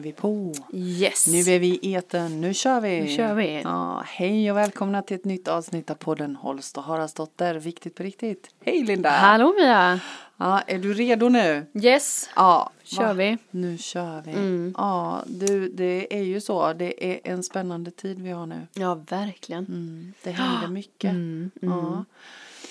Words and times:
är 0.00 0.02
vi 0.02 0.12
på. 0.12 0.54
Yes. 0.72 1.26
Nu 1.26 1.38
är 1.38 1.58
vi 1.58 1.78
i 1.82 1.94
etern, 1.94 2.40
nu 2.40 2.54
kör 2.54 2.80
vi. 2.80 3.00
Nu 3.00 3.08
kör 3.08 3.34
vi. 3.34 3.60
Ja, 3.64 4.02
hej 4.06 4.50
och 4.50 4.56
välkomna 4.56 5.02
till 5.02 5.16
ett 5.16 5.24
nytt 5.24 5.48
avsnitt 5.48 5.90
av 5.90 5.94
podden 5.94 6.36
Holst 6.36 6.78
och 6.78 6.84
Haraldsdotter, 6.84 7.54
viktigt 7.54 7.94
på 7.94 8.02
riktigt. 8.02 8.50
Hej 8.64 8.82
Linda! 8.82 9.10
Hallå 9.10 9.54
Mia. 9.58 10.00
Ja, 10.36 10.60
är 10.60 10.78
du 10.78 10.94
redo 10.94 11.28
nu? 11.28 11.66
Yes. 11.74 12.30
Ja. 12.36 12.70
Kör 12.82 13.06
va? 13.06 13.12
vi. 13.12 13.38
Nu 13.50 13.78
kör 13.78 14.22
vi. 14.22 14.32
Mm. 14.32 14.74
Ja, 14.78 15.22
du, 15.26 15.68
det 15.68 16.16
är 16.18 16.22
ju 16.22 16.40
så, 16.40 16.72
det 16.72 17.06
är 17.06 17.20
en 17.32 17.42
spännande 17.42 17.90
tid 17.90 18.20
vi 18.22 18.30
har 18.30 18.46
nu. 18.46 18.66
Ja, 18.72 18.94
verkligen. 18.94 19.64
Mm, 19.64 20.12
det 20.22 20.30
händer 20.30 20.68
mycket. 20.72 21.10
Mm, 21.10 21.50
mm. 21.62 21.74
Ja. 21.74 22.04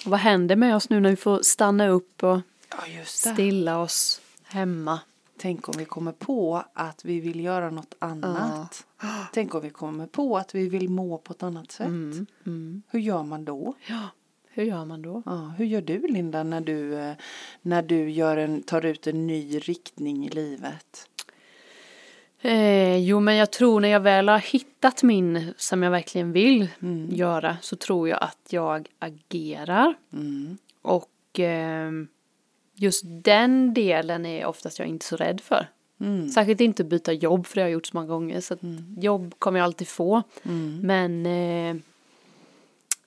Och 0.06 0.12
Vad 0.12 0.20
händer 0.20 0.56
med 0.56 0.76
oss 0.76 0.90
nu 0.90 1.00
när 1.00 1.10
vi 1.10 1.16
får 1.16 1.42
stanna 1.42 1.88
upp 1.88 2.24
och 2.24 2.40
ja, 2.70 3.06
stilla 3.06 3.80
oss 3.80 4.22
hemma? 4.44 5.00
Tänk 5.42 5.70
om 5.70 5.74
vi 5.78 5.86
kommer 5.86 6.12
på 6.12 6.64
att 6.74 7.06
vi 7.06 7.20
vill 7.20 7.40
göra 7.40 7.70
något 7.70 7.96
annat. 8.00 8.86
Tänk 9.34 9.56
om 9.56 9.62
vi 9.62 9.70
kommer 9.70 10.08
på 10.08 10.38
att 10.38 10.56
vi 10.56 10.70
vill 10.70 10.90
må 10.90 11.18
på 11.18 11.34
ett 11.34 11.44
annat 11.44 11.72
sätt. 11.72 11.88
Mm, 11.88 12.26
mm. 12.46 12.82
Hur 12.88 13.00
gör 13.00 13.24
man 13.24 13.46
då? 13.46 13.74
Ja, 13.88 14.08
hur 14.50 14.64
gör 14.64 14.86
man 14.86 15.02
då? 15.02 15.24
Ja, 15.26 15.54
hur 15.58 15.66
gör 15.66 15.82
du 15.82 16.08
Linda 16.08 16.44
när 16.44 16.62
du, 16.62 16.96
eh, 17.00 17.14
när 17.62 17.82
du 17.82 18.10
gör 18.10 18.38
en, 18.38 18.64
tar 18.64 18.86
ut 18.86 19.08
en 19.08 19.28
ny 19.28 19.60
riktning 19.60 20.26
i 20.26 20.30
livet? 20.30 21.10
Eh, 22.42 22.98
jo, 22.98 23.20
men 23.20 23.36
jag 23.36 23.52
tror 23.52 23.80
när 23.82 23.90
jag 23.90 24.00
väl 24.00 24.30
har 24.30 24.40
hittat 24.40 25.04
min 25.04 25.54
som 25.58 25.84
jag 25.84 25.92
verkligen 25.92 26.32
vill 26.32 26.68
Mm. 26.82 27.10
göra 27.16 27.58
så 27.62 27.76
tror 27.76 28.10
jag 28.10 28.24
att 28.24 28.48
jag 28.50 28.88
agerar. 29.00 29.94
Mm. 30.14 30.58
Och 30.82 31.10
ehm, 31.40 32.08
just 32.80 33.04
den 33.06 33.74
delen 33.74 34.26
är 34.26 34.46
oftast 34.46 34.80
jag 34.80 34.88
inte 34.88 35.06
så 35.06 35.16
rädd 35.16 35.42
för. 35.42 35.68
Mm. 36.02 36.30
Särskilt 36.30 36.62
inte 36.62 36.84
byta 36.84 37.14
jobb 37.14 37.46
för 37.48 37.56
det 37.56 37.62
har 37.62 37.68
jag 37.68 37.74
gjort 37.74 37.88
så 37.88 37.98
många 37.98 38.08
gånger. 38.08 38.42
Så 38.42 38.54
att 38.54 38.60
jobb 39.00 39.34
kommer 39.40 39.60
jag 39.60 39.64
alltid 39.66 39.88
få. 39.88 40.24
Mm. 40.44 40.80
Men 40.84 41.26
eh, 41.26 41.82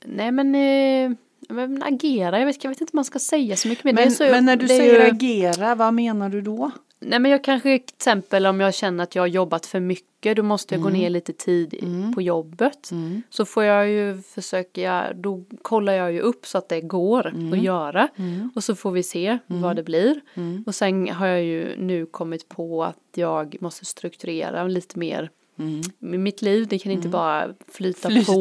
nej 0.05 0.33
men, 0.33 0.55
eh, 0.55 1.17
men 1.49 1.83
agera, 1.83 2.39
jag 2.39 2.47
vet, 2.47 2.65
jag 2.65 2.71
vet 2.71 2.81
inte 2.81 2.91
om 2.93 2.97
man 2.99 3.05
ska 3.05 3.19
säga 3.19 3.57
så 3.57 3.69
mycket 3.69 3.85
mer. 3.85 3.93
Men, 3.93 4.11
så, 4.11 4.25
men 4.25 4.45
när 4.45 4.57
du 4.57 4.69
säger 4.69 5.05
ju- 5.05 5.11
agera, 5.11 5.75
vad 5.75 5.95
menar 5.95 6.29
du 6.29 6.41
då? 6.41 6.71
Nej 7.03 7.19
men 7.19 7.31
jag 7.31 7.45
kanske 7.45 7.79
till 7.79 7.95
exempel 7.97 8.47
om 8.47 8.61
jag 8.61 8.75
känner 8.75 9.05
att 9.05 9.15
jag 9.15 9.23
har 9.23 9.27
jobbat 9.27 9.67
för 9.67 9.81
mycket 9.81 10.37
då 10.37 10.43
måste 10.43 10.75
jag 10.75 10.83
gå 10.83 10.89
ner 10.89 11.11
lite 11.11 11.33
tid 11.33 11.75
Mm. 11.83 12.15
på 12.15 12.23
jobbet. 12.23 12.91
Mm. 12.91 13.23
Så 13.31 13.45
får 13.45 13.65
jag 13.65 13.89
ju 13.91 14.23
försöka, 14.23 15.13
då 15.15 15.45
kollar 15.63 15.93
jag 15.93 16.13
ju 16.13 16.21
upp 16.21 16.47
så 16.47 16.59
att 16.59 16.69
det 16.69 16.81
går 16.81 17.27
att 17.53 17.63
göra. 17.63 18.09
Mm. 18.17 18.51
Och 18.55 18.65
så 18.65 18.75
får 18.75 18.91
vi 18.91 19.03
se 19.03 19.39
vad 19.47 19.77
det 19.77 19.83
blir. 19.83 20.21
Mm. 20.35 20.65
Och 20.67 20.75
sen 20.75 21.09
har 21.09 21.27
jag 21.27 21.43
ju 21.45 21.77
nu 21.79 22.07
kommit 22.07 22.49
på 22.49 22.85
att 22.85 22.97
jag 23.15 23.57
måste 23.61 23.85
strukturera 23.85 24.65
lite 24.65 24.99
mer 24.99 25.31
Mm. 25.59 26.23
mitt 26.23 26.43
liv. 26.43 26.67
Det 26.69 26.79
kan 26.79 26.93
inte 26.93 27.09
bara 27.09 27.49
flyta, 27.69 28.09
Flyta. 28.11 28.33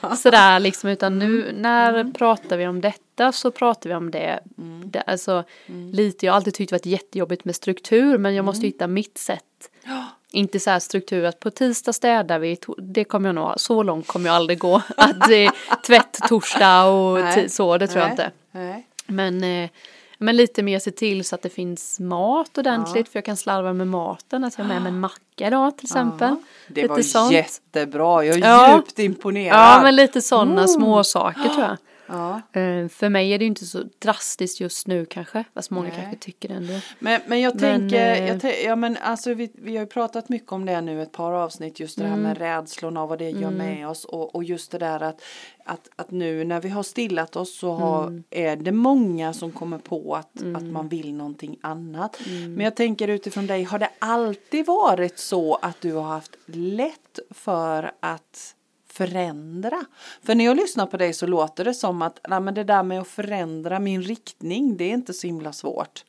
på 0.00 0.16
sådär 0.16 0.60
liksom. 0.60 0.90
Utan 0.90 1.18
nu 1.18 1.52
när 1.58 2.12
pratar 2.12 2.56
vi 2.56 2.66
om 2.66 2.80
detta 2.80 2.98
så 3.30 3.50
pratar 3.50 3.88
vi 3.90 3.94
om 3.96 4.10
det. 4.10 4.40
det 4.84 5.00
alltså 5.00 5.44
lite, 5.92 6.26
jag 6.26 6.32
har 6.32 6.36
alltid 6.36 6.54
tyckt 6.54 6.70
det 6.70 6.74
varit 6.74 6.86
jättejobbigt 6.86 7.44
med 7.44 7.54
struktur 7.56 8.18
men 8.18 8.34
jag 8.34 8.44
måste 8.44 8.66
hitta 8.66 8.86
mitt 8.86 9.18
sätt. 9.18 9.42
Ja. 9.84 10.04
Inte 10.30 10.60
så 10.60 10.70
här 10.70 10.78
struktur 10.78 11.24
att 11.24 11.40
på 11.40 11.50
tisdag 11.50 11.92
städar 11.92 12.38
vi, 12.38 12.58
det 12.78 13.04
kommer 13.04 13.28
jag 13.28 13.34
nog 13.34 13.52
så 13.56 13.82
långt 13.82 14.06
kommer 14.06 14.26
jag 14.26 14.36
aldrig 14.36 14.58
gå. 14.58 14.74
Att 14.96 15.28
det 15.28 15.46
är 15.46 15.52
tvätt 15.86 16.18
torsdag 16.28 16.84
och 16.84 17.18
Nej. 17.20 17.48
så, 17.48 17.78
det 17.78 17.86
tror 17.86 18.00
jag 18.00 18.06
Nej. 18.06 18.12
inte. 18.12 18.30
Nej. 18.52 18.86
Men, 19.06 19.44
eh, 19.64 19.70
men 20.18 20.36
lite 20.36 20.62
mer 20.62 20.78
se 20.78 20.90
till 20.90 21.24
så 21.24 21.34
att 21.34 21.42
det 21.42 21.48
finns 21.50 22.00
mat 22.00 22.58
ordentligt 22.58 23.08
för 23.08 23.16
jag 23.18 23.24
kan 23.24 23.36
slarva 23.36 23.72
med 23.72 23.86
maten. 23.86 24.44
Att 24.44 24.58
jag 24.58 24.64
har 24.64 24.68
med 24.74 24.82
mig 24.82 24.92
en 24.92 25.00
macka 25.00 25.46
idag 25.46 25.78
till 25.78 25.86
exempel. 25.86 26.28
Ja, 26.28 26.36
det 26.68 26.82
lite 26.82 26.88
var 26.94 27.02
sånt. 27.02 27.32
jättebra, 27.32 28.24
jag 28.24 28.36
är 28.36 28.40
Ja. 28.40 28.76
djupt 28.76 28.98
imponerad. 28.98 29.56
Ja 29.56 29.80
men 29.82 29.96
lite 29.96 30.22
sådana 30.22 30.52
Mm. 30.52 30.68
små 30.68 31.04
saker 31.04 31.48
tror 31.48 31.60
jag. 31.60 31.76
Ja. 32.06 32.34
Eh, 32.52 32.88
för 32.88 33.08
mig 33.08 33.32
är 33.32 33.38
det 33.38 33.44
ju 33.44 33.48
inte 33.48 33.66
så 33.66 33.82
drastiskt 33.98 34.60
just 34.60 34.86
nu 34.86 35.04
kanske. 35.04 35.44
Fast 35.54 35.70
många 35.70 35.88
Nej. 35.88 35.96
kanske 36.00 36.16
tycker 36.18 36.48
det 36.48 36.54
ändå. 36.54 36.72
Men, 36.98 37.20
men 37.26 37.40
jag 37.40 37.54
Men, 37.54 37.60
tänker, 37.60 38.12
eh, 38.12 38.28
jag 38.28 38.38
tän- 38.38 38.64
ja 38.64 38.76
men 38.76 38.96
alltså 39.02 39.34
vi, 39.34 39.50
vi 39.54 39.76
har 39.76 39.80
ju 39.84 39.86
pratat 39.86 40.28
mycket 40.28 40.52
om 40.52 40.66
det 40.66 40.80
nu 40.80 41.02
ett 41.02 41.12
par 41.12 41.32
avsnitt 41.32 41.80
just 41.80 41.98
det 41.98 42.04
här 42.04 42.10
Mm. 42.12 42.22
med 42.22 42.38
rädslorna 42.38 43.02
och 43.02 43.08
vad 43.08 43.18
det 43.18 43.30
gör 43.30 43.50
med 43.50 43.88
oss 43.88 44.04
och, 44.04 44.34
och 44.34 44.44
just 44.44 44.70
det 44.70 44.78
där 44.78 45.00
att, 45.02 45.22
att, 45.64 45.88
att 45.96 46.10
nu 46.10 46.44
när 46.44 46.60
vi 46.60 46.68
har 46.68 46.82
stillat 46.82 47.36
oss 47.36 47.58
så 47.58 47.72
har, 47.72 48.06
Mm. 48.06 48.22
är 48.30 48.56
det 48.56 48.72
många 48.72 49.32
som 49.32 49.52
kommer 49.52 49.78
på 49.78 50.14
att, 50.16 50.42
att 50.56 50.62
man 50.62 50.88
vill 50.88 51.14
någonting 51.14 51.58
annat. 51.60 52.18
Mm. 52.26 52.54
Men 52.54 52.64
jag 52.64 52.76
tänker 52.76 53.08
utifrån 53.08 53.46
dig, 53.46 53.62
har 53.62 53.78
det 53.78 53.90
alltid 53.98 54.66
varit 54.66 55.18
så 55.18 55.54
att 55.54 55.80
du 55.80 55.92
har 55.92 56.02
haft 56.02 56.36
lätt 56.46 57.18
för 57.30 57.92
att 58.00 58.54
förändra. 58.92 59.84
För 60.22 60.34
när 60.34 60.44
jag 60.44 60.56
lyssnar 60.56 60.86
på 60.86 60.96
dig 60.96 61.12
så 61.12 61.26
låter 61.26 61.64
det 61.64 61.74
som 61.74 62.02
att 62.02 62.20
nej, 62.28 62.40
men 62.40 62.54
det 62.54 62.64
där 62.64 62.82
med 62.82 63.00
att 63.00 63.08
förändra 63.08 63.78
min 63.78 64.02
riktning 64.02 64.76
det 64.76 64.84
är 64.84 64.90
inte 64.94 65.12
så 65.12 65.26
himla 65.26 65.52
svårt. 65.52 66.04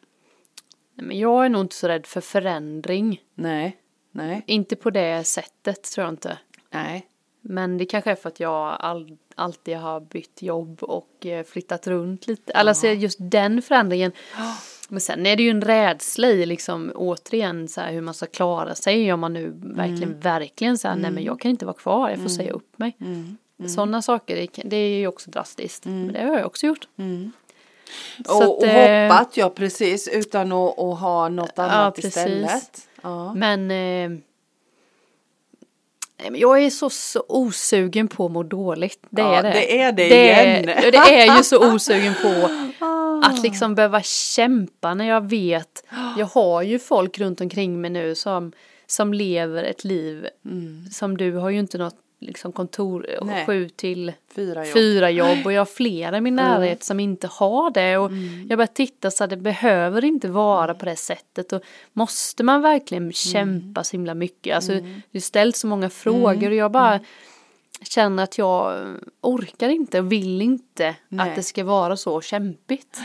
Nej, 0.95 1.07
men 1.07 1.19
jag 1.19 1.45
är 1.45 1.49
nog 1.49 1.61
inte 1.61 1.75
så 1.75 1.87
rädd 1.87 2.05
för 2.05 2.21
förändring. 2.21 3.21
Nej, 3.35 3.77
nej, 4.11 4.43
Inte 4.47 4.75
på 4.75 4.89
det 4.89 5.23
sättet 5.23 5.83
tror 5.83 6.05
jag 6.05 6.13
inte. 6.13 6.37
nej. 6.69 7.07
Men 7.45 7.77
det 7.77 7.85
kanske 7.85 8.11
är 8.11 8.15
för 8.15 8.29
att 8.29 8.39
jag 8.39 8.77
all, 8.79 9.17
alltid 9.35 9.77
har 9.77 9.99
bytt 9.99 10.41
jobb 10.41 10.83
och 10.83 11.25
eh, 11.25 11.43
flyttat 11.45 11.87
runt 11.87 12.27
lite. 12.27 12.53
Alltså 12.53 12.87
just 12.87 13.17
den 13.21 13.61
förändringen. 13.61 14.11
Men 14.89 15.01
sen 15.01 15.25
är 15.25 15.35
det 15.35 15.43
ju 15.43 15.49
en 15.49 15.61
rädsla 15.61 16.27
i 16.27 16.45
liksom 16.45 16.91
återigen 16.95 17.67
så 17.67 17.81
här 17.81 17.91
hur 17.91 18.01
man 18.01 18.13
ska 18.13 18.25
klara 18.25 18.75
sig 18.75 19.13
om 19.13 19.19
man 19.19 19.33
nu 19.33 19.53
verkligen, 19.55 20.19
verkligen 20.19 20.77
så 20.77 20.87
här, 20.87 20.95
nej 20.95 21.11
men 21.11 21.23
jag 21.23 21.39
kan 21.39 21.51
inte 21.51 21.65
vara 21.65 21.77
kvar, 21.77 22.09
jag 22.09 22.19
får 22.19 22.29
säga 22.29 22.51
upp 22.51 22.79
mig. 22.79 22.95
Mm. 23.01 23.37
Sådana 23.67 24.01
saker, 24.01 24.35
det, 24.35 24.61
det 24.69 24.75
är 24.75 24.97
ju 24.97 25.07
också 25.07 25.31
drastiskt. 25.31 25.85
Men 25.85 26.13
det 26.13 26.23
har 26.23 26.37
jag 26.37 26.45
också 26.45 26.65
gjort. 26.65 26.87
Mm. 26.97 27.31
Och, 28.27 28.43
att, 28.43 28.49
och 28.49 28.65
eh, 28.65 29.11
hoppat, 29.11 29.37
ja 29.37 29.49
precis, 29.49 30.07
utan 30.07 30.51
att, 30.51 30.79
att 30.79 30.99
ha 30.99 31.29
något 31.29 31.59
annat 31.59 31.95
precis. 31.95 32.17
istället. 32.17 32.87
Ja. 33.01 33.33
Men, 33.33 33.71
eh, 33.71 34.19
jag 36.31 36.63
är 36.63 36.69
så, 36.69 36.89
så 36.89 37.23
osugen 37.27 38.07
på 38.07 38.25
att 38.25 38.31
må 38.31 38.43
dåligt. 38.43 38.99
Det 39.09 39.21
Ja, 39.21 39.35
är 39.35 39.43
det. 39.43 39.49
det 39.49 39.81
är 39.81 39.91
det 39.91 40.29
är, 40.29 40.57
igen. 40.57 40.79
ja, 40.83 40.91
det 40.91 40.97
är 40.97 41.37
ju 41.37 41.43
så 41.43 41.73
osugen 41.73 42.13
på 42.21 42.49
att 43.33 43.43
liksom 43.43 43.75
behöva 43.75 44.01
kämpa 44.01 44.93
när 44.93 45.05
jag 45.05 45.29
vet. 45.29 45.83
Jag 46.17 46.25
har 46.25 46.61
ju 46.61 46.79
folk 46.79 47.19
runt 47.19 47.41
omkring 47.41 47.81
mig 47.81 47.91
nu 47.91 48.15
som, 48.15 48.51
som 48.87 49.13
lever 49.13 49.63
ett 49.63 49.83
liv 49.83 50.27
som 50.91 51.17
du 51.17 51.33
har 51.33 51.49
ju 51.49 51.59
inte 51.59 51.77
något 51.77 51.95
liksom 52.19 52.51
kontor 52.51 53.07
Nej. 53.21 53.45
sju 53.45 53.69
till 53.69 54.13
Fyra 54.35 54.65
jobb. 54.65 54.73
fyra 54.73 55.09
jobb. 55.09 55.37
Och 55.45 55.53
jag 55.53 55.61
har 55.61 55.65
flera 55.65 56.17
i 56.17 56.21
min 56.21 56.35
närhet 56.35 56.83
som 56.83 56.99
inte 56.99 57.27
har 57.27 57.71
det. 57.71 57.97
Och 57.97 58.11
jag 58.49 58.57
börjar 58.57 58.73
titta 58.73 59.11
så 59.11 59.23
att 59.23 59.29
det 59.29 59.37
behöver 59.37 60.05
inte 60.05 60.27
vara 60.27 60.73
på 60.73 60.85
det 60.85 60.95
sättet. 60.95 61.53
Och 61.53 61.61
måste 61.93 62.43
man 62.43 62.61
verkligen 62.61 63.11
kämpa 63.11 63.83
så 63.83 63.91
himla 63.91 64.13
mycket? 64.13 64.55
Alltså 64.55 64.73
det 65.11 65.21
ställs 65.21 65.59
så 65.59 65.67
många 65.67 65.89
frågor 65.89 66.49
och 66.49 66.55
jag 66.55 66.71
bara 66.71 66.99
känner 67.83 68.23
att 68.23 68.37
jag 68.37 68.87
orkar 69.21 69.69
inte 69.69 69.99
och 69.99 70.11
vill 70.11 70.41
inte 70.41 70.95
Nej. 71.09 71.29
att 71.29 71.35
det 71.35 71.43
ska 71.43 71.63
vara 71.63 71.97
så 71.97 72.21
kämpigt 72.21 72.99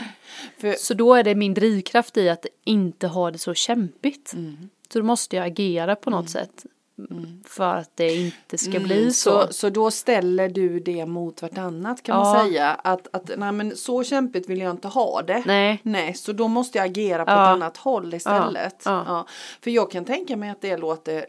För, 0.57 0.73
så 0.73 0.93
då 0.93 1.13
är 1.15 1.23
det 1.23 1.35
min 1.35 1.53
drivkraft 1.53 2.17
i 2.17 2.29
att 2.29 2.45
inte 2.65 3.07
ha 3.07 3.31
det 3.31 3.37
så 3.37 3.53
kämpigt 3.53 4.33
så 4.93 4.99
då 4.99 5.05
måste 5.05 5.35
jag 5.35 5.45
agera 5.47 5.95
på 5.95 6.09
något 6.09 6.29
sätt 6.29 6.65
för 7.47 7.75
att 7.75 7.91
det 7.97 8.15
inte 8.15 8.57
ska 8.57 8.79
bli 8.79 8.99
Mm, 8.99 9.11
så. 9.11 9.47
så, 9.47 9.53
så 9.53 9.69
då 9.69 9.91
ställer 9.91 10.49
du 10.49 10.79
det 10.79 11.05
mot 11.05 11.41
vartannat 11.41 12.03
kan 12.03 12.17
man 12.17 12.37
Ja. 12.37 12.45
säga. 12.45 12.69
Att, 12.73 13.07
att 13.15 13.31
nej 13.37 13.51
men 13.51 13.75
så 13.75 14.03
kämpigt 14.03 14.49
vill 14.49 14.59
jag 14.59 14.71
inte 14.71 14.87
ha 14.87 15.21
det. 15.21 15.43
Nej. 15.45 15.79
Nej, 15.83 16.13
så 16.13 16.31
då 16.33 16.47
måste 16.47 16.77
jag 16.77 16.85
agera 16.85 17.25
på 17.25 17.31
Ja. 17.31 17.43
ett 17.43 17.53
annat 17.53 17.77
håll 17.77 18.13
istället. 18.13 18.81
Ja. 18.85 19.27
För 19.61 19.71
jag 19.71 19.91
kan 19.91 20.05
tänka 20.05 20.37
mig 20.37 20.49
att 20.49 20.61
det 20.61 20.77
låter 20.77 21.25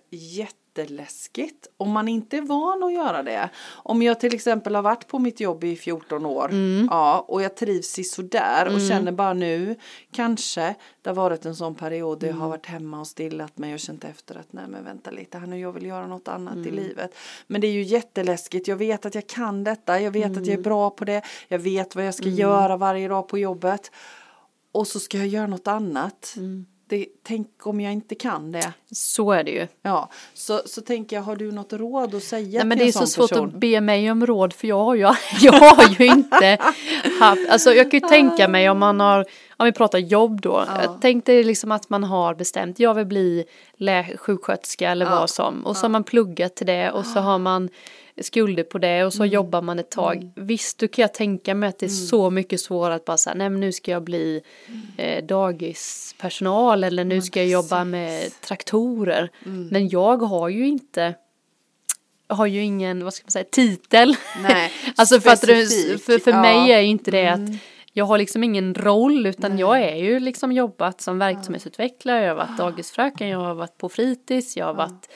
jätteläskigt 0.78 1.66
om 1.76 1.90
man 1.90 2.08
inte 2.08 2.36
är 2.36 2.42
van 2.42 2.82
att 2.82 2.92
göra 2.92 3.22
det. 3.22 3.50
Om 3.70 4.02
jag 4.02 4.20
till 4.20 4.34
exempel 4.34 4.74
har 4.74 4.82
varit 4.82 5.06
på 5.08 5.18
mitt 5.18 5.40
jobb 5.40 5.64
i 5.64 5.76
14 5.76 6.26
år 6.26 6.48
Mm. 6.50 6.88
ja, 6.90 7.24
och 7.28 7.42
jag 7.42 7.56
trivs 7.56 7.98
sådär 8.14 8.74
och 8.74 8.80
känner 8.80 9.12
bara 9.12 9.32
nu 9.34 9.76
kanske 10.12 10.74
det 11.02 11.10
har 11.10 11.14
varit 11.14 11.46
en 11.46 11.56
sån 11.56 11.74
period 11.74 12.20
där 12.20 12.26
jag 12.26 12.32
Mm. 12.34 12.42
har 12.42 12.48
varit 12.48 12.66
hemma 12.66 13.00
och 13.00 13.06
stillat 13.06 13.58
mig 13.58 13.74
och 13.74 13.80
känt 13.80 14.04
efter 14.04 14.34
att 14.34 14.52
nej 14.52 14.64
men 14.68 14.84
vänta 14.84 15.10
lite 15.10 15.38
här 15.38 15.46
nu 15.46 15.58
jag 15.60 15.72
vill 15.72 15.86
göra 15.86 16.06
något 16.06 16.28
annat 16.28 16.54
Mm. 16.54 16.68
i 16.68 16.70
livet. 16.70 17.14
Men 17.46 17.60
det 17.60 17.66
är 17.66 17.72
ju 17.72 17.82
jätteläskigt. 17.82 18.68
Jag 18.68 18.76
vet 18.76 19.06
att 19.06 19.14
jag 19.14 19.26
kan 19.26 19.64
detta. 19.64 20.00
Jag 20.00 20.10
vet 20.10 20.30
att 20.30 20.36
Mm. 20.36 20.48
jag 20.48 20.58
är 20.58 20.62
bra 20.62 20.90
på 20.90 21.04
det. 21.04 21.22
Jag 21.48 21.58
vet 21.58 21.94
vad 21.96 22.06
jag 22.06 22.14
ska 22.14 22.28
göra 22.28 22.76
varje 22.76 23.08
dag 23.08 23.28
på 23.28 23.38
jobbet. 23.38 23.90
Och 24.72 24.86
så 24.86 25.00
ska 25.00 25.18
jag 25.18 25.26
göra 25.26 25.46
något 25.46 25.66
annat. 25.68 26.34
Inte, 26.96 27.10
tänk 27.22 27.66
om 27.66 27.80
jag 27.80 27.92
inte 27.92 28.14
kan 28.14 28.52
det. 28.52 28.72
Så 28.92 29.32
är 29.32 29.44
det 29.44 29.50
ju. 29.50 29.66
Ja, 29.82 30.10
så, 30.34 30.60
så 30.66 30.80
tänker 30.80 31.16
jag, 31.16 31.22
har 31.22 31.36
du 31.36 31.52
något 31.52 31.72
råd 31.72 32.14
att 32.14 32.22
säga 32.22 32.58
Nej, 32.58 32.66
men 32.66 32.78
till 32.78 32.78
det 32.78 32.84
är 32.84 32.86
en 32.86 32.92
så 32.92 32.98
sån 32.98 33.06
svårt 33.06 33.28
person? 33.30 33.48
att 33.48 33.54
be 33.54 33.80
mig 33.80 34.10
om 34.10 34.26
råd 34.26 34.52
för 34.52 34.68
jag 34.68 34.84
har 34.84 34.94
ju, 34.94 35.00
jag 35.40 35.52
har 35.52 36.00
ju 36.00 36.06
inte 36.06 36.58
haft, 37.20 37.48
alltså 37.50 37.72
jag 37.72 37.90
kan 37.90 38.00
ju 38.00 38.08
tänka 38.08 38.48
mig 38.48 38.70
om 38.70 38.78
man 38.78 39.00
har, 39.00 39.24
om 39.56 39.64
vi 39.66 39.72
pratar 39.72 39.98
jobb 39.98 40.40
då, 40.40 40.64
Ja. 40.66 40.98
tänk 41.00 41.26
dig 41.26 41.44
liksom 41.44 41.72
att 41.72 41.90
man 41.90 42.04
har 42.04 42.34
bestämt, 42.34 42.78
jag 42.78 42.94
vill 42.94 43.06
bli 43.06 43.44
lä- 43.76 44.16
sjuksköterska 44.16 44.90
eller 44.90 45.06
Ja. 45.06 45.10
vad 45.20 45.30
som, 45.30 45.66
och 45.66 45.76
så 45.76 45.82
har 45.84 45.88
man 45.90 46.04
pluggat 46.04 46.56
till 46.56 46.66
det 46.66 46.90
och 46.90 47.06
så 47.06 47.20
har 47.20 47.38
man 47.38 47.68
skulder 48.20 48.62
på 48.62 48.78
det 48.78 49.04
och 49.04 49.12
så 49.12 49.22
Mm. 49.22 49.32
jobbar 49.34 49.62
man 49.62 49.78
ett 49.78 49.90
tag. 49.90 50.30
Visst, 50.36 50.78
då 50.78 50.88
kan 50.88 51.02
jag 51.02 51.14
tänka 51.14 51.54
mig 51.54 51.68
att 51.68 51.78
det 51.78 51.86
är 51.86 51.88
så 51.88 52.30
mycket 52.30 52.60
svårare 52.60 52.94
att 52.94 53.04
bara 53.04 53.16
säga, 53.16 53.34
nej 53.34 53.50
men 53.50 53.60
nu 53.60 53.72
ska 53.72 53.90
jag 53.90 54.02
bli 54.04 54.40
eh, 54.96 55.24
dagispersonal 55.24 56.84
eller 56.84 57.04
nu 57.04 57.22
ska 57.22 57.40
jag 57.40 57.48
jobba 57.48 57.84
med 57.84 58.40
traktorer. 58.40 59.30
Mm. 59.46 59.68
Men 59.68 59.88
jag 59.88 60.16
har 60.16 60.48
ju 60.48 60.66
inte 60.68 61.14
har 62.28 62.46
ju 62.46 62.60
ingen, 62.62 63.04
vad 63.04 63.14
ska 63.14 63.24
man 63.24 63.30
säga, 63.30 63.44
titel. 63.50 64.16
Nej, 64.42 64.72
alltså 64.96 65.20
för, 65.20 65.30
att 65.30 65.38
specifik, 65.38 66.04
för, 66.04 66.18
för 66.18 66.30
ja. 66.30 66.40
mig 66.40 66.72
är 66.72 66.80
ju 66.80 66.86
inte 66.88 67.10
det 67.10 67.20
Mm. 67.26 67.44
att 67.44 67.60
jag 67.92 68.04
har 68.04 68.18
liksom 68.18 68.44
ingen 68.44 68.74
roll 68.74 69.26
utan 69.26 69.58
jag 69.58 69.80
är 69.82 69.96
ju 69.96 70.20
liksom 70.20 70.52
jobbat 70.52 71.00
som 71.00 71.18
verksamhetsutvecklare, 71.18 72.22
jag 72.22 72.28
har 72.30 72.46
varit 72.46 72.58
dagisfröken, 72.58 73.28
jag 73.28 73.38
har 73.38 73.54
varit 73.54 73.78
på 73.78 73.88
fritids, 73.88 74.56
jag 74.56 74.66
har 74.66 74.74
varit 74.74 75.08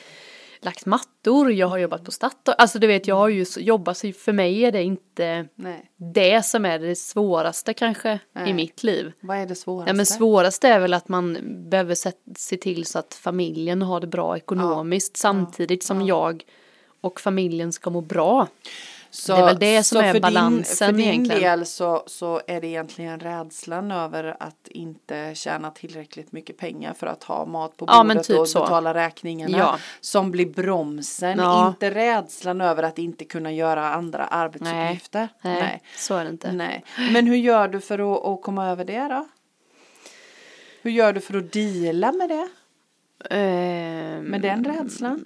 lagt 0.65 0.85
mattor, 0.85 1.51
jag 1.51 1.67
har 1.67 1.77
jobbat 1.77 2.03
på 2.03 2.11
Statoil, 2.11 2.55
alltså 2.57 2.79
du 2.79 2.87
vet 2.87 3.07
jag 3.07 3.15
har 3.15 3.29
ju 3.29 3.45
jobbat 3.57 3.97
så 3.97 4.11
för 4.11 4.33
mig 4.33 4.65
är 4.65 4.71
det 4.71 4.83
inte 4.83 5.47
Nej, 5.55 5.91
det 5.97 6.45
som 6.45 6.65
är 6.65 6.79
det 6.79 6.95
svåraste 6.95 7.73
kanske 7.73 8.19
Nej. 8.33 8.49
i 8.49 8.53
mitt 8.53 8.83
liv. 8.83 9.11
vad 9.19 9.37
är 9.37 9.45
det 9.45 9.55
svåraste? 9.55 9.89
Ja 9.89 9.93
men 9.93 10.05
svårast 10.05 10.63
är 10.63 10.79
väl 10.79 10.93
att 10.93 11.07
man 11.07 11.37
behöver 11.69 11.95
se, 11.95 12.11
se 12.37 12.57
till 12.57 12.85
så 12.85 12.99
att 12.99 13.13
familjen 13.13 13.81
har 13.81 13.99
det 13.99 14.07
bra 14.07 14.37
ekonomiskt 14.37 15.17
samtidigt 15.17 15.83
som 15.83 16.05
jag 16.05 16.43
och 17.01 17.19
familjen 17.19 17.73
ska 17.73 17.89
må 17.89 18.01
bra. 18.01 18.47
Så, 19.17 19.33
Det 19.35 19.41
är 19.41 19.45
väl 19.45 19.59
det 19.59 19.83
som 19.83 20.01
är 20.01 20.13
för 20.13 20.19
balansen 20.19 20.87
din, 20.87 20.95
För 20.95 21.01
din 21.03 21.11
egentligen. 21.13 21.41
del 21.59 21.65
så, 21.65 22.03
så 22.07 22.41
är 22.47 22.61
det 22.61 22.67
egentligen 22.67 23.19
rädslan 23.19 23.91
över 23.91 24.37
att 24.39 24.67
inte 24.67 25.31
tjäna 25.35 25.71
tillräckligt 25.71 26.31
mycket 26.31 26.57
pengar 26.57 26.93
för 26.93 27.07
att 27.07 27.23
ha 27.23 27.45
mat 27.45 27.77
på 27.77 27.85
Ja, 27.87 28.03
bordet 28.03 28.27
typ 28.27 28.39
och 28.39 28.49
så. 28.49 28.59
betala 28.61 28.93
räkningarna 28.93 29.57
Ja. 29.57 29.77
som 30.01 30.31
blir 30.31 30.45
bromsen. 30.45 31.37
Ja. 31.39 31.67
Inte 31.67 31.91
rädslan 31.91 32.61
över 32.61 32.83
att 32.83 32.97
inte 32.99 33.25
kunna 33.25 33.51
göra 33.51 33.89
andra 33.89 34.25
arbetsuppgifter. 34.25 35.29
Nej, 35.41 35.81
så 35.97 36.15
är 36.15 36.23
det 36.23 36.29
inte. 36.29 36.51
Nej. 36.51 36.83
Men 37.11 37.27
hur 37.27 37.35
gör 37.37 37.67
du 37.67 37.81
för 37.81 38.13
att, 38.15 38.25
att 38.25 38.41
komma 38.41 38.67
över 38.69 38.85
det 38.85 39.07
då? 39.07 39.27
Hur 40.81 40.91
gör 40.91 41.13
du 41.13 41.21
för 41.21 41.37
att 41.37 41.51
deala 41.53 42.11
med 42.11 42.29
det? 42.29 42.47
Ehm, 43.29 44.23
Med 44.23 44.41
den 44.41 44.63
rädslan? 44.63 45.25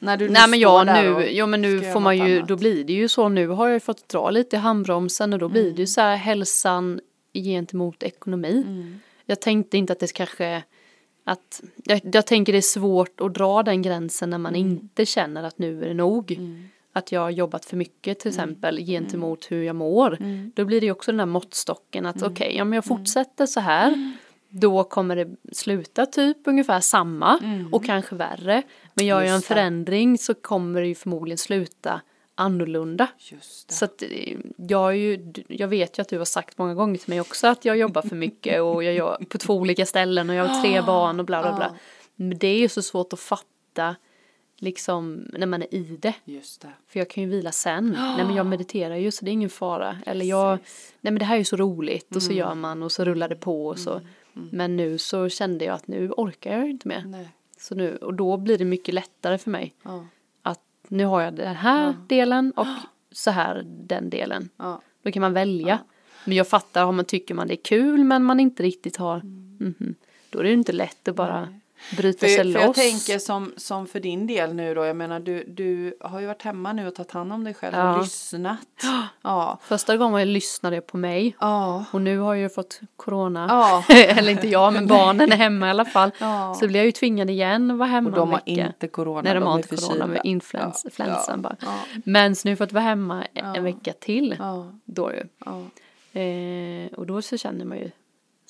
När 0.00 0.16
du 0.16 0.28
Nej 0.28 0.48
men 0.48 0.60
ja 0.60 0.84
nu, 0.84 1.28
jo 1.30 1.46
men 1.46 1.62
nu 1.62 1.80
får 1.92 2.00
man 2.00 2.16
ju, 2.28 2.36
annat. 2.36 2.48
då 2.48 2.56
blir 2.56 2.84
det 2.84 2.92
ju 2.92 3.08
så, 3.08 3.28
nu 3.28 3.48
har 3.48 3.66
jag 3.66 3.74
ju 3.74 3.80
fått 3.80 4.08
dra 4.08 4.30
lite 4.30 4.56
i 4.56 4.58
handbromsen 4.58 5.32
och 5.32 5.38
då 5.38 5.48
blir 5.48 5.62
Mm. 5.62 5.74
det 5.74 5.80
ju 5.82 5.86
så 5.86 6.00
här 6.00 6.16
hälsan 6.16 7.00
gentemot 7.34 8.02
ekonomi. 8.02 8.64
Mm. 8.66 8.98
Jag 9.26 9.40
tänkte 9.40 9.78
inte 9.78 9.92
att 9.92 10.00
det 10.00 10.12
kanske, 10.12 10.62
att, 11.24 11.62
jag, 11.84 12.00
jag 12.12 12.26
tänker 12.26 12.52
det 12.52 12.58
är 12.58 12.62
svårt 12.62 13.20
att 13.20 13.34
dra 13.34 13.62
den 13.62 13.82
gränsen 13.82 14.30
när 14.30 14.38
man 14.38 14.54
Mm. 14.54 14.68
inte 14.70 15.06
känner 15.06 15.42
att 15.42 15.58
nu 15.58 15.82
är 15.84 15.88
det 15.88 15.94
nog. 15.94 16.38
Att 16.92 17.12
jag 17.12 17.20
har 17.20 17.30
jobbat 17.30 17.64
för 17.64 17.76
mycket 17.76 18.18
till 18.18 18.28
exempel 18.28 18.78
gentemot 18.86 19.46
hur 19.50 19.62
jag 19.62 19.76
mår. 19.76 20.18
Då 20.54 20.64
blir 20.64 20.80
det 20.80 20.86
ju 20.86 20.92
också 20.92 21.10
den 21.12 21.18
där 21.18 21.26
måttstocken 21.26 22.06
att 22.06 22.22
okej, 22.22 22.62
om 22.62 22.72
jag 22.72 22.84
fortsätter 22.84 23.46
så 23.46 23.60
här 23.60 24.12
då 24.50 24.84
kommer 24.84 25.16
det 25.16 25.28
sluta 25.52 26.06
typ 26.06 26.36
ungefär 26.44 26.80
samma 26.80 27.38
och 27.72 27.84
kanske 27.84 28.14
värre. 28.14 28.62
Men 28.94 29.06
gör 29.06 29.22
jag 29.22 29.34
en 29.34 29.42
förändring 29.42 30.18
så 30.18 30.34
kommer 30.34 30.80
det 30.80 30.86
ju 30.86 30.94
förmodligen 30.94 31.38
sluta 31.38 32.00
annorlunda. 32.34 33.08
Så 33.68 33.84
att 33.84 34.02
eh, 34.02 34.36
jag, 34.56 34.90
är 34.90 34.94
ju, 34.94 35.32
jag 35.48 35.68
vet 35.68 35.98
ju 35.98 36.02
att 36.02 36.08
du 36.08 36.18
har 36.18 36.24
sagt 36.24 36.58
många 36.58 36.74
gånger 36.74 36.98
till 36.98 37.10
mig 37.10 37.20
också 37.20 37.46
att 37.46 37.64
jag 37.64 37.76
jobbar 37.76 38.02
för 38.02 38.16
mycket 38.16 38.62
och 38.62 38.84
jag 38.84 38.94
gör 38.94 39.24
på 39.28 39.38
två 39.38 39.54
olika 39.54 39.86
ställen 39.86 40.30
och 40.30 40.36
jag 40.36 40.46
har 40.46 40.62
tre 40.62 40.82
barn 40.86 41.20
och 41.20 41.26
bla 41.26 41.42
bla 41.42 41.56
bla. 41.56 41.74
Men 42.14 42.38
det 42.38 42.48
är 42.48 42.58
ju 42.58 42.68
så 42.68 42.82
svårt 42.82 43.12
att 43.12 43.20
fatta 43.20 43.96
liksom 44.58 45.30
när 45.32 45.46
man 45.46 45.62
är 45.62 45.74
i 45.74 45.98
det. 46.00 46.14
Det. 46.60 46.72
För 46.88 46.98
jag 46.98 47.10
kan 47.10 47.22
ju 47.22 47.30
vila 47.30 47.52
sen. 47.52 47.90
Nej 48.16 48.24
men 48.24 48.34
jag 48.34 48.46
mediterar 48.46 48.96
ju 48.96 49.10
så 49.10 49.24
det 49.24 49.30
är 49.30 49.32
ingen 49.32 49.50
fara. 49.50 49.96
Eller 50.06 50.24
jag, 50.24 50.58
nej 51.00 51.12
men 51.12 51.18
det 51.18 51.24
här 51.24 51.34
är 51.34 51.38
ju 51.38 51.44
så 51.44 51.56
roligt 51.56 52.16
och 52.16 52.22
så 52.22 52.32
gör 52.32 52.54
man 52.54 52.82
och 52.82 52.92
så 52.92 53.04
rullar 53.04 53.28
det 53.28 53.36
på 53.36 53.66
och 53.66 53.78
så. 53.78 54.00
Men 54.32 54.76
nu 54.76 54.98
så 54.98 55.28
kände 55.28 55.64
jag 55.64 55.74
att 55.74 55.88
nu 55.88 56.10
orkar 56.10 56.58
jag 56.58 56.70
inte 56.70 56.88
mer. 56.88 57.02
Nej. 57.06 57.28
Så 57.58 57.74
nu, 57.74 57.96
och 57.96 58.14
då 58.14 58.36
blir 58.36 58.58
det 58.58 58.64
mycket 58.64 58.94
lättare 58.94 59.38
för 59.38 59.50
mig. 59.50 59.74
Ja. 59.82 60.06
Att 60.42 60.60
nu 60.88 61.04
har 61.04 61.20
jag 61.20 61.34
den 61.34 61.56
här 61.56 61.94
delen 62.08 62.52
och 62.56 62.66
så 63.12 63.30
här 63.30 63.62
den 63.66 64.10
delen. 64.10 64.48
Ja. 64.56 64.82
Då 65.02 65.10
kan 65.10 65.20
man 65.20 65.32
välja. 65.32 65.78
Men 66.24 66.36
jag 66.36 66.48
fattar 66.48 66.84
om 66.84 66.96
man 66.96 67.04
tycker 67.04 67.34
man 67.34 67.48
det 67.48 67.54
är 67.54 67.62
kul 67.64 68.04
men 68.04 68.24
man 68.24 68.40
inte 68.40 68.62
riktigt 68.62 68.96
har. 68.96 69.20
mhm. 69.24 69.94
Då 70.30 70.38
är 70.38 70.42
det 70.42 70.52
inte 70.52 70.72
lätt 70.72 71.08
att 71.08 71.16
bara 71.16 71.54
bryta 71.96 72.18
För, 72.20 72.26
sig 72.26 72.36
för 72.36 72.44
loss. 72.44 72.62
jag 72.62 72.74
tänker 72.74 73.18
som, 73.18 73.52
som 73.56 73.86
för 73.86 74.00
din 74.00 74.26
del 74.26 74.54
nu 74.54 74.74
då, 74.74 74.84
jag 74.84 74.96
menar 74.96 75.20
du, 75.20 75.44
du 75.44 75.94
har 76.00 76.20
ju 76.20 76.26
varit 76.26 76.42
hemma 76.42 76.72
nu 76.72 76.86
och 76.86 76.94
tagit 76.94 77.10
hand 77.12 77.32
om 77.32 77.44
dig 77.44 77.54
själv 77.54 77.74
och 77.74 77.80
Ja. 77.80 78.00
lyssnat. 78.02 78.58
Ja. 79.22 79.58
Första 79.62 79.96
gången 79.96 80.32
lyssnade 80.32 80.76
jag 80.76 80.86
på 80.86 80.96
mig. 80.96 81.36
Ja. 81.40 81.84
Och 81.92 82.00
nu 82.00 82.18
har 82.18 82.34
jag 82.34 82.42
ju 82.42 82.48
fått 82.48 82.80
corona. 82.96 83.46
Ja. 83.48 83.94
Eller 83.94 84.32
inte 84.32 84.48
jag, 84.48 84.72
men 84.72 84.86
barnen 84.96 85.32
är 85.32 85.36
hemma 85.36 85.66
i 85.66 85.70
alla 85.70 85.84
fall. 85.84 86.10
Ja. 86.18 86.54
Så 86.60 86.66
blir 86.66 86.76
jag 86.80 86.86
ju 86.86 86.92
tvingad 86.92 87.30
igen 87.30 87.70
att 87.70 87.78
vara 87.78 87.88
hemma 87.88 88.10
Och 88.10 88.16
de 88.16 88.30
har 88.30 88.40
inte 88.44 88.88
corona. 88.88 89.22
Nej, 89.22 89.34
de 89.34 89.42
har 89.42 89.52
är 89.52 89.56
inte 89.56 89.76
corona 89.76 90.06
med 90.06 90.20
influens- 90.24 90.84
influensan 90.84 91.42
bara. 91.42 91.56
Men 92.04 92.36
så 92.36 92.48
nu 92.48 92.50
har 92.50 92.52
jag 92.52 92.58
fått 92.58 92.72
vara 92.72 92.84
hemma 92.84 93.24
en 93.34 93.64
vecka 93.64 93.92
till. 94.00 94.36
Då 94.84 95.12
ju. 95.12 95.22
Ja. 95.44 95.62
Eh, 96.20 96.92
och 96.98 97.06
då 97.06 97.22
så 97.22 97.36
känner 97.36 97.64
man 97.64 97.78
ju 97.78 97.90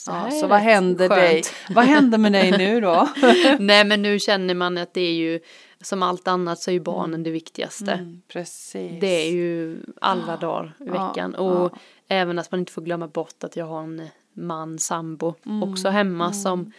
så 0.00 0.10
Ja, 0.10 0.30
så 0.30 0.46
vad 0.46 0.60
skönt. 0.60 1.20
dig? 1.20 1.42
Vad 1.74 1.84
händer 1.84 2.18
med 2.18 2.32
dig 2.32 2.58
nu 2.58 2.80
då? 2.80 3.08
Nej 3.58 3.84
men 3.84 4.02
nu 4.02 4.18
känner 4.18 4.54
man 4.54 4.78
att 4.78 4.94
det 4.94 5.00
är 5.00 5.12
ju 5.12 5.40
som 5.80 6.02
allt 6.02 6.28
annat 6.28 6.58
så 6.58 6.70
är 6.70 6.72
ju 6.72 6.80
barnen 6.80 7.22
det 7.22 7.30
viktigaste. 7.30 7.92
Mm, 7.92 8.22
precis. 8.28 9.00
Det 9.00 9.26
är 9.26 9.30
ju 9.32 9.80
alla 10.00 10.36
dagar 10.36 10.74
i 10.80 10.84
Ja, 10.86 11.06
veckan. 11.08 11.34
Och 11.34 11.72
även 12.08 12.38
att 12.38 12.50
man 12.50 12.60
inte 12.60 12.72
får 12.72 12.82
glömma 12.82 13.08
bort 13.08 13.44
att 13.44 13.56
jag 13.56 13.66
har 13.66 13.80
en 13.82 14.08
man, 14.32 14.78
sambo 14.78 15.34
Mm, 15.46 15.62
också 15.62 15.88
hemma 15.88 16.32
som 16.32 16.72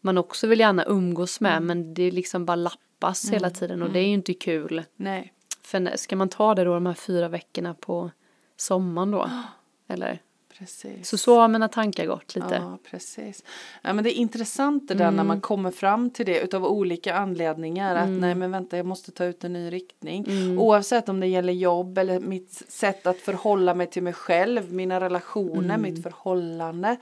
man 0.00 0.18
också 0.18 0.46
vill 0.46 0.60
gärna 0.60 0.84
umgås 0.84 1.40
Mm. 1.40 1.52
med 1.52 1.62
men 1.62 1.94
det 1.94 2.10
liksom 2.10 2.44
bara 2.44 2.56
lappas 2.56 3.30
hela 3.30 3.50
tiden 3.50 3.82
och 3.82 3.90
det 3.90 3.98
är 3.98 4.06
ju 4.06 4.12
inte 4.14 4.34
kul. 4.34 4.82
Nej. 4.96 5.32
För 5.62 5.96
ska 5.96 6.16
man 6.16 6.28
ta 6.28 6.54
det 6.54 6.64
då 6.64 6.74
de 6.74 6.86
här 6.86 6.94
fyra 6.94 7.28
veckorna 7.28 7.74
på 7.74 8.10
sommaren 8.56 9.10
då? 9.10 9.30
Eller? 9.88 10.18
Precis. 10.60 11.08
Så 11.08 11.18
så 11.18 11.38
har 11.40 11.48
mina 11.48 11.68
tankar 11.68 12.06
gått 12.06 12.34
lite. 12.34 12.54
Ja, 12.54 12.78
precis. 12.90 13.44
Ja, 13.82 13.92
men 13.92 14.04
det 14.04 14.10
är 14.10 14.14
intressant 14.20 14.88
det 14.88 14.94
där 14.94 15.04
när 15.04 15.10
Mm. 15.12 15.26
man 15.26 15.40
kommer 15.40 15.70
fram 15.70 16.10
till 16.10 16.26
det 16.26 16.40
utav 16.40 16.64
olika 16.66 17.14
anledningar. 17.14 17.96
Att 17.96 18.04
Mm. 18.06 18.20
nej 18.20 18.34
men 18.34 18.50
vänta 18.50 18.76
jag 18.76 18.86
måste 18.86 19.10
ta 19.12 19.24
ut 19.24 19.44
en 19.44 19.52
ny 19.52 19.70
riktning. 19.72 20.26
Oavsett 20.58 21.08
om 21.08 21.20
det 21.20 21.26
gäller 21.26 21.52
jobb 21.52 21.98
eller 21.98 22.20
mitt 22.20 22.52
sätt 22.68 23.06
att 23.06 23.16
förhålla 23.16 23.74
mig 23.74 23.86
till 23.86 24.02
mig 24.02 24.12
själv, 24.12 24.72
mina 24.72 25.00
relationer, 25.00 25.74
Mm. 25.74 25.82
mitt 25.82 26.02
förhållande. 26.02 26.96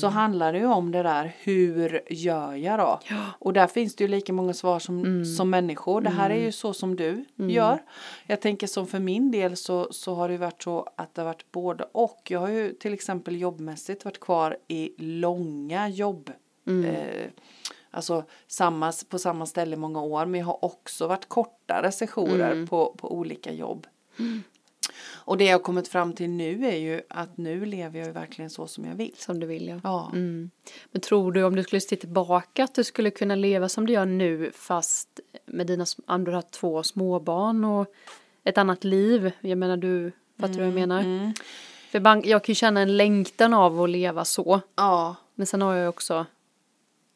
Så 0.00 0.06
handlar 0.08 0.52
det 0.52 0.58
ju 0.58 0.66
om 0.66 0.92
det 0.92 1.02
där 1.02 1.32
hur 1.38 2.02
gör 2.10 2.54
jag 2.54 2.78
då? 2.78 3.00
Och 3.38 3.52
där 3.52 3.66
finns 3.66 3.96
det 3.96 4.04
ju 4.04 4.08
lika 4.08 4.32
många 4.32 4.54
svar 4.54 4.78
som, 4.78 4.98
Mm. 4.98 5.24
som 5.24 5.50
människor. 5.50 6.00
Det 6.00 6.10
här 6.10 6.30
är 6.30 6.40
ju 6.44 6.52
så 6.52 6.72
som 6.74 6.96
du 6.96 7.24
gör. 7.36 7.82
Jag 8.26 8.40
tänker 8.40 8.66
som 8.66 8.86
för 8.86 8.98
min 8.98 9.30
del 9.30 9.56
så, 9.56 9.88
så 9.92 10.14
har 10.14 10.28
det 10.28 10.36
varit 10.36 10.62
så 10.62 10.88
att 10.96 11.14
det 11.14 11.20
har 11.20 11.26
varit 11.26 11.52
både 11.52 11.84
och. 11.92 12.20
Jag 12.28 12.40
har 12.40 12.48
ju 12.48 12.72
till 12.72 12.92
exempel 12.96 13.40
jobbmässigt 13.40 14.04
varit 14.04 14.20
kvar 14.20 14.56
i 14.68 14.90
långa 14.98 15.88
jobb. 15.88 16.30
Eh, 16.84 17.30
alltså 17.90 18.24
samma, 18.46 18.92
på 19.08 19.18
samma 19.18 19.46
ställe 19.46 19.76
många 19.76 20.02
år. 20.02 20.26
Men 20.26 20.40
jag 20.40 20.46
har 20.46 20.64
också 20.64 21.06
varit 21.06 21.28
kortare 21.28 21.92
sessioner 21.92 22.66
på, 22.66 22.94
på 22.98 23.12
olika 23.12 23.52
jobb. 23.52 23.86
Och 25.26 25.38
det 25.38 25.44
jag 25.44 25.52
har 25.52 25.62
kommit 25.62 25.88
fram 25.88 26.12
till 26.12 26.30
nu 26.30 26.66
är 26.66 26.76
ju 26.76 27.00
att 27.08 27.36
nu 27.36 27.64
lever 27.64 27.98
jag 27.98 28.06
ju 28.06 28.12
verkligen 28.12 28.50
så 28.50 28.66
som 28.66 28.84
jag 28.84 28.94
vill. 28.94 29.14
Som 29.16 29.40
du 29.40 29.46
vill 29.46 29.68
ja. 29.68 29.80
Ja. 29.82 30.10
Mm. 30.12 30.50
Men 30.92 31.00
tror 31.00 31.32
du 31.32 31.44
om 31.44 31.56
du 31.56 31.62
skulle 31.62 31.80
se 31.80 31.96
tillbaka 31.96 32.64
att 32.64 32.74
du 32.74 32.84
skulle 32.84 33.10
kunna 33.10 33.34
leva 33.34 33.68
som 33.68 33.86
du 33.86 33.92
gör 33.92 34.06
nu 34.06 34.50
fast 34.54 35.20
med 35.46 35.66
dina 35.66 35.86
har 36.06 36.42
två 36.42 36.82
småbarn 36.82 37.64
och 37.64 37.86
ett 38.44 38.58
annat 38.58 38.84
liv? 38.84 39.32
Jag 39.40 39.58
menar 39.58 39.76
du, 39.76 40.12
fattar 40.38 40.54
du 40.54 40.58
vad 40.58 40.66
jag 40.66 40.74
menar? 40.74 41.32
Mm. 41.86 41.90
För 41.90 41.98
ibland, 41.98 42.26
jag 42.26 42.44
kan 42.44 42.52
ju 42.52 42.54
känna 42.56 42.80
en 42.80 42.96
längtan 42.96 43.54
av 43.54 43.82
att 43.82 43.90
leva 43.90 44.24
så. 44.24 44.60
Ja. 44.76 45.16
Men 45.34 45.46
sen 45.46 45.62
har 45.62 45.74
jag 45.74 45.88
också 45.88 46.26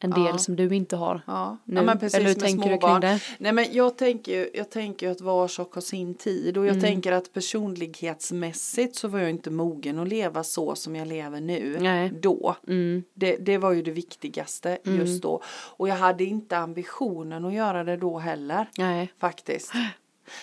en 0.03 0.11
del 0.11 0.25
Ja. 0.27 0.39
som 0.39 0.57
du 0.57 0.75
inte 0.75 0.97
har. 0.97 1.21
Ja, 1.27 1.57
Nu. 1.65 1.77
ja 1.77 1.83
men 1.83 1.99
precis 1.99 2.15
Eller 2.19 2.27
hur 2.29 2.35
tänker 2.35 2.63
du 2.63 2.69
kring 2.69 2.81
småbarn. 2.81 3.01
det? 3.01 3.21
Nej 3.39 3.53
men 3.53 3.67
jag 3.73 3.99
tänker 3.99 4.33
ju, 4.33 4.51
jag 4.55 4.71
tänker 4.71 5.07
ju 5.07 5.13
att 5.13 5.21
var 5.21 5.49
sak 5.49 5.75
har 5.75 5.81
sin 5.81 6.15
tid 6.15 6.59
och 6.59 6.65
jag 6.67 6.71
Mm. 6.77 6.83
tänker 6.83 7.13
att 7.13 7.33
personlighetsmässigt 7.33 8.97
så 8.97 9.09
var 9.09 9.19
jag 9.19 9.31
inte 9.31 9.51
mogen 9.51 9.99
att 9.99 10.09
leva 10.09 10.43
så 10.43 10.75
som 10.75 10.97
jag 10.97 11.09
lever 11.09 11.41
nu 11.41 11.77
Nej. 11.81 12.11
då. 12.21 12.57
Mm. 12.69 13.03
Det, 13.15 13.37
det 13.37 13.59
var 13.59 13.73
ju 13.73 13.83
det 13.83 13.91
viktigaste 13.91 14.79
just 14.85 15.23
då. 15.23 15.43
Och 15.77 15.89
jag 15.89 15.95
hade 15.97 16.25
inte 16.25 16.59
ambitionen 16.59 17.45
att 17.45 17.53
göra 17.55 17.85
det 17.85 17.97
då 17.97 18.19
heller 18.19 18.67
Nej. 18.79 19.13
faktiskt. 19.19 19.73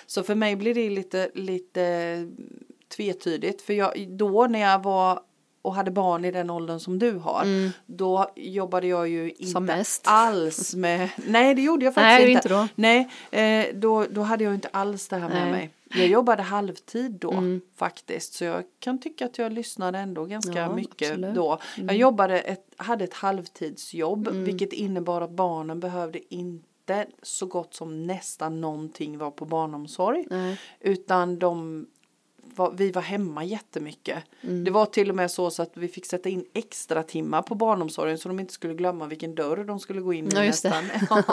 Så 0.06 0.24
för 0.24 0.36
mig 0.36 0.56
blir 0.56 0.74
det 0.74 0.90
lite, 0.90 1.30
lite 1.34 1.82
tvetydigt. 2.96 3.62
För 3.62 3.74
jag, 3.74 4.08
då 4.10 4.48
när 4.48 4.60
jag 4.60 4.84
var 4.84 5.20
och 5.62 5.75
hade 5.75 5.91
barn 5.91 6.25
i 6.25 6.32
den 6.32 6.50
åldern 6.50 6.79
som 6.79 7.00
du 7.00 7.12
har. 7.12 7.46
Då 7.86 8.32
jobbade 8.36 8.88
jag 8.88 9.08
ju 9.08 9.32
inte 9.32 9.58
Mm. 9.58 9.84
Alls 10.03 10.75
med. 10.75 11.10
Nej 11.27 11.56
det 11.56 11.62
gjorde 11.62 11.86
jag 11.86 11.94
faktiskt 11.94 12.20
Nej, 12.20 12.32
inte. 12.32 12.38
inte 12.38 12.50
då. 12.50 12.67
Nej 12.75 13.10
eh, 13.32 13.75
då, 13.75 14.06
då 14.12 14.22
hade 14.22 14.44
jag 14.44 14.53
inte 14.53 14.67
alls 14.72 15.08
det 15.08 15.15
här 15.15 15.29
med 15.29 15.41
Nej. 15.41 15.51
mig. 15.51 15.70
Jag 15.89 16.08
jobbade 16.08 16.44
halvtid 16.44 17.12
då 17.12 17.32
Mm. 17.32 17.62
faktiskt. 17.75 18.34
Så 18.34 18.44
jag 18.44 18.63
kan 18.79 19.00
tycka 19.01 19.25
att 19.25 19.38
jag 19.38 19.51
lyssnade 19.53 19.98
ändå 20.00 20.25
ganska 20.25 20.60
Ja, 20.60 20.75
mycket 20.75 21.10
absolut. 21.12 21.24
Mm. 21.24 21.36
då. 21.36 21.60
Jag 21.75 21.96
jobbade 21.96 22.39
ett, 22.39 22.65
hade 22.77 23.03
ett 23.03 23.13
halvtidsjobb. 23.13 24.27
Vilket 24.27 24.74
innebar 24.74 25.22
att 25.22 25.32
barnen 25.32 25.79
behövde 25.79 26.34
inte 26.34 27.06
så 27.22 27.46
gott 27.46 27.74
som 27.74 28.08
nästan 28.08 28.62
någonting 28.62 29.17
var 29.17 29.32
på 29.32 29.46
barnomsorg. 29.46 30.25
Nej. 30.29 30.60
Utan 30.79 31.39
de 31.39 31.86
var, 32.58 32.72
vi 32.72 32.92
var 32.92 33.02
hemma 33.02 33.44
jättemycket. 33.44 34.24
Mm. 34.42 34.64
Det 34.64 34.72
var 34.72 34.86
till 34.86 35.10
och 35.10 35.16
med 35.16 35.32
så, 35.32 35.50
så 35.52 35.62
att 35.62 35.72
vi 35.74 35.88
fick 35.88 36.06
sätta 36.06 36.30
in 36.30 36.46
extra 36.54 37.04
timmar 37.04 37.42
på 37.42 37.56
barnomsorgen 37.56 38.18
så 38.18 38.28
de 38.30 38.40
inte 38.40 38.54
skulle 38.54 38.74
glömma 38.74 39.06
vilken 39.08 39.36
dörr 39.36 39.64
de 39.64 39.80
skulle 39.80 40.02
gå 40.02 40.14
in 40.14 40.26
i 40.28 40.30
Ja, 40.34 40.42
nästan. 40.42 40.84
Ja. 41.10 41.24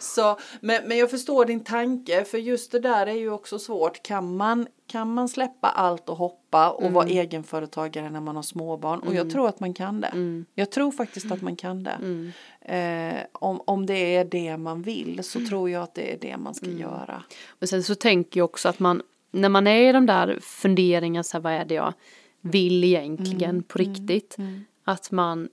så, 0.00 0.38
men, 0.60 0.88
men 0.88 0.98
jag 0.98 1.10
förstår 1.10 1.44
din 1.44 1.64
tanke 1.64 2.24
för 2.24 2.38
just 2.38 2.72
det 2.72 2.78
där 2.80 3.06
är 3.06 3.12
ju 3.14 3.30
också 3.30 3.58
svårt. 3.58 4.02
Kan 4.02 4.36
man, 4.36 4.66
kan 4.86 5.14
man 5.14 5.28
släppa 5.28 5.68
allt 5.68 6.08
och 6.08 6.16
hoppa 6.16 6.70
och 6.70 6.92
vara 6.92 7.04
Mm. 7.04 7.18
egenföretagare 7.18 8.10
när 8.10 8.20
man 8.20 8.36
har 8.36 8.42
småbarn? 8.42 9.00
Och 9.00 9.14
jag 9.14 9.30
tror 9.30 9.48
att 9.48 9.60
man 9.60 9.74
kan 9.74 10.00
det. 10.00 10.06
Mm. 10.06 10.44
Jag 10.54 10.70
tror 10.70 10.92
faktiskt 10.92 11.32
att 11.32 11.42
man 11.42 11.56
kan 11.56 11.82
det. 11.82 12.32
Eh, 12.60 13.14
om, 13.32 13.60
om 13.64 13.86
det 13.86 14.16
är 14.16 14.24
det 14.24 14.56
man 14.56 14.82
vill 14.82 15.20
så 15.24 15.46
tror 15.46 15.70
jag 15.70 15.82
att 15.82 15.94
det 15.94 16.12
är 16.12 16.18
det 16.20 16.36
man 16.36 16.54
ska 16.54 16.66
göra. 16.66 17.22
Men 17.58 17.68
sen 17.68 17.82
så 17.82 17.94
tänker 17.94 18.40
jag 18.40 18.44
också 18.44 18.68
att 18.68 18.78
man, 18.78 19.02
när 19.32 19.48
man 19.48 19.66
är 19.66 19.88
i 19.88 19.92
de 19.92 20.06
där 20.06 20.38
funderingarna, 20.42 21.22
så 21.24 21.36
här, 21.36 21.42
vad 21.42 21.52
är 21.52 21.64
det 21.64 21.74
jag 21.74 21.92
vill 22.40 22.84
egentligen 22.84 23.50
Mm, 23.50 23.62
på 23.62 23.78
riktigt? 23.78 24.36
Att 24.84 25.10
man, 25.10 25.48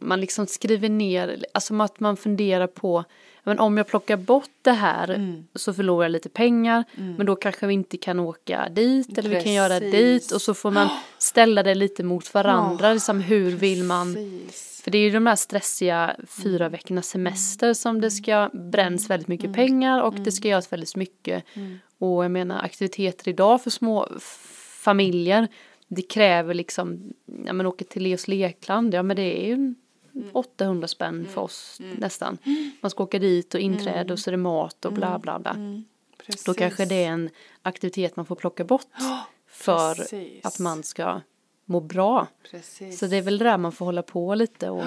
man 0.00 0.20
liksom 0.20 0.46
skriver 0.46 0.88
ner, 0.88 1.44
alltså 1.54 1.74
att 1.82 2.00
man 2.00 2.16
funderar 2.16 2.66
på, 2.66 3.04
men 3.44 3.58
om 3.58 3.76
jag 3.76 3.86
plockar 3.86 4.16
bort 4.16 4.50
det 4.62 4.70
här 4.72 5.08
Mm. 5.10 5.44
så 5.54 5.74
förlorar 5.74 6.04
jag 6.04 6.12
lite 6.12 6.28
pengar, 6.28 6.84
men 7.16 7.26
då 7.26 7.36
kanske 7.36 7.66
vi 7.66 7.74
inte 7.74 7.96
kan 7.96 8.20
åka 8.20 8.68
dit 8.68 9.18
eller 9.18 9.28
vi 9.30 9.42
kan 9.42 9.52
göra 9.52 9.78
Precis. 9.80 9.92
dit 9.92 10.32
och 10.32 10.42
så 10.42 10.54
får 10.54 10.70
man 10.70 10.88
ställa 11.18 11.62
det 11.62 11.74
lite 11.74 12.02
mot 12.02 12.34
varandra, 12.34 12.92
liksom 12.92 13.20
hur 13.20 13.50
vill 13.50 13.84
man 13.84 14.14
Precis. 14.14 14.69
För 14.90 14.92
det 14.92 14.98
är 14.98 15.02
ju 15.02 15.10
de 15.10 15.24
där 15.24 15.36
stressiga 15.36 16.16
fyra 16.28 16.64
Mm. 16.64 16.72
veckornas 16.72 17.06
semester 17.08 17.74
som 17.74 18.00
det 18.00 18.10
ska 18.10 18.50
bränns 18.52 19.10
väldigt 19.10 19.28
mycket 19.28 19.52
pengar 19.54 20.02
och 20.02 20.12
Mm. 20.12 20.24
det 20.24 20.32
ska 20.32 20.48
göras 20.48 20.72
väldigt 20.72 20.96
mycket. 20.96 21.44
Och 21.98 22.24
jag 22.24 22.30
menar 22.30 22.64
aktiviteter 22.64 23.28
idag 23.28 23.62
för 23.62 23.70
små 23.70 24.08
familjer 24.82 25.48
det 25.88 26.02
kräver 26.02 26.54
liksom, 26.54 27.12
ja 27.46 27.52
men 27.52 27.66
åka 27.66 27.84
till 27.84 28.02
Leos 28.02 28.28
lekland, 28.28 28.94
ja 28.94 29.02
men 29.02 29.16
det 29.16 29.42
är 29.42 29.46
ju 29.46 29.52
en 29.52 29.74
Mm. 30.14 30.28
800 30.32 30.88
spänn 30.88 31.26
för 31.34 31.40
oss 31.40 31.80
nästan. 31.98 32.38
Man 32.80 32.90
ska 32.90 33.02
åka 33.04 33.18
dit 33.18 33.54
och 33.54 33.60
inträde 33.60 34.12
och 34.12 34.18
så 34.18 34.30
är 34.30 34.32
det 34.32 34.36
mat 34.36 34.84
och 34.84 34.92
bla 34.92 35.18
bla 35.18 35.38
bla. 35.38 35.50
Mm. 35.50 35.84
Då 36.46 36.54
kanske 36.54 36.84
det 36.84 37.04
är 37.04 37.08
en 37.08 37.30
aktivitet 37.62 38.16
man 38.16 38.26
får 38.26 38.36
plocka 38.36 38.64
bort 38.64 38.86
för 39.48 39.94
precis. 39.94 40.44
att 40.44 40.58
man 40.58 40.82
ska 40.82 41.20
må 41.70 41.80
bra. 41.80 42.26
Precis. 42.50 42.98
Så 42.98 43.06
det 43.06 43.16
är 43.16 43.22
väl 43.22 43.38
det 43.38 43.44
där 43.44 43.58
man 43.58 43.72
får 43.72 43.84
hålla 43.84 44.02
på 44.02 44.34
lite 44.34 44.70
och, 44.70 44.84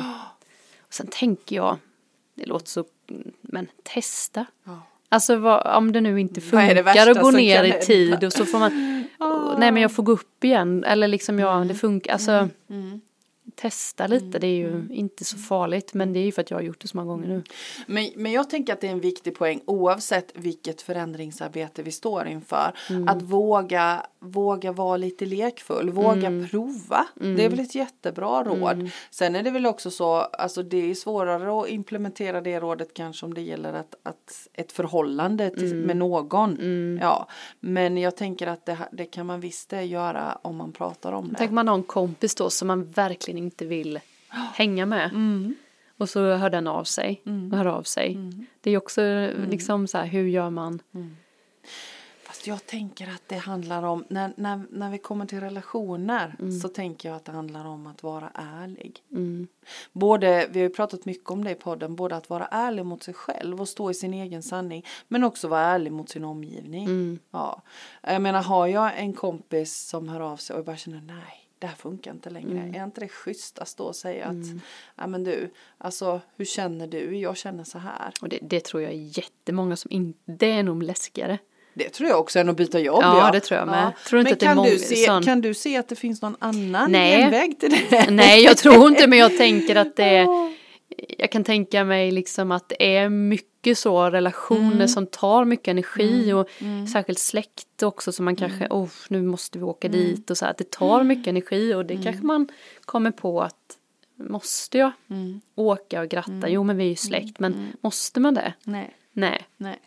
och 0.79 0.93
sen 0.93 1.07
tänker 1.07 1.55
jag, 1.55 1.77
det 2.35 2.45
låter 2.45 2.67
så, 2.67 2.85
men 3.41 3.67
testa. 3.83 4.45
Ja. 4.63 4.81
Alltså 5.09 5.35
vad, 5.35 5.77
om 5.77 5.91
det 5.91 6.01
nu 6.01 6.19
inte 6.19 6.41
funkar 6.41 6.99
att 7.09 7.21
gå 7.21 7.31
ner 7.31 7.63
i 7.63 7.71
tid 7.71 8.23
och 8.23 8.33
så 8.33 8.45
får 8.45 8.59
man, 8.59 9.03
och, 9.19 9.59
nej 9.59 9.71
men 9.71 9.81
jag 9.81 9.91
får 9.91 10.03
gå 10.03 10.11
upp 10.11 10.43
igen 10.43 10.83
eller 10.83 11.07
liksom 11.07 11.39
ja 11.39 11.65
det 11.67 11.75
funkar, 11.75 12.13
alltså 12.13 12.49
Mm. 12.69 13.01
testa 13.55 14.07
lite, 14.07 14.39
det 14.39 14.47
är 14.47 14.57
ju 14.57 14.87
inte 14.91 15.23
så 15.23 15.37
farligt 15.37 15.93
men 15.93 16.13
det 16.13 16.19
är 16.19 16.23
ju 16.23 16.31
för 16.31 16.41
att 16.41 16.51
jag 16.51 16.57
har 16.57 16.63
gjort 16.63 16.81
det 16.81 16.87
så 16.87 16.97
många 16.97 17.07
gånger 17.07 17.27
nu. 17.27 17.43
Men, 17.87 18.09
men 18.15 18.31
jag 18.31 18.49
tänker 18.49 18.73
att 18.73 18.81
det 18.81 18.87
är 18.87 18.91
en 18.91 18.99
viktig 18.99 19.35
poäng 19.35 19.61
oavsett 19.65 20.31
vilket 20.33 20.81
förändringsarbete 20.81 21.83
vi 21.83 21.91
står 21.91 22.27
inför. 22.27 22.73
Mm. 22.89 23.07
Att 23.07 23.21
våga, 23.21 24.05
våga 24.24 24.72
vara 24.72 24.98
lite 24.98 25.25
lekfull, 25.25 25.89
våga 25.89 26.27
Mm. 26.27 26.48
prova. 26.48 27.08
Det 27.15 27.46
är 27.46 27.50
väl 27.50 27.60
ett 27.60 27.75
jättebra 27.75 28.44
råd. 28.44 28.89
Sen 29.12 29.36
är 29.36 29.44
det 29.44 29.51
väl 29.51 29.65
också 29.65 29.92
så, 29.92 30.13
alltså 30.15 30.63
det 30.63 30.92
är 30.92 30.96
svårare 30.96 31.62
att 31.62 31.70
implementera 31.70 32.42
det 32.42 32.60
rådet 32.60 32.94
kanske 32.94 33.25
om 33.25 33.34
det 33.34 33.42
gäller 33.42 33.74
att, 33.74 33.96
att 34.03 34.48
ett 34.53 34.72
förhållande 34.72 35.50
till, 35.50 35.72
Mm. 35.72 35.82
med 35.82 35.98
någon. 35.98 36.58
Ja, 37.01 37.27
men 37.60 37.98
jag 37.98 38.15
tänker 38.18 38.48
att 38.48 38.65
det, 38.65 38.77
det 38.92 39.06
kan 39.06 39.25
man 39.25 39.39
visst 39.39 39.70
det 39.70 39.84
göra 39.84 40.38
om 40.42 40.56
man 40.56 40.72
pratar 40.72 41.12
om 41.12 41.27
det. 41.30 41.36
Tänk 41.38 41.51
man 41.51 41.68
har 41.68 41.75
en 41.75 41.84
kompis 41.84 42.36
då 42.36 42.50
som 42.50 42.68
man 42.68 42.84
verkligen 42.92 43.38
inte 43.38 43.65
vill 43.65 44.00
hänga 44.53 44.86
med. 44.86 45.10
Mm. 45.13 45.56
Och 45.98 46.10
så 46.10 46.34
hör 46.36 46.50
den 46.50 46.68
av 46.68 46.84
sig 46.84 47.22
och 47.51 47.58
hör 47.58 47.65
av 47.65 47.84
sig. 47.84 48.18
Det 48.62 48.72
är 48.72 48.77
också 48.77 49.01
Mm. 49.01 49.50
liksom 49.50 49.88
så 49.88 49.98
här, 49.98 50.06
hur 50.06 50.27
gör 50.27 50.50
man? 50.50 50.80
Fast 52.43 52.47
jag 52.47 52.65
tänker 52.65 53.07
att 53.07 53.23
det 53.27 53.38
handlar 53.38 53.83
om, 53.83 54.05
när, 54.09 54.33
när, 54.38 54.62
när 54.69 54.89
vi 54.89 54.97
kommer 54.97 55.25
till 55.25 55.39
relationer 55.39 56.35
Mm. 56.39 56.59
så 56.59 56.67
tänker 56.67 57.09
jag 57.09 57.15
att 57.15 57.25
det 57.25 57.31
handlar 57.31 57.65
om 57.65 57.88
att 57.88 58.03
vara 58.03 58.31
ärlig. 58.33 59.03
Mm. 59.12 59.47
Både, 59.91 60.47
vi 60.51 60.59
har 60.59 60.67
ju 60.67 60.73
pratat 60.73 61.05
mycket 61.05 61.29
om 61.29 61.43
det 61.43 61.51
i 61.51 61.55
podden, 61.55 61.95
både 61.95 62.15
att 62.15 62.29
vara 62.29 62.45
ärlig 62.45 62.85
mot 62.85 63.03
sig 63.03 63.13
själv 63.13 63.62
och 63.62 63.69
stå 63.69 63.91
i 63.91 63.93
sin 63.93 64.13
egen 64.13 64.43
sanning. 64.43 64.85
Men 65.07 65.23
också 65.23 65.47
vara 65.47 65.62
ärlig 65.62 65.91
mot 65.91 66.09
sin 66.09 66.23
omgivning. 66.23 66.85
Mm. 66.85 67.19
Ja. 67.31 67.62
Jag 68.01 68.21
menar, 68.21 68.43
har 68.43 68.67
jag 68.67 69.00
en 69.00 69.13
kompis 69.13 69.77
som 69.77 70.09
hör 70.09 70.19
av 70.19 70.38
sig 70.38 70.53
och 70.53 70.57
jag 70.57 70.65
bara 70.65 70.77
känner 70.77 71.01
nej. 71.01 71.50
Det 71.59 71.67
här 71.67 71.75
funkar 71.75 72.12
inte 72.12 72.29
längre. 72.29 72.59
Mm. 72.59 72.75
Är 72.75 72.83
inte 72.83 73.01
det 73.01 73.07
schysstast 73.07 73.77
då 73.77 73.89
att 73.89 73.95
säga 73.95 74.25
att, 74.25 74.45
ja 74.95 75.07
men 75.07 75.23
du, 75.23 75.53
alltså 75.77 76.21
hur 76.35 76.45
känner 76.45 76.88
du? 76.88 77.17
Jag 77.17 77.38
känner 77.38 77.63
så 77.63 77.77
här. 77.77 78.13
Och 78.21 78.29
det, 78.29 78.39
det 78.41 78.63
tror 78.63 78.83
jag 78.83 78.91
är 78.91 79.17
jättemånga 79.17 79.75
som 79.75 79.91
inte, 79.91 80.19
det 80.25 80.51
är 80.51 80.63
nog 80.63 80.83
läskigare. 80.83 81.39
Det 81.74 81.89
tror 81.89 82.10
jag 82.10 82.20
också 82.20 82.39
än 82.39 82.50
att 82.50 82.58
byta 82.58 82.80
jobb. 82.80 83.00
Ja, 83.03 83.30
det 83.34 83.39
tror 83.39 83.60
jag 83.60 83.68
med. 83.68 83.92
Tror 84.08 84.20
inte 84.20 84.30
men 84.30 84.34
att 84.34 84.39
det 84.39 84.46
är 84.46 84.56
kan, 84.56 84.63
du 84.74 84.80
se, 84.80 84.96
sån- 85.06 85.24
kan 85.24 85.42
du 85.42 85.53
se 85.53 85.77
att 85.77 85.88
det 85.89 85.96
finns 85.96 86.22
någon 86.22 86.36
annan 86.39 86.92
Nej. 86.92 87.18
genväg 87.22 87.60
till 87.60 87.75
det? 87.89 88.08
Nej, 88.12 88.44
jag 88.44 88.58
tror 88.58 88.88
inte 88.88 89.08
men 89.08 89.20
jag 89.20 89.38
tänker 89.38 89.75
att 89.75 89.96
det 89.96 90.03
är, 90.03 90.27
jag 91.18 91.32
kan 91.32 91.44
tänka 91.44 91.84
mig 91.84 92.12
liksom 92.12 92.51
att 92.51 92.70
det 92.70 92.96
är 92.98 93.10
mycket 93.10 93.77
så 93.77 94.10
relationer 94.10 94.72
Mm. 94.75 94.88
som 94.88 95.08
tar 95.08 95.46
mycket 95.46 95.68
energi 95.68 96.34
och 96.34 96.48
särskilt 96.94 97.20
släkt 97.20 97.84
också 97.84 98.12
så 98.12 98.24
man 98.24 98.36
Mm. 98.36 98.50
kanske, 98.50 98.68
oh 98.75 98.89
nu 99.10 99.22
måste 99.22 99.58
vi 99.58 99.63
åka 99.63 99.88
dit 99.88 100.32
och 100.32 100.38
så 100.38 100.46
att 100.46 100.58
det 100.58 100.72
tar 100.72 101.03
mycket 101.03 101.27
energi 101.27 101.74
och 101.74 101.86
det 101.86 101.94
Mm. 101.94 102.03
kanske 102.03 102.25
man 102.25 102.48
kommer 102.86 103.12
på 103.12 103.42
att 103.42 103.56
måste 104.20 104.77
jag 104.77 104.92
Mm. 105.10 105.42
åka 105.56 106.01
och 106.01 106.10
gratta? 106.10 106.50
Jo 106.50 106.63
men 106.63 106.77
vi 106.77 106.84
är 106.84 106.89
ju 106.89 106.96
släkt 106.96 107.39
men 107.39 107.68
måste 107.82 108.20
man 108.20 108.34
det? 108.34 108.53
Nej, 108.63 108.94
Nej. 109.13 109.42
nej, 109.58 109.80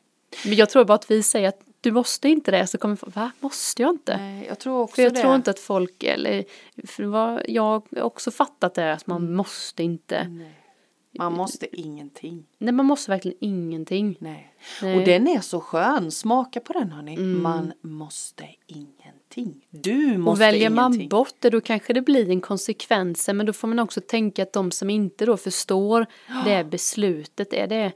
Men 0.45 0.55
jag 0.55 0.71
tror 0.71 0.85
bara 0.85 0.95
att 0.95 1.11
vi 1.11 1.23
säger 1.23 1.49
att 1.49 1.61
du 1.80 1.92
måste 1.92 2.28
inte 2.28 2.50
det 2.50 2.66
så 2.66 2.78
kommer 2.78 2.97
folk, 2.97 3.16
va 3.16 3.30
måste 3.40 3.83
jag 3.83 3.90
inte? 3.90 4.16
nej, 4.16 4.47
jag 4.49 4.59
tror 4.59 4.80
också 4.80 4.95
För 4.95 5.02
jag 5.02 5.14
det. 5.14 5.21
tror 5.21 5.35
inte 5.35 5.50
att 5.50 5.59
folk, 5.59 6.02
eller 6.02 6.45
för 6.87 7.04
vad 7.04 7.42
jag 7.49 7.62
har 7.62 8.02
också 8.02 8.30
fattat 8.30 8.75
det 8.75 8.92
att 8.92 9.06
man 9.06 9.35
måste 9.35 9.83
inte. 9.83 10.28
Nej. 10.28 10.62
Man 11.18 11.33
måste 11.33 11.76
ingenting. 11.80 12.45
Nej 12.59 12.73
man 12.75 12.87
måste 12.87 13.11
verkligen 13.11 13.37
ingenting. 13.40 14.16
Nej. 14.21 14.52
Nej. 14.83 14.90
Mm. 14.92 14.99
Och 15.00 15.06
den 15.06 15.28
är 15.28 15.40
så 15.40 15.61
skön. 15.61 16.11
Smaka 16.11 16.61
på 16.61 16.73
den 16.73 16.90
hörni. 16.92 17.16
Man 17.16 17.73
måste 17.80 18.45
ingenting. 18.66 19.66
Du 19.71 20.18
måste 20.18 20.30
Och 20.30 20.40
väljer 20.40 20.71
man 20.71 20.90
ingenting. 20.92 21.09
bort 21.09 21.35
det 21.40 21.50
då 21.50 21.61
kanske 21.61 21.92
det 21.92 22.00
blir 22.02 22.30
en 22.30 22.40
konsekvens 22.40 23.28
men 23.35 23.47
då 23.47 23.52
får 23.52 23.68
man 23.68 23.78
också 23.78 24.00
tänka 24.00 24.42
att 24.42 24.52
de 24.52 24.71
som 24.71 24.90
inte 24.90 25.26
då 25.26 25.37
förstår 25.37 26.06
det 26.45 26.64
beslutet 26.71 27.52
är 27.52 27.66
det 27.66 27.92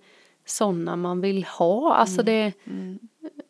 sådana 0.46 0.96
man 0.96 1.20
vill 1.20 1.44
ha. 1.44 1.94
Alltså 1.94 2.22
det, 2.22 2.52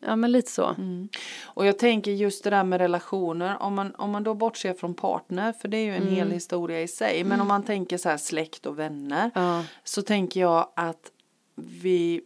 ja 0.01 0.15
men 0.15 0.31
lite 0.31 0.51
så. 0.51 0.65
Mm. 0.67 1.09
Och 1.43 1.65
jag 1.65 1.79
tänker 1.79 2.11
just 2.11 2.43
det 2.43 2.49
där 2.49 2.63
med 2.63 2.79
relationer. 2.81 3.61
Om 3.61 3.73
man, 3.75 3.95
om 3.95 4.11
man 4.11 4.23
då 4.23 4.33
bortser 4.33 4.73
från 4.73 4.93
partner. 4.93 5.53
För 5.53 5.67
det 5.67 5.77
är 5.77 5.83
ju 5.85 5.95
en 5.95 6.01
Mm. 6.01 6.13
hel 6.13 6.31
historia 6.31 6.81
i 6.81 6.87
sig. 6.87 7.23
Men 7.23 7.41
om 7.41 7.47
man 7.47 7.63
tänker 7.63 7.97
så 7.97 8.09
här 8.09 8.17
släkt 8.17 8.65
och 8.65 8.79
vänner. 8.79 9.31
Ja. 9.35 9.63
Så 9.83 10.01
tänker 10.01 10.39
jag 10.41 10.67
att 10.75 11.11
vi 11.55 12.21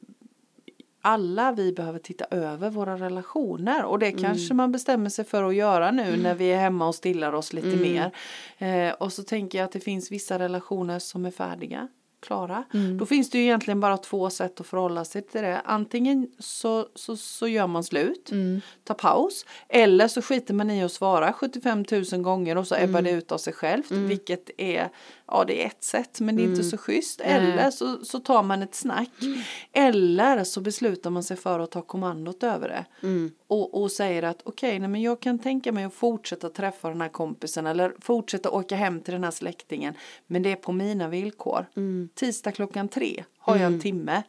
alla 1.02 1.52
vi 1.52 1.74
behöver 1.74 2.00
titta 2.00 2.26
över 2.26 2.70
våra 2.70 2.98
relationer 2.98 3.84
och 3.86 4.00
det 4.00 4.12
kanske 4.12 4.54
man 4.54 4.72
bestämmer 4.72 5.10
sig 5.10 5.26
för 5.26 5.44
att 5.44 5.56
göra 5.56 5.92
nu 5.92 6.18
när 6.18 6.36
vi 6.36 6.46
är 6.52 6.58
hemma 6.60 6.88
och 6.88 6.96
stillar 6.96 7.34
oss 7.34 7.54
lite 7.54 7.68
mer. 7.78 8.12
Eh, 8.58 8.94
och 8.94 9.14
så 9.14 9.24
tänker 9.24 9.58
jag 9.58 9.66
att 9.66 9.72
det 9.72 9.80
finns 9.80 10.12
vissa 10.12 10.40
relationer 10.40 11.00
som 11.00 11.26
är 11.26 11.32
färdiga. 11.32 11.88
Klara. 12.26 12.64
Mm. 12.74 12.98
Då 12.98 13.06
finns 13.06 13.30
det 13.30 13.38
ju 13.38 13.44
egentligen 13.44 13.80
bara 13.80 13.98
två 13.98 14.30
sätt 14.30 14.60
att 14.60 14.68
förhålla 14.68 15.06
sig 15.06 15.22
till 15.22 15.42
det. 15.42 15.62
Antingen 15.66 16.28
så, 16.40 16.88
så, 16.96 17.18
så 17.18 17.48
gör 17.48 17.68
man 17.68 17.84
slut, 17.84 18.32
Mm. 18.32 18.62
tar 18.84 18.96
paus. 18.96 19.46
Eller 19.70 20.08
så 20.08 20.22
skiter 20.22 20.54
man 20.54 20.70
i 20.72 20.84
att 20.84 20.92
svara 20.92 21.34
75 21.34 21.86
000 22.12 22.22
gånger 22.22 22.58
och 22.58 22.68
så 22.68 22.76
ebbar 22.76 23.00
Mm. 23.00 23.04
det 23.04 23.12
ut 23.12 23.32
av 23.32 23.38
sig 23.38 23.54
självt. 23.54 23.92
Vilket 23.92 24.50
är, 24.58 24.90
ja 25.28 25.44
det 25.48 25.64
är 25.64 25.68
ett 25.68 25.84
sätt 25.84 26.20
men 26.20 26.36
det 26.36 26.42
är 26.42 26.44
inte 26.44 26.62
Mm. 26.62 26.70
så 26.72 26.78
schysst. 26.78 27.22
Eller 27.22 27.72
så, 27.72 28.06
så 28.06 28.20
tar 28.20 28.44
man 28.44 28.62
ett 28.64 28.76
snack. 28.76 29.10
Eller 29.74 30.44
så 30.44 30.62
beslutar 30.62 31.10
man 31.10 31.24
sig 31.24 31.38
för 31.38 31.60
att 31.60 31.72
ta 31.72 31.82
kommandot 31.82 32.44
över 32.44 32.68
det. 32.70 32.86
Mm. 33.08 33.32
Och, 33.48 33.82
och 33.82 33.92
säger 33.92 34.24
att 34.24 34.42
okej, 34.44 34.80
nej 34.80 34.90
men 34.90 35.02
jag 35.02 35.20
kan 35.20 35.40
tänka 35.40 35.72
mig 35.72 35.84
att 35.84 35.94
fortsätta 35.94 36.50
träffa 36.50 36.90
den 36.90 37.02
här 37.02 37.10
kompisen 37.10 37.68
eller 37.68 37.94
fortsätta 38.02 38.50
åka 38.52 38.76
hem 38.76 39.02
till 39.02 39.14
den 39.14 39.24
här 39.24 39.32
släktingen. 39.32 39.94
Men 40.28 40.44
det 40.44 40.52
är 40.52 40.56
på 40.56 40.72
mina 40.72 41.08
villkor. 41.08 41.66
Mm. 41.76 42.10
Tisdag 42.16 42.52
klockan 42.52 42.88
tre 42.88 43.24
har 43.38 43.56
jag 43.56 43.66
en 43.74 43.80
timme 43.80 44.24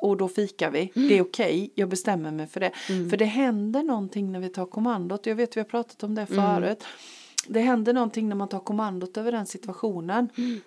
och 0.00 0.16
då 0.16 0.28
fikar 0.28 0.70
vi. 0.70 0.92
Mm. 0.96 1.08
Det 1.08 1.18
är 1.18 1.22
okej, 1.22 1.72
jag 1.74 1.88
bestämmer 1.88 2.30
mig 2.30 2.46
för 2.46 2.60
det. 2.60 2.70
För 3.10 3.16
det 3.16 3.24
händer 3.24 3.82
någonting 3.82 4.32
när 4.32 4.40
vi 4.40 4.48
tar 4.48 4.66
kommandot. 4.66 5.26
Jag 5.26 5.34
vet 5.34 5.56
vi 5.56 5.60
har 5.60 5.64
pratat 5.68 6.02
om 6.02 6.14
det 6.14 6.22
Mm. 6.30 6.44
förut. 6.44 6.84
Det 7.48 7.60
händer 7.60 7.92
någonting 7.92 8.28
när 8.28 8.36
man 8.36 8.48
tar 8.48 8.60
kommandot 8.60 9.16
över 9.16 9.32
den 9.32 9.46
situationen. 9.46 10.28
Mm. 10.36 10.60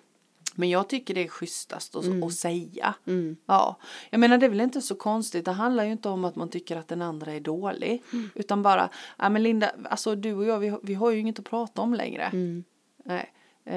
Men 0.54 0.70
jag 0.70 0.88
tycker 0.88 1.14
det 1.14 1.24
är 1.24 1.28
schysstast 1.28 1.96
att, 1.96 2.22
att 2.24 2.32
säga. 2.34 2.94
Mm. 3.06 3.36
Ja, 3.46 3.76
jag 4.10 4.20
menar 4.20 4.38
det 4.38 4.46
är 4.46 4.50
väl 4.50 4.60
inte 4.60 4.82
så 4.82 4.94
konstigt. 4.94 5.44
Det 5.44 5.52
handlar 5.52 5.84
ju 5.84 5.92
inte 5.92 6.08
om 6.08 6.24
att 6.24 6.36
man 6.36 6.48
tycker 6.48 6.76
att 6.76 6.88
den 6.88 7.02
andra 7.02 7.32
är 7.32 7.40
dålig. 7.40 8.02
Mm. 8.12 8.30
Utan 8.34 8.62
bara, 8.62 8.88
ja 9.18 9.28
men 9.28 9.42
Linda, 9.42 9.70
alltså 9.84 10.14
du 10.14 10.34
och 10.34 10.44
jag 10.44 10.58
vi, 10.58 10.76
vi 10.82 10.94
har 10.94 11.10
ju 11.10 11.18
inget 11.18 11.38
att 11.38 11.44
prata 11.44 11.82
om 11.82 11.94
längre. 11.94 12.22
Mm. 12.22 12.64
Nej. 13.04 13.32
Eh, 13.66 13.76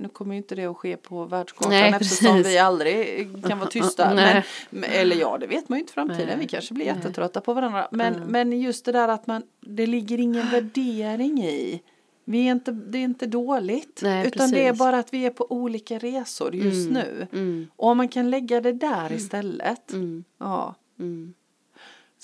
nu 0.00 0.08
kommer 0.12 0.34
ju 0.34 0.36
inte 0.36 0.54
det 0.54 0.64
att 0.66 0.76
ske 0.76 0.96
på 0.96 1.24
världskartan 1.24 1.70
Nej, 1.70 1.90
eftersom 1.90 2.36
precis. 2.36 2.52
vi 2.52 2.58
aldrig 2.58 3.28
kan 3.48 3.58
vara 3.58 3.70
tysta. 3.70 4.14
Men, 4.70 4.84
eller 4.84 5.16
ja, 5.16 5.38
det 5.40 5.46
vet 5.46 5.68
man 5.68 5.78
ju 5.78 5.80
inte 5.80 5.92
framtiden. 5.92 6.26
Nej. 6.26 6.36
Vi 6.38 6.46
kanske 6.46 6.74
blir 6.74 6.86
jättetrötta 6.86 7.40
på 7.40 7.54
varandra. 7.54 7.88
Men, 7.92 8.14
Mm. 8.14 8.28
men 8.28 8.60
just 8.60 8.84
det 8.84 8.92
där 8.92 9.08
att 9.08 9.26
man, 9.26 9.42
det 9.60 9.86
ligger 9.86 10.20
ingen 10.20 10.50
värdering 10.50 11.42
i. 11.44 11.82
Vi 12.24 12.46
är 12.48 12.52
inte, 12.52 12.70
det 12.72 12.98
är 12.98 13.02
inte 13.02 13.26
dåligt. 13.26 14.00
Nej, 14.02 14.26
utan 14.26 14.50
det 14.50 14.60
är 14.60 14.70
precis. 14.70 14.78
bara 14.78 14.98
att 14.98 15.14
vi 15.14 15.26
är 15.26 15.30
på 15.30 15.52
olika 15.52 15.98
resor 15.98 16.54
just 16.54 16.90
Mm. 16.90 17.02
nu. 17.02 17.26
Mm. 17.32 17.66
Och 17.76 17.88
om 17.88 17.96
man 17.96 18.08
kan 18.08 18.30
lägga 18.30 18.60
det 18.60 18.72
där 18.72 19.12
istället. 19.12 19.92
Mm. 19.92 20.24
Ja, 20.38 20.74
Mm. 20.98 21.34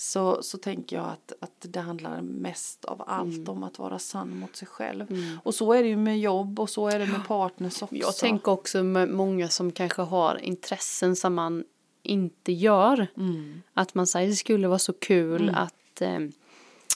Så, 0.00 0.42
så 0.42 0.58
tänker 0.58 0.96
jag 0.96 1.04
att, 1.06 1.32
att 1.40 1.52
det 1.72 1.80
handlar 1.80 2.20
mest 2.22 2.84
av 2.84 3.02
allt 3.06 3.34
Mm. 3.36 3.48
om 3.48 3.62
att 3.62 3.78
vara 3.78 3.98
sann 3.98 4.38
mot 4.38 4.56
sig 4.56 4.68
själv. 4.68 5.06
Och 5.44 5.54
så 5.54 5.72
är 5.72 5.82
det 5.82 5.88
ju 5.88 5.96
med 5.96 6.20
jobb 6.20 6.60
och 6.60 6.70
så 6.70 6.88
är 6.88 6.98
det 6.98 7.06
med 7.06 7.26
partners 7.26 7.82
också. 7.82 7.96
Jag 7.96 8.16
tänker 8.16 8.52
också 8.52 8.82
med 8.82 9.08
många 9.08 9.48
som 9.48 9.72
kanske 9.72 10.02
har 10.02 10.36
intressen 10.44 11.16
som 11.16 11.34
man 11.34 11.64
inte 12.02 12.52
gör. 12.52 13.06
Mm. 13.16 13.62
Att 13.74 13.94
man 13.94 14.06
säger 14.06 14.28
det 14.28 14.34
skulle 14.36 14.68
vara 14.68 14.78
så 14.78 14.92
kul 14.92 15.50
att 15.54 16.00
eh, 16.00 16.18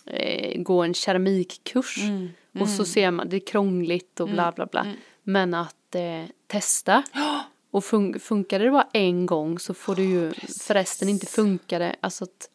eh, 0.06 0.62
gå 0.62 0.82
en 0.82 0.94
keramikkurs. 0.94 1.98
Mm. 2.02 2.28
Och 2.60 2.68
så 2.68 2.84
ser 2.84 3.10
man, 3.10 3.28
det 3.28 3.36
är 3.36 3.46
krångligt 3.46 4.20
och 4.20 4.28
bla 4.28 4.52
bla 4.52 4.66
bla. 4.66 4.86
Men 5.22 5.54
att 5.54 5.94
eh, 5.94 6.24
testa. 6.46 7.02
Och 7.70 7.82
fun- 7.84 8.18
funkar 8.18 8.58
det 8.58 8.70
bara 8.70 8.88
en 8.92 9.26
gång 9.26 9.58
så 9.58 9.74
får 9.74 9.94
du 9.94 10.04
ju 10.04 10.32
förresten 10.60 11.08
inte 11.08 11.26
funka 11.26 11.78
det. 11.78 11.96
Alltså 12.00 12.24
att 12.24 12.48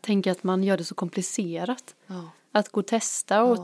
tänka 0.00 0.32
att 0.32 0.42
man 0.44 0.62
gör 0.64 0.76
det 0.76 0.84
så 0.84 0.94
komplicerat. 0.94 1.94
Ja. 2.06 2.30
Att 2.52 2.68
gå 2.68 2.80
och 2.80 2.86
testa 2.86 3.42
och 3.44 3.58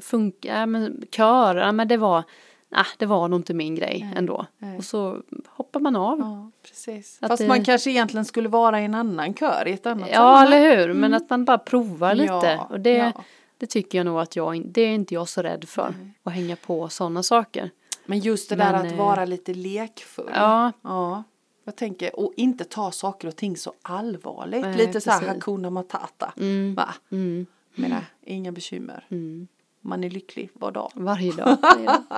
funka, 0.00 0.48
ja, 0.58 0.66
men 0.66 1.02
kör, 1.10 1.56
ja, 1.56 1.72
men 1.72 1.88
det 1.88 1.96
var, 1.96 2.22
ah, 2.70 2.86
det 2.98 3.06
var 3.06 3.28
nog 3.28 3.38
inte 3.38 3.54
min 3.54 3.74
grej 3.74 4.12
ändå. 4.16 4.46
nej. 4.58 4.78
Och 4.78 4.84
så 4.84 5.22
hoppar 5.48 5.80
man 5.80 5.96
av. 5.96 6.18
ja, 6.18 6.50
precis. 6.68 7.18
Att 7.22 7.28
Fast 7.28 7.42
det- 7.42 7.48
man 7.48 7.64
kanske 7.64 7.90
egentligen 7.90 8.24
skulle 8.24 8.48
vara 8.48 8.80
i 8.80 8.84
en 8.84 8.94
annan 8.94 9.34
kör 9.34 9.68
i 9.68 9.72
ett 9.72 9.86
annat 9.86 10.08
Ja, 10.08 10.14
sammanhang. 10.14 10.46
eller 10.46 10.76
hur? 10.86 10.94
Men 10.94 11.14
att 11.14 11.30
man 11.30 11.44
bara 11.44 11.58
provar 11.58 12.14
lite. 12.14 12.32
Ja, 12.32 12.66
och 12.70 12.80
det, 12.80 13.12
det 13.58 13.66
tycker 13.66 13.98
jag 13.98 14.04
nog 14.04 14.20
att 14.20 14.36
jag, 14.36 14.62
det 14.66 14.80
är 14.82 14.94
inte 14.94 15.14
jag 15.14 15.28
så 15.28 15.42
rädd 15.42 15.68
för. 15.68 15.94
Att 16.22 16.32
hänga 16.32 16.56
på 16.56 16.88
sådana 16.88 17.22
saker. 17.22 17.70
Men 18.06 18.18
just 18.18 18.48
det 18.48 18.56
där 18.56 18.72
Men, 18.72 18.86
att 18.86 18.92
eh, 18.92 18.98
vara 18.98 19.24
lite 19.24 19.54
lekfull. 19.54 20.30
Ja, 20.34 20.72
Ja, 20.82 21.24
jag 21.66 21.76
tänker, 21.76 22.20
och 22.20 22.32
inte 22.36 22.64
ta 22.64 22.90
saker 22.90 23.28
och 23.28 23.36
ting 23.36 23.56
så 23.56 23.72
allvarligt. 23.82 24.62
Nej, 24.62 24.76
lite 24.76 25.00
så 25.00 25.10
här 25.10 25.18
precis. 25.20 25.34
Hakuna 25.34 25.70
Matata. 25.70 26.32
Mm. 26.36 26.74
Va? 26.74 26.94
mm, 27.12 27.46
Menar, 27.74 28.04
inga 28.24 28.52
bekymmer. 28.52 29.06
mm. 29.10 29.48
Man 29.80 30.04
är 30.04 30.10
lycklig 30.10 30.50
var 30.54 30.70
dag. 30.72 30.90
Varje 30.94 31.32
dag. 31.32 31.56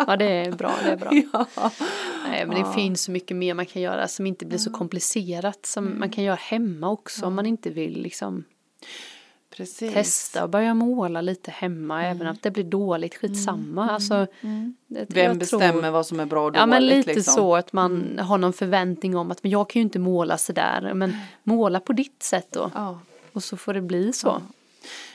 Ja, 0.07 0.17
det 0.17 0.25
är 0.25 0.52
bra. 0.52 0.75
Det 0.85 0.90
är 0.90 0.97
bra. 0.97 1.11
Ja. 1.57 1.71
Nej, 2.28 2.47
men 2.47 2.62
det 2.64 2.73
finns 2.75 3.02
så 3.02 3.11
mycket 3.11 3.37
mer 3.37 3.55
man 3.55 3.67
kan 3.67 3.83
göra 3.83 4.09
som 4.09 4.26
inte 4.26 4.47
blir 4.47 4.59
så 4.59 4.71
komplicerat. 4.73 5.67
Som 5.67 5.87
Mm. 5.87 5.99
man 5.99 6.11
kan 6.11 6.25
göra 6.25 6.37
hemma 6.37 6.91
också 6.91 7.26
om 7.26 7.34
man 7.34 7.47
inte 7.47 7.71
vill 7.71 8.02
liksom 8.02 8.45
Precis. 9.50 9.95
testa 9.95 10.43
och 10.45 10.50
börja 10.50 10.75
måla 10.75 11.21
lite 11.21 11.50
hemma. 11.50 12.04
Även 12.04 12.26
att 12.26 12.43
det 12.43 12.50
blir 12.50 12.65
dåligt, 12.65 13.15
skitsamma. 13.15 13.91
Alltså, 13.91 14.26
det, 14.87 15.06
Vem 15.08 15.39
bestämmer 15.39 15.73
tror- 15.80 15.91
vad 15.91 16.06
som 16.06 16.21
är 16.21 16.26
bra 16.26 16.47
och 16.49 16.56
Ja 16.56 16.67
men 16.67 16.82
dåligt, 16.82 16.97
lite 16.97 17.15
liksom. 17.15 17.34
så 17.34 17.56
att 17.56 17.73
man 17.73 18.19
har 18.23 18.39
någon 18.39 18.52
förväntning 18.52 19.17
om 19.17 19.30
att 19.30 19.43
men 19.43 19.52
jag 19.52 19.71
kan 19.71 19.80
ju 19.80 19.84
inte 19.84 19.99
måla 19.99 20.39
sådär. 20.39 20.95
Men 20.95 21.17
måla 21.43 21.80
på 21.80 21.93
ditt 21.93 22.23
sätt 22.23 22.47
då. 22.50 22.71
Ja. 22.75 23.00
Och 23.32 23.43
så 23.43 23.56
får 23.56 23.75
det 23.75 23.80
bli 23.82 24.13
så. 24.13 24.43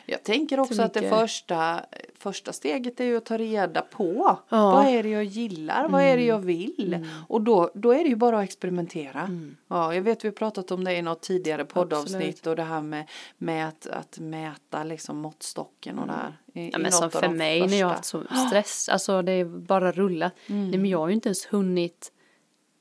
Jag 0.05 0.23
tänker 0.23 0.59
också 0.59 0.81
att 0.81 0.93
det 0.93 1.09
första, 1.09 1.85
första 2.17 2.53
steget 2.53 2.99
är 2.99 3.03
ju 3.05 3.17
att 3.17 3.25
ta 3.25 3.37
reda 3.37 3.81
på. 3.81 4.39
Ja. 4.49 4.71
Vad 4.71 4.85
är 4.85 5.03
det 5.03 5.09
jag 5.09 5.23
gillar? 5.23 5.89
Vad 5.89 6.01
är 6.01 6.17
det 6.17 6.23
jag 6.25 6.39
vill? 6.39 7.07
Och 7.27 7.41
då, 7.41 7.71
då 7.73 7.91
är 7.93 8.03
det 8.03 8.09
ju 8.09 8.15
bara 8.15 8.37
att 8.37 8.43
experimentera. 8.43 9.29
Ja, 9.67 9.95
jag 9.95 10.01
vet 10.01 10.23
vi 10.23 10.27
har 10.27 10.33
pratat 10.33 10.71
om 10.71 10.83
det 10.83 10.93
i 10.95 11.01
något 11.01 11.21
tidigare 11.21 11.65
poddavsnitt 11.65 12.15
Absolut. 12.15 12.47
och 12.47 12.55
det 12.55 12.63
här 12.63 12.81
med, 12.81 13.09
med 13.37 13.67
att, 13.67 13.87
att 13.87 14.19
mäta 14.19 14.83
liksom 14.83 15.17
måttstocken 15.17 15.99
och 15.99 16.07
där. 16.07 16.37
I, 16.53 16.69
Ja, 16.71 16.79
i 16.79 16.81
men 16.81 16.91
som 16.91 17.11
för 17.11 17.29
mig 17.29 17.67
när 17.67 17.79
jag 17.79 17.87
har 17.87 17.93
haft 17.95 18.11
första. 18.11 18.35
så 18.35 18.47
stress, 18.47 18.89
alltså 18.89 19.21
det 19.21 19.31
är 19.31 19.45
bara 19.45 19.91
rulla. 19.91 20.31
Mm. 20.47 20.69
Nej, 20.69 20.79
men 20.79 20.89
jag 20.89 20.99
har 20.99 21.07
ju 21.07 21.13
inte 21.13 21.29
ens 21.29 21.45
hunnit 21.45 22.11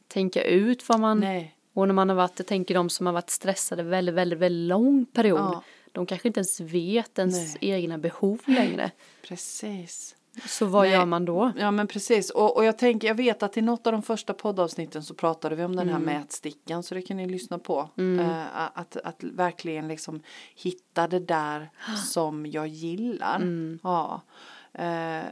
tänka 0.09 0.43
ut 0.45 0.89
vad 0.89 1.01
man, 1.01 1.21
Nej. 1.21 1.57
och 1.75 1.87
när 1.89 1.95
man 1.95 2.09
har 2.09 2.17
varit, 2.17 2.39
jag 2.39 2.47
tänker 2.47 2.75
de 2.75 2.91
som 2.91 3.07
har 3.07 3.13
varit 3.13 3.31
stressade 3.31 3.83
väldigt, 3.83 4.15
väldigt, 4.15 4.39
väldigt 4.39 4.69
lång 4.69 5.07
period. 5.07 5.41
Ja. 5.41 5.63
De 5.93 6.07
kanske 6.07 6.29
inte 6.29 6.41
ens 6.41 6.61
vet 6.61 7.19
ens 7.19 7.55
Nej. 7.63 7.71
egna 7.71 7.99
behov 7.99 8.41
längre. 8.47 8.91
Precis. 9.29 10.17
Så 10.47 10.67
vad 10.67 10.83
Nej. 10.83 10.93
gör 10.93 11.07
man 11.07 11.25
då? 11.25 11.53
Ja 11.59 11.71
men 11.71 11.87
precis 11.87 12.31
och, 12.31 12.57
och 12.57 12.65
jag 12.65 12.79
tänker 12.79 13.09
jag 13.09 13.15
vet 13.15 13.43
att 13.43 13.57
i 13.57 13.63
något 13.63 13.87
av 13.87 13.93
de 13.93 14.03
första 14.03 14.35
poddavsnitten 14.35 15.03
så 15.03 15.15
pratade 15.15 15.57
vi 15.57 15.65
om 15.65 15.77
den 15.77 15.89
här 15.89 15.97
Mm. 15.97 16.15
mätstickan 16.15 16.83
så 16.83 16.95
det 16.95 17.03
kan 17.03 17.17
ni 17.17 17.27
lyssna 17.29 17.59
på. 17.59 17.89
Eh, 18.21 18.69
att, 18.75 18.97
att 18.97 19.17
verkligen 19.25 19.89
liksom 19.89 20.23
hitta 20.57 21.09
det 21.09 21.19
där 21.19 21.71
som 22.13 22.47
jag 22.47 22.67
gillar. 22.67 23.37
Mm. 23.37 23.79
Ja. 23.83 24.21
Eh, 24.75 25.23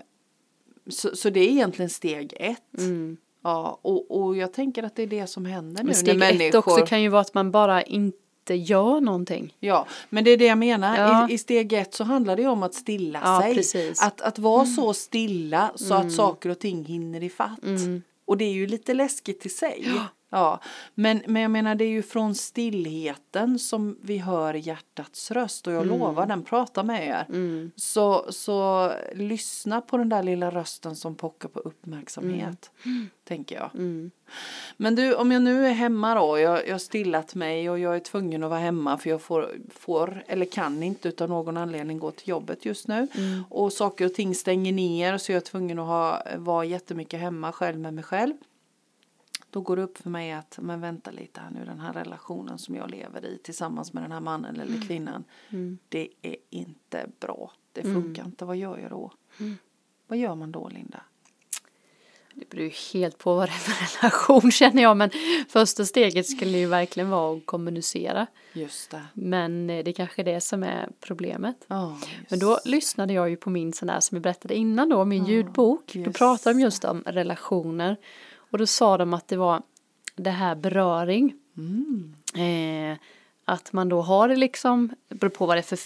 så, 0.91 1.17
så 1.17 1.31
det 1.31 1.41
är 1.41 1.49
egentligen 1.49 1.91
steg 1.91 2.35
ett. 2.37 2.79
Mm. 2.79 3.17
Ja, 3.43 3.79
och, 3.83 4.21
och 4.21 4.37
jag 4.37 4.53
tänker 4.53 4.83
att 4.83 4.97
det 4.97 5.03
är 5.03 5.07
det 5.07 5.27
som 5.27 5.45
händer 5.47 5.83
nu 5.83 5.87
Men 5.87 5.95
steg 5.95 6.09
ett 6.15 6.19
människor... 6.19 6.59
också 6.59 6.87
kan 6.87 7.03
ju 7.03 7.09
vara 7.09 7.21
att 7.21 7.35
man 7.35 7.51
bara 7.51 7.83
inte 7.83 8.19
gör 8.57 9.01
någonting. 9.01 9.55
Ja, 9.61 9.87
men 10.09 10.25
det 10.25 10.31
är 10.31 10.37
det 10.37 10.45
jag 10.47 10.59
menar. 10.59 10.99
Ja. 10.99 11.29
I, 11.31 11.33
I 11.35 11.39
steg 11.39 11.73
ett 11.73 11.95
så 11.95 12.05
handlar 12.05 12.37
det 12.37 12.43
ju 12.43 12.49
om 12.49 12.63
att 12.63 12.75
stilla 12.75 13.21
Ja, 13.25 13.41
sig. 13.43 13.55
precis. 13.55 14.03
Att, 14.03 14.21
att 14.21 14.39
vara 14.39 14.67
så 14.67 14.95
stilla 14.95 15.73
så 15.75 15.95
att 15.95 16.13
saker 16.13 16.49
och 16.51 16.59
ting 16.59 16.85
hinner 16.85 17.23
i 17.23 17.29
fatt. 17.31 17.63
Mm. 17.65 18.03
Och 18.25 18.37
det 18.37 18.45
är 18.45 18.53
ju 18.53 18.67
lite 18.67 18.95
läskigt 18.95 19.47
i 19.47 19.49
sig. 19.49 19.83
Ja. 19.97 20.07
Men, 20.95 21.23
men 21.27 21.43
jag 21.43 21.51
menar 21.51 21.75
det 21.75 21.85
är 21.85 21.89
ju 21.89 22.03
från 22.03 22.35
stillheten 22.35 23.59
som 23.59 23.99
vi 24.03 24.19
hör 24.19 24.55
hjärtats 24.55 25.31
röst 25.31 25.67
och 25.67 25.73
jag 25.73 25.87
lovar 25.87 26.27
den 26.27 26.43
pratar 26.43 26.83
med 26.83 27.07
er. 27.07 27.27
Mm. 27.29 27.71
Så, 27.77 28.33
så 28.33 28.93
lyssna 29.15 29.81
på 29.81 29.97
den 29.97 30.09
där 30.09 30.23
lilla 30.23 30.51
rösten 30.51 30.97
som 30.97 31.15
pockar 31.15 31.49
på 31.49 31.59
uppmärksamhet. 31.61 32.71
Tänker 33.25 33.57
jag. 33.57 33.71
Mm. 33.75 34.11
Men 34.77 34.95
du, 34.95 35.15
om 35.15 35.33
jag 35.33 35.43
nu 35.43 35.67
är 35.67 35.73
hemma 35.73 36.15
då, 36.15 36.39
jag, 36.39 36.67
jag 36.67 36.75
har 36.75 36.79
stillat 36.79 37.35
mig 37.35 37.71
och 37.71 37.79
jag 37.79 37.97
är 37.97 38.01
tvungen 38.01 38.45
att 38.45 38.51
vara 38.51 38.61
hemma 38.61 38.99
för 38.99 39.11
jag 39.11 39.23
får, 39.23 39.51
får 39.71 40.25
eller 40.27 40.47
kan 40.47 40.83
inte 40.83 41.09
utav 41.09 41.29
någon 41.29 41.57
anledning 41.57 41.99
gå 41.99 42.11
till 42.11 42.29
jobbet 42.29 42.65
just 42.65 42.89
nu. 42.89 43.09
Mm. 43.15 43.45
Och 43.49 43.73
saker 43.73 44.07
och 44.07 44.15
ting 44.15 44.35
stänger 44.35 44.73
ner 44.73 45.19
så 45.19 45.33
jag 45.33 45.37
är 45.37 45.41
tvungen 45.41 45.79
att 45.79 45.87
ha, 45.87 46.23
vara 46.37 46.65
jättemycket 46.65 47.21
hemma 47.21 47.53
själv 47.53 47.79
med 47.79 47.95
mig 47.95 48.05
själv. 48.05 48.35
Då 49.51 49.61
går 49.61 49.77
det 49.77 49.83
upp 49.83 49.99
för 49.99 50.11
mig 50.11 50.33
att, 50.33 50.59
men 50.63 50.81
vänta 50.81 51.11
lite 51.11 51.41
här 51.41 51.51
nu, 51.51 51.65
den 51.65 51.81
här 51.81 51.93
relationen 51.93 52.59
som 52.59 52.75
jag 52.75 52.91
lever 52.91 53.25
i 53.25 53.39
tillsammans 53.43 53.93
med 53.93 54.03
den 54.03 54.13
här 54.13 54.21
mannen 54.21 54.61
eller 54.61 54.87
kvinnan. 54.87 55.25
Mm. 55.49 55.79
Det 55.89 56.09
är 56.23 56.37
inte 56.51 57.07
bra. 57.21 57.53
Det 57.73 57.83
funkar 57.83 58.25
inte. 58.25 58.45
Vad 58.45 58.57
gör 58.57 58.79
jag 58.79 58.91
då? 58.91 59.13
Vad 60.07 60.19
gör 60.19 60.35
man 60.35 60.53
då, 60.53 60.69
Linda? 60.69 61.03
Det 62.35 62.51
beror 62.51 62.65
ju 62.65 62.73
helt 62.93 63.19
på 63.19 63.35
vad 63.35 63.49
det 63.49 63.53
är 63.53 63.59
för 63.59 64.03
relation 64.03 64.53
känner 64.53 64.83
jag. 64.83 64.97
Men 64.97 65.11
första 65.49 65.85
steget 65.85 66.27
skulle 66.27 66.59
ju 66.59 66.67
verkligen 66.67 67.11
vara 67.11 67.37
att 67.37 67.47
kommunicera. 67.47 68.27
Just 68.53 68.91
det. 68.91 69.03
Men 69.15 69.71
eh, 69.71 69.85
det 69.85 69.91
är 69.91 69.93
kanske 69.93 70.23
är 70.23 70.25
det 70.25 70.41
som 70.41 70.63
är 70.63 70.89
problemet. 71.01 71.57
Ja, 71.67 71.99
Men 72.29 72.39
då 72.39 72.61
lyssnade 72.65 73.13
jag 73.13 73.31
ju 73.31 73.37
på 73.37 73.51
min 73.51 73.73
sån 73.73 73.89
där 73.89 74.01
som 74.01 74.17
jag 74.17 74.23
berättade 74.23 74.55
innan 74.55 74.89
då, 74.89 75.05
min 75.05 75.25
ljudbok. 75.25 75.93
Då 75.95 76.13
pratade 76.13 76.55
de 76.59 76.61
just 76.61 76.85
om 76.85 77.03
relationer. 77.07 77.97
Och 78.51 78.59
då 78.59 78.67
sa 78.67 78.99
de 78.99 79.15
att 79.15 79.29
det 79.29 79.37
var 79.37 79.63
det 80.17 80.31
här 80.31 80.55
beröring. 80.55 81.35
Eh, 82.35 82.99
att 83.45 83.73
man 83.73 83.89
då 83.89 84.01
har 84.03 84.29
det 84.29 84.37
liksom, 84.37 84.95
det 85.09 85.15
beror 85.15 85.31
på 85.31 85.47
vad 85.47 85.57
det 85.57 85.61
är 85.73 85.77
för 85.77 85.79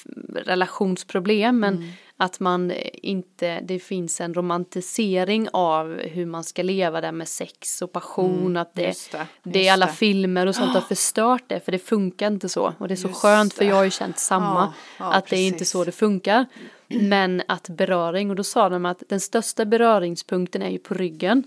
relationsproblem, 0.45 1.59
men 1.61 1.75
Mm. 1.77 1.89
att 2.17 2.41
man 2.41 2.73
inte, 2.95 3.61
det 3.61 3.79
finns 3.79 4.21
en 4.21 4.35
romantisering 4.35 5.49
av 5.53 5.99
hur 6.01 6.27
man 6.27 6.45
ska 6.45 6.63
leva 6.63 7.01
där 7.01 7.13
med 7.13 7.29
sex 7.29 7.83
och 7.83 7.93
passion, 7.93 8.57
att 8.57 8.75
det, 8.75 8.81
Mm. 8.83 8.89
just 8.91 9.13
det, 9.13 9.27
det, 9.43 9.59
just 9.59 9.69
är 9.69 9.73
alla 9.73 9.87
det. 9.87 9.93
filmer 9.93 10.47
och 10.47 10.55
sånt 10.55 10.75
har 10.75 10.81
förstört 10.95 11.45
det, 11.47 11.61
för 11.61 11.73
det 11.73 11.79
funkar 11.79 12.27
inte 12.27 12.49
så. 12.49 12.75
Och 12.79 12.89
det 12.89 12.95
är 12.95 12.97
så 12.97 13.09
Just 13.09 13.21
skänt, 13.21 13.55
för 13.55 13.65
det. 13.65 13.69
jag 13.69 13.77
har 13.77 13.85
ju 13.85 13.91
känt 13.91 14.19
samma, 14.19 14.55
Ja, 14.61 14.73
ja, 14.99 15.13
att 15.13 15.27
det 15.27 15.37
är 15.37 15.47
inte 15.47 15.59
precis. 15.59 15.71
så 15.71 15.85
det 15.85 15.93
funkar. 15.93 16.47
Men 16.89 17.43
att 17.49 17.69
beröring, 17.69 18.31
och 18.31 18.37
då 18.37 18.45
sa 18.45 18.69
de 18.69 18.87
att 18.87 19.03
den 19.09 19.21
största 19.21 19.65
beröringspunkten 19.65 20.63
är 20.63 20.71
ju 20.71 20.79
på 20.79 20.95
ryggen. 20.95 21.43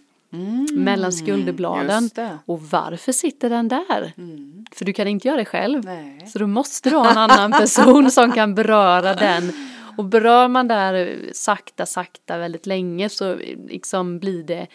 Mellan 0.74 1.14
skulderbladen. 1.14 1.90
Mm, 1.90 2.04
just 2.04 2.16
det. 2.16 2.38
Och 2.46 2.62
varför 2.62 3.12
sitter 3.12 3.50
den 3.50 3.68
där? 3.68 4.14
Mm. 4.18 4.66
För 4.72 4.86
du 4.86 4.94
kan 4.94 5.08
inte 5.08 5.28
göra 5.28 5.38
det 5.38 5.46
själv. 5.46 5.86
Nej. 5.86 6.28
Så 6.28 6.40
då 6.40 6.48
måste 6.48 6.90
du 6.90 6.96
ha 6.96 7.12
en 7.12 7.18
annan 7.18 7.52
person 7.60 8.12
som 8.12 8.32
kan 8.32 8.56
beröra 8.56 9.14
den. 9.14 9.54
Och 9.98 10.06
berör 10.06 10.48
man 10.48 10.68
där 10.68 11.20
sakta, 11.34 11.86
sakta 11.86 12.38
väldigt 12.38 12.66
länge 12.66 13.10
så 13.10 13.36
liksom 13.70 14.20
blir 14.20 14.44
det 14.44 14.68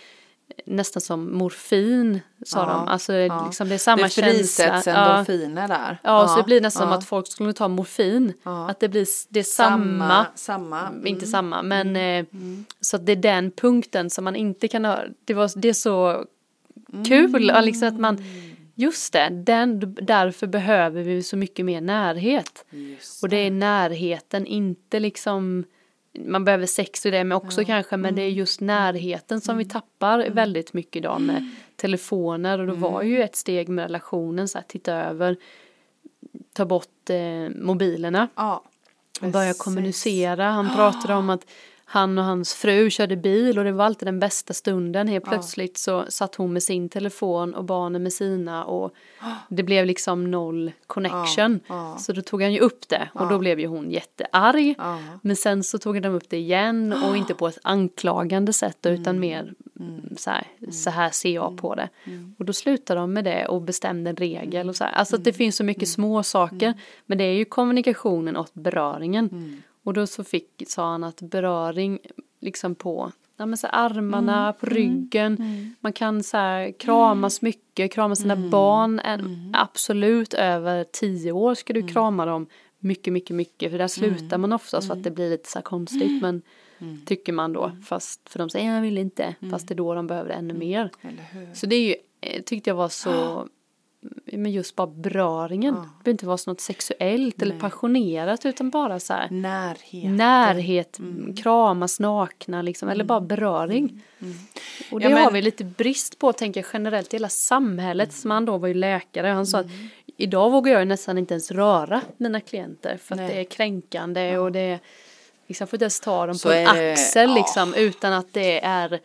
nästan 0.67 1.01
som 1.01 1.37
morfin, 1.37 2.21
sa 2.47 2.59
Ja, 2.59 2.67
de. 2.67 2.89
Alltså 2.89 3.13
ja. 3.13 3.47
liksom 3.47 3.69
det 3.69 3.75
är 3.75 3.79
samma 3.79 4.03
det 4.03 4.09
frisätts 4.09 4.57
känsla. 4.57 4.93
Ja. 4.93 5.13
endorfiner 5.13 5.69
där. 5.69 5.99
Ja, 6.03 6.29
så 6.29 6.37
det 6.37 6.43
blir 6.43 6.61
nästan 6.61 6.83
som 6.83 6.93
att 6.93 7.05
folk 7.05 7.27
skulle 7.27 7.53
ta 7.53 7.69
morfin. 7.69 8.33
Att 8.43 8.81
det 8.81 8.89
blir 8.89 9.07
det 9.29 9.41
är 9.41 9.45
samma, 9.45 10.27
samma. 10.35 10.81
Mm. 10.89 11.07
inte 11.07 11.27
samma, 11.27 11.63
men 11.63 11.97
eh, 11.97 12.25
så 12.81 12.97
att 12.97 13.07
det 13.07 13.13
är 13.13 13.17
den 13.17 13.51
punkten 13.51 14.11
som 14.11 14.25
man 14.25 14.37
inte 14.37 14.69
kan 14.69 14.85
ha. 14.85 14.99
Det, 15.25 15.35
var, 15.35 15.51
det 15.57 15.69
är 15.69 15.73
så 15.73 16.25
kul, 17.09 17.51
och 17.51 17.63
liksom 17.63 17.89
att 17.89 18.01
man, 18.01 18.25
just 18.75 19.13
det, 19.13 19.29
den, 19.29 19.95
därför 20.03 20.47
behöver 20.47 21.03
vi 21.03 21.23
så 21.23 21.37
mycket 21.37 21.65
mer 21.65 21.81
närhet. 21.81 22.65
Just 22.71 23.23
Och 23.23 23.29
det 23.29 23.37
är 23.37 23.51
närheten, 23.51 24.47
inte 24.47 25.01
liksom 25.01 25.65
man 26.19 26.45
behöver 26.45 26.67
sex 26.67 27.05
och 27.05 27.13
det 27.13 27.25
med 27.25 27.37
också 27.37 27.65
kanske 27.65 27.97
men 27.97 28.15
det 28.15 28.23
är 28.23 28.29
just 28.29 28.61
närheten 28.61 29.41
som 29.41 29.59
vi 29.59 29.65
tappar 29.65 30.29
väldigt 30.31 30.73
mycket 30.73 30.97
idag 30.97 31.21
med 31.21 31.51
telefoner. 31.77 32.59
Och 32.59 32.67
då 32.67 32.75
var 32.75 33.03
ju 33.03 33.23
ett 33.23 33.37
steg 33.37 33.69
med 33.69 33.83
relationen 33.83 34.49
så 34.49 34.59
här 34.59 34.65
titta 34.69 34.93
över 34.93 35.37
ta 36.53 36.65
bort 36.65 37.11
eh, 37.11 37.57
mobilerna. 37.57 38.29
Ja. 38.35 38.65
och 39.21 39.29
börja 39.29 39.49
precis. 39.49 39.63
kommunicera. 39.63 40.45
Han 40.45 40.75
pratade 40.75 41.15
om 41.15 41.31
att 41.31 41.47
han 41.93 42.19
och 42.19 42.25
hans 42.25 42.55
fru 42.55 42.91
körde 42.91 43.17
bil 43.17 43.59
och 43.59 43.65
det 43.65 43.73
var 43.73 43.85
alltid 43.85 44.09
den 44.09 44.21
bästa 44.21 44.55
stunden. 44.55 45.09
Helt 45.09 45.25
plötsligt 45.25 45.79
så 45.79 46.05
satt 46.09 46.35
hon 46.35 46.53
med 46.53 46.63
sin 46.63 46.89
telefon 46.89 47.55
och 47.55 47.65
barnen 47.65 48.03
med 48.03 48.13
sina 48.13 48.65
och 48.65 48.95
det 49.49 49.63
blev 49.63 49.87
liksom 49.87 50.31
noll 50.31 50.73
connection. 50.87 51.61
Så 51.99 52.13
då 52.13 52.23
tog 52.23 52.43
han 52.43 52.53
ju 52.53 52.61
upp 52.61 52.89
det 52.89 53.09
och 53.15 53.29
då 53.29 53.39
blev 53.39 53.61
ju 53.61 53.67
hon 53.67 53.91
jättearg. 53.91 54.75
Men 55.23 55.37
sen 55.37 55.65
så 55.65 55.79
tog 55.79 56.03
de 56.03 56.09
upp 56.09 56.29
det 56.29 56.37
igen 56.37 56.93
och 56.93 57.17
inte 57.17 57.35
på 57.35 57.49
ett 57.49 57.59
anklagande 57.63 58.53
sätt 58.53 58.87
Mm. 58.87 59.01
utan 59.01 59.21
mer 59.21 59.55
så 60.17 60.31
här, 60.31 60.47
så 60.71 60.91
här 60.91 61.11
ser 61.11 61.35
jag 61.35 61.57
på 61.59 61.75
det. 61.75 61.89
Och 62.39 62.45
då 62.45 62.53
slutade 62.53 63.01
de 63.01 63.13
med 63.13 63.25
det 63.25 63.47
och 63.47 63.63
bestämde 63.63 64.11
en 64.11 64.17
regel 64.17 64.69
och 64.69 64.77
så 64.77 64.85
här. 64.85 64.93
Alltså 64.93 65.17
att 65.17 65.25
det 65.25 65.33
finns 65.33 65.57
så 65.57 65.65
mycket 65.65 65.89
små 65.89 66.23
saker 66.23 66.75
men 67.07 67.19
det 67.19 67.25
är 67.25 67.33
ju 67.33 67.45
kommunikationen 67.45 68.37
och 68.37 68.49
beröringen. 68.53 69.63
Och 69.85 69.93
då 69.93 70.07
så 70.07 70.25
fick, 70.25 70.63
sa 70.67 70.91
han 70.91 71.05
att 71.05 71.23
beröring 71.23 71.99
liksom 72.41 72.75
på 72.75 73.13
ja, 73.37 73.47
men 73.47 73.59
så 73.59 73.67
armarna, 73.67 74.53
på 74.53 74.67
ryggen. 74.67 75.37
Man 75.81 75.93
kan 75.93 76.23
så 76.23 76.37
här, 76.37 76.73
kramas 76.79 77.43
mycket, 77.43 77.93
krama 77.93 78.17
sina 78.17 78.37
barn. 78.37 79.01
En, 79.01 79.51
Absolut 79.53 80.35
över 80.35 80.85
tio 80.85 81.33
år 81.33 81.55
ska 81.55 81.73
du 81.73 81.89
krama 81.89 82.27
dem 82.27 82.47
mycket, 82.79 83.13
mycket, 83.13 83.37
mycket. 83.37 83.71
För 83.71 83.79
där 83.79 83.89
slutar 83.89 84.39
man 84.39 84.53
oftast 84.53 84.87
för 84.87 84.95
att 84.95 85.03
det 85.03 85.11
blir 85.11 85.31
lite 85.31 85.51
så 85.51 85.63
konstigt. 85.63 86.23
Men 86.23 86.43
tycker 87.07 87.33
man 87.33 87.53
då. 87.53 87.73
Fast 87.85 88.29
för 88.29 88.39
de 88.39 88.51
säger 88.51 88.75
jag 88.75 88.83
vill 88.83 88.99
inte. 88.99 89.35
Fast 89.51 89.69
det 89.69 89.75
är 89.75 89.77
då 89.77 89.95
de 89.95 90.07
behöver 90.07 90.31
ännu 90.31 90.55
mer. 90.55 90.91
Så 91.55 91.67
det 91.67 91.77
är 91.77 91.89
ju, 91.89 91.95
eh, 92.21 92.43
tyckte 92.43 92.71
jag 92.71 92.75
var 92.75 92.89
så, 92.89 93.49
men 94.33 94.53
just 94.53 94.77
bara 94.77 94.87
beröringen. 94.87 95.75
Det 95.75 95.81
behöver 96.05 96.11
inte 96.11 96.27
vara 96.27 96.39
något 96.47 96.61
sexuellt 96.61 97.43
eller 97.43 97.59
passionerat 97.61 98.47
utan 98.47 98.71
bara 98.71 99.01
så 99.01 99.13
här 99.13 99.29
Närhet. 99.31 100.11
närhet, 100.11 101.01
kramas 101.43 102.01
nakna 102.01 102.63
liksom, 102.63 102.89
eller 102.89 103.05
bara 103.05 103.21
beröring. 103.21 104.03
Och 104.91 105.01
det 105.01 105.05
Ja, 105.05 105.11
men- 105.15 105.25
har 105.25 105.31
vi 105.31 105.43
lite 105.43 105.65
brist 105.65 106.19
på, 106.19 106.33
tänker 106.33 106.61
jag 106.61 106.69
generellt 106.73 107.15
i 107.15 107.17
hela 107.17 107.29
samhället. 107.29 108.13
Som 108.13 108.31
han 108.31 108.45
då 108.45 108.59
var 108.59 108.69
ju 108.69 108.75
läkare, 108.75 109.27
han 109.29 109.47
sa 109.47 109.59
att 109.59 109.67
idag 110.17 110.51
vågar 110.51 110.73
jag 110.73 110.89
nästan 110.89 111.19
inte 111.19 111.35
ens 111.35 111.51
röra 111.51 112.01
mina 112.17 112.41
klienter 112.41 112.97
för 112.97 113.15
att 113.15 113.21
Nej. 113.21 113.35
det 113.35 113.41
är 113.41 113.45
kränkande 113.45 114.39
och 114.39 114.53
det 114.53 114.61
är, 114.61 114.79
liksom 115.47 115.67
får 115.67 115.77
inte 115.77 115.85
ens 115.85 116.01
ta 116.01 116.27
dem 116.27 116.35
Så 116.35 116.49
på 116.49 116.55
en 116.55 116.65
det- 116.77 116.93
axel 116.93 117.29
ja. 117.29 117.35
liksom 117.35 117.75
utan 117.75 118.13
att 118.13 118.33
det 118.33 118.65
är, 118.65 119.01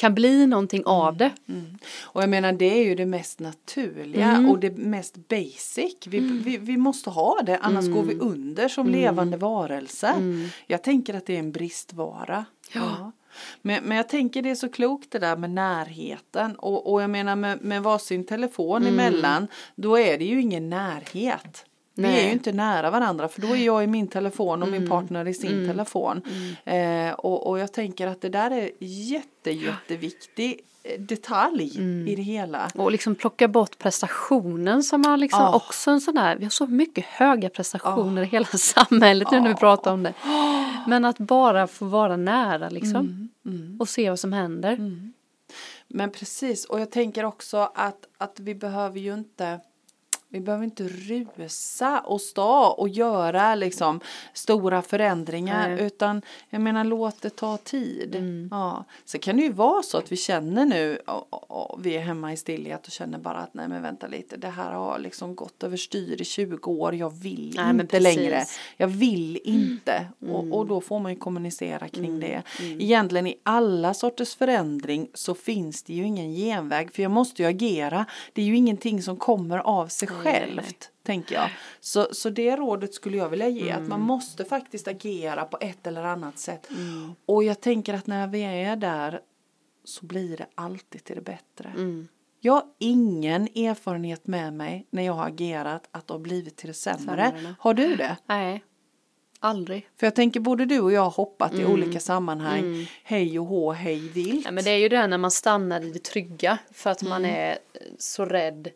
kan 0.00 0.14
bli 0.14 0.46
någonting 0.46 0.82
av 0.86 1.16
det. 1.16 1.30
Mm. 1.48 1.78
Och 2.02 2.22
jag 2.22 2.30
menar 2.30 2.52
det 2.52 2.80
är 2.80 2.84
ju 2.84 2.94
det 2.94 3.06
mest 3.06 3.40
naturliga 3.40 4.30
Mm. 4.36 4.50
och 4.50 4.58
det 4.58 4.76
mest 4.76 5.28
basic. 5.28 5.96
Vi, 6.06 6.20
vi, 6.20 6.56
vi 6.56 6.76
måste 6.76 7.10
ha 7.10 7.40
det 7.42 7.58
annars 7.58 7.86
går 7.86 8.02
Mm. 8.02 8.08
vi 8.08 8.14
under 8.24 8.68
som 8.68 8.88
levande 8.88 9.36
varelser. 9.36 10.14
Jag 10.66 10.82
tänker 10.82 11.14
att 11.14 11.26
det 11.26 11.34
är 11.34 11.38
en 11.38 11.52
bristvara. 11.52 12.44
Ja. 12.72 13.12
Men, 13.62 13.84
men 13.84 13.96
jag 13.96 14.08
tänker 14.08 14.42
det 14.42 14.50
är 14.50 14.54
så 14.54 14.68
klokt 14.68 15.10
det 15.10 15.18
där 15.18 15.36
med 15.36 15.50
närheten 15.50 16.56
och, 16.56 16.92
och 16.92 17.02
jag 17.02 17.10
menar 17.10 17.36
med, 17.36 17.62
med 17.62 17.82
varsin 17.82 18.24
telefon 18.26 18.82
Mm. 18.82 18.94
emellan 18.94 19.46
då 19.74 19.98
är 19.98 20.18
det 20.18 20.24
ju 20.24 20.40
ingen 20.40 20.70
närhet. 20.70 21.64
Vi 22.00 22.08
Nej. 22.08 22.20
är 22.22 22.26
ju 22.26 22.32
inte 22.32 22.52
nära 22.52 22.90
varandra 22.90 23.28
för 23.28 23.40
då 23.40 23.48
är 23.56 23.64
jag 23.66 23.84
i 23.84 23.86
min 23.86 24.08
telefon 24.08 24.62
och 24.62 24.68
min 24.68 24.88
partner 24.88 25.28
i 25.28 25.34
sin 25.34 25.68
telefon. 25.68 26.22
Eh, 26.64 27.12
och, 27.12 27.46
och 27.46 27.58
jag 27.58 27.72
tänker 27.72 28.06
att 28.06 28.20
det 28.20 28.28
där 28.28 28.50
är 28.50 28.70
jätte, 28.78 29.50
jätteviktig 29.50 30.60
eh, 30.82 31.00
detalj 31.00 31.78
i 32.10 32.14
det 32.16 32.22
hela. 32.22 32.70
Och 32.74 32.92
liksom 32.92 33.14
plocka 33.14 33.48
bort 33.48 33.78
prestationen 33.78 34.82
som 34.82 35.04
har 35.04 35.16
liksom 35.16 35.42
Ja. 35.42 35.54
också 35.54 35.90
en 35.90 36.00
sån 36.00 36.14
där, 36.14 36.36
vi 36.36 36.44
har 36.44 36.50
så 36.50 36.66
mycket 36.66 37.04
höga 37.04 37.48
prestationer 37.50 38.22
i 38.22 38.26
hela 38.26 38.46
samhället 38.58 39.30
nu 39.30 39.40
när 39.40 39.48
vi 39.48 39.54
pratar 39.54 39.92
om 39.92 40.02
det. 40.02 40.14
Men 40.86 41.04
att 41.04 41.18
bara 41.18 41.66
få 41.66 41.84
vara 41.84 42.16
nära 42.16 42.68
liksom. 42.68 43.28
Och 43.80 43.88
se 43.88 44.10
vad 44.10 44.18
som 44.18 44.32
händer. 44.32 44.78
Men 45.88 46.10
precis, 46.10 46.64
och 46.64 46.80
jag 46.80 46.90
tänker 46.90 47.24
också 47.24 47.70
att, 47.74 48.06
att 48.18 48.40
vi 48.40 48.54
behöver 48.54 49.00
ju 49.00 49.14
inte 49.14 49.60
vi 50.32 50.40
behöver 50.40 50.64
inte 50.64 50.88
rusa 50.88 52.00
och 52.00 52.20
stå 52.20 52.64
och 52.64 52.88
göra 52.88 53.54
liksom 53.54 54.00
stora 54.32 54.82
förändringar 54.82 55.68
Nej. 55.68 55.86
utan 55.86 56.22
jag 56.50 56.62
menar 56.62 56.84
låt 56.84 57.22
det 57.22 57.30
ta 57.30 57.56
tid. 57.56 58.14
Mm. 58.14 58.48
Ja. 58.50 58.84
Så 59.04 59.18
kan 59.18 59.36
det 59.36 59.42
ju 59.42 59.52
vara 59.52 59.82
så 59.82 59.98
att 59.98 60.12
vi 60.12 60.16
känner 60.16 60.64
nu 60.64 60.98
och, 61.06 61.26
och, 61.30 61.72
och 61.72 61.86
vi 61.86 61.96
är 61.96 62.00
hemma 62.00 62.32
i 62.32 62.36
stillhet 62.36 62.86
och 62.86 62.92
känner 62.92 63.18
bara 63.18 63.38
att 63.38 63.54
nej 63.54 63.68
men 63.68 63.82
vänta 63.82 64.06
lite 64.06 64.36
det 64.36 64.48
här 64.48 64.72
har 64.72 64.98
liksom 64.98 65.34
gått 65.34 65.62
överstyr 65.62 66.20
i 66.20 66.24
20 66.24 66.70
år 66.70 66.94
jag 66.94 67.10
vill 67.10 67.52
Nej, 67.56 67.70
inte. 67.70 67.96
Mm. 67.96 68.02
längre. 68.02 68.44
Jag 68.76 68.88
vill 68.88 69.40
inte 69.44 70.06
och, 70.30 70.58
och 70.58 70.66
då 70.66 70.80
får 70.80 70.98
man 70.98 71.12
ju 71.12 71.18
kommunicera 71.18 71.88
kring 71.88 72.10
Mm. 72.10 72.20
det. 72.20 72.42
Egentligen 72.62 73.26
i 73.26 73.34
alla 73.42 73.94
sorters 73.94 74.34
förändring 74.36 75.08
så 75.14 75.34
finns 75.34 75.82
det 75.82 75.94
ju 75.94 76.04
ingen 76.06 76.34
genväg 76.34 76.94
för 76.94 77.02
jag 77.02 77.10
måste 77.10 77.42
ju 77.42 77.48
agera. 77.48 78.06
Det 78.32 78.42
är 78.42 78.46
ju 78.46 78.56
ingenting 78.56 79.02
som 79.02 79.16
kommer 79.16 79.58
av 79.58 79.88
sig 79.88 80.08
nej, 80.10 80.18
självt. 80.24 80.54
nej. 80.56 80.74
Tänker 81.02 81.34
jag. 81.34 81.50
Så, 81.80 82.08
så 82.12 82.30
det 82.30 82.56
rådet 82.56 82.94
skulle 82.94 83.16
jag 83.16 83.28
vilja 83.28 83.48
ge. 83.48 83.70
Att 83.70 83.76
Mm. 83.78 83.88
man 83.88 84.00
måste 84.00 84.44
faktiskt 84.44 84.88
agera 84.88 85.44
på 85.44 85.58
ett 85.60 85.86
eller 85.86 86.02
annat 86.02 86.38
sätt. 86.38 86.70
Mm. 86.70 87.12
Och 87.26 87.44
jag 87.44 87.60
tänker 87.60 87.94
att 87.94 88.06
när 88.06 88.26
vi 88.26 88.42
är 88.42 88.76
där 88.76 89.20
så 89.84 90.06
blir 90.06 90.36
det 90.36 90.46
alltid 90.54 91.04
till 91.04 91.16
det 91.16 91.22
bättre. 91.22 91.68
Mm. 91.76 92.08
Jag 92.40 92.52
har 92.52 92.64
ingen 92.78 93.42
erfarenhet 93.42 94.26
med 94.26 94.52
mig 94.52 94.86
när 94.90 95.02
jag 95.02 95.12
har 95.12 95.26
agerat 95.26 95.88
att 95.90 96.06
det 96.06 96.14
har 96.14 96.18
blivit 96.18 96.56
till 96.56 96.68
det 96.68 96.74
sämre. 96.74 96.98
Sämre, 97.04 97.40
nej. 97.42 97.54
Har 97.58 97.74
du 97.74 97.96
det? 97.96 98.16
Nej, 98.26 98.64
aldrig. 99.40 99.88
För 99.96 100.06
jag 100.06 100.14
tänker 100.14 100.40
både 100.40 100.64
du 100.64 100.80
och 100.80 100.92
jag 100.92 101.00
har 101.02 101.10
hoppat 101.10 101.52
Mm. 101.52 101.62
i 101.62 101.72
olika 101.72 102.00
sammanhang. 102.00 102.86
Hej 103.04 103.38
och 103.38 103.46
hå, 103.46 103.72
hej 103.72 103.98
vilt. 104.08 104.44
Ja, 104.44 104.50
men 104.50 104.64
det 104.64 104.70
är 104.70 104.76
ju 104.78 104.88
det 104.88 105.06
när 105.06 105.18
man 105.18 105.30
stannar 105.30 105.80
i 105.84 105.90
det 105.90 106.02
trygga 106.04 106.58
för 106.72 106.90
att 106.90 107.02
man 107.02 107.24
är 107.24 107.58
så 107.98 108.24
rädd. 108.24 108.68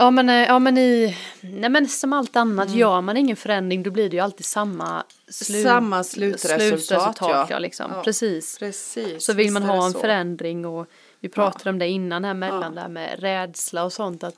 Ja 0.00 0.10
men, 0.10 0.28
eh, 0.28 0.34
ja 0.34 0.58
men 0.58 0.78
i, 0.78 1.16
nej 1.40 1.70
men 1.70 1.88
som 1.88 2.12
allt 2.12 2.36
annat, 2.36 2.70
gör 2.70 3.00
man 3.00 3.16
ingen 3.16 3.36
förändring 3.36 3.82
då 3.82 3.90
blir 3.90 4.10
det 4.10 4.16
ju 4.16 4.22
alltid 4.22 4.46
samma 4.46 5.04
slut, 5.28 5.62
Samma 5.62 6.04
slutresultat, 6.04 7.16
ja. 7.20 7.46
ja. 7.50 7.58
liksom. 7.58 7.90
Ja, 7.94 8.02
Precis. 8.02 8.58
Precis. 8.58 9.24
Så 9.24 9.32
vill 9.32 9.52
man 9.52 9.62
det 9.62 9.68
ha 9.68 9.86
en 9.86 9.92
så. 9.92 9.98
förändring 9.98 10.66
och 10.66 10.86
vi 11.20 11.28
pratade 11.28 11.70
om 11.70 11.78
det 11.78 11.88
innan 11.88 12.24
här 12.24 12.34
mellan 12.34 12.74
där 12.74 12.88
med 12.88 13.20
rädsla 13.20 13.84
och 13.84 13.92
sånt 13.92 14.24
att 14.24 14.34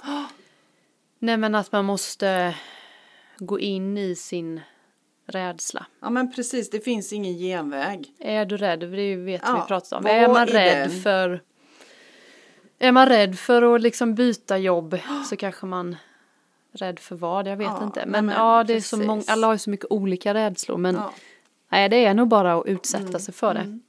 Nej 1.19 1.37
men 1.37 1.55
att 1.55 1.73
man 1.73 1.85
måste 1.85 2.55
gå 3.39 3.61
in 3.61 3.99
i 3.99 4.15
sin 4.15 4.61
rädsla. 5.27 5.87
Ja 6.01 6.11
men 6.11 6.33
precis, 6.33 6.71
det 6.71 6.81
finns 6.81 7.13
ingen 7.13 7.39
genväg. 7.39 8.15
Är 8.19 8.45
du 8.45 8.57
rädd? 8.57 8.81
Det 8.81 9.17
vet 9.17 9.43
Ja, 9.45 9.61
vi 9.63 9.69
pratat 9.69 9.93
om. 9.93 10.07
Är 10.07 10.29
man 10.29 10.47
rädd 10.47 10.91
den. 10.91 11.03
för 11.03 11.41
Är 12.83 12.93
man 12.93 13.09
rädd 13.09 13.39
för 13.39 13.75
att 13.75 13.81
liksom 13.83 14.15
byta 14.15 14.59
jobb 14.59 14.99
så 15.31 15.37
kanske 15.37 15.67
man 15.67 15.97
rädd 16.73 16.99
för 16.99 17.17
vad, 17.17 17.47
jag 17.47 17.57
vet 17.57 17.67
Ja, 17.67 17.85
inte. 17.85 18.07
Men, 18.07 18.27
men 18.27 18.35
ja, 18.35 18.65
det 18.65 18.75
är 18.75 18.81
så 18.81 18.97
många, 18.97 19.23
alla 19.27 19.47
har 19.47 19.55
ju 19.55 19.59
så 19.59 19.71
mycket 19.71 19.87
olika 19.91 20.35
rädslor. 20.35 20.77
Men 20.77 20.95
Ja. 20.95 21.13
nej, 21.69 21.89
det 21.89 22.05
är 22.05 22.15
nog 22.15 22.29
bara 22.29 22.55
att 22.55 22.67
utsätta 22.67 23.19
sig 23.19 23.35
för 23.35 23.55
det. 23.55 23.61
Mm. 23.61 23.81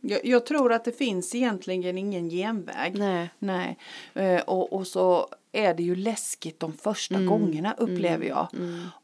Jag, 0.00 0.20
jag 0.24 0.46
tror 0.46 0.72
att 0.72 0.84
det 0.84 0.92
finns 0.92 1.34
egentligen 1.34 1.98
ingen 1.98 2.28
genväg. 2.30 2.98
Nej. 2.98 3.30
Nej. 3.38 3.78
Eh, 4.14 4.40
och, 4.40 4.72
och 4.72 4.86
så 4.86 5.28
är 5.52 5.74
det 5.74 5.82
ju 5.82 5.96
läskigt 5.96 6.60
de 6.60 6.72
första 6.72 7.14
Mm. 7.14 7.26
gångerna 7.26 7.74
upplever 7.78 8.26
jag. 8.26 8.48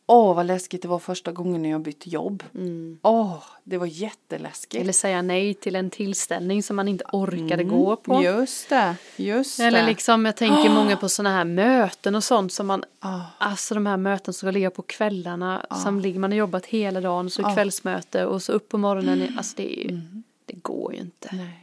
Åh 0.07 0.35
vad 0.37 0.46
läskigt 0.46 0.83
det 0.83 0.88
var 0.88 0.98
första 0.98 1.33
gången 1.33 1.62
när 1.62 1.70
jag 1.70 1.81
bytte 1.81 2.11
jobb. 2.11 2.42
Mm. 2.55 2.98
Åh, 3.03 3.42
det 3.64 3.79
var 3.79 3.87
jätteläskigt. 3.87 4.83
Eller 4.83 4.92
säga 4.92 5.22
nej 5.22 5.55
till 5.55 5.77
en 5.77 5.90
tillställning 5.90 6.62
som 6.62 6.77
man 6.77 6.88
inte 6.88 7.05
orkade 7.12 7.64
gå 7.64 7.96
på. 7.96 8.12
Mm. 8.14 8.25
Just 8.25 8.68
det, 8.68 8.96
just 9.16 9.61
Eller 9.61 9.87
liksom, 9.87 10.25
jag 10.25 10.37
tänker 10.37 10.70
många 10.70 10.96
på 10.96 11.09
sådana 11.09 11.37
här 11.37 11.44
möten 11.44 12.14
och 12.14 12.25
sånt 12.25 12.53
som 12.53 12.66
man, 12.66 12.85
Ah. 13.01 13.20
alltså 13.38 13.75
de 13.75 13.87
här 13.87 13.96
möten 13.96 14.35
som 14.35 14.46
ska 14.46 14.51
ligga 14.51 14.70
på 14.70 14.83
kvällarna, 14.83 15.66
som 15.83 16.01
ligger, 16.01 16.20
man 16.20 16.31
har 16.33 16.38
jobbat 16.38 16.66
hela 16.66 17.01
dagen, 17.01 17.31
så 17.31 17.42
kvällsmöte 17.55 18.27
och 18.27 18.42
så 18.42 18.53
upp 18.53 18.68
på 18.68 18.79
morgonen, 18.79 19.35
alltså 19.38 19.53
det 19.57 19.79
är 19.81 19.90
ju, 19.90 20.01
det 20.53 20.62
går 20.62 20.95
ju 20.95 21.01
inte. 21.01 21.29
Nej. 21.33 21.59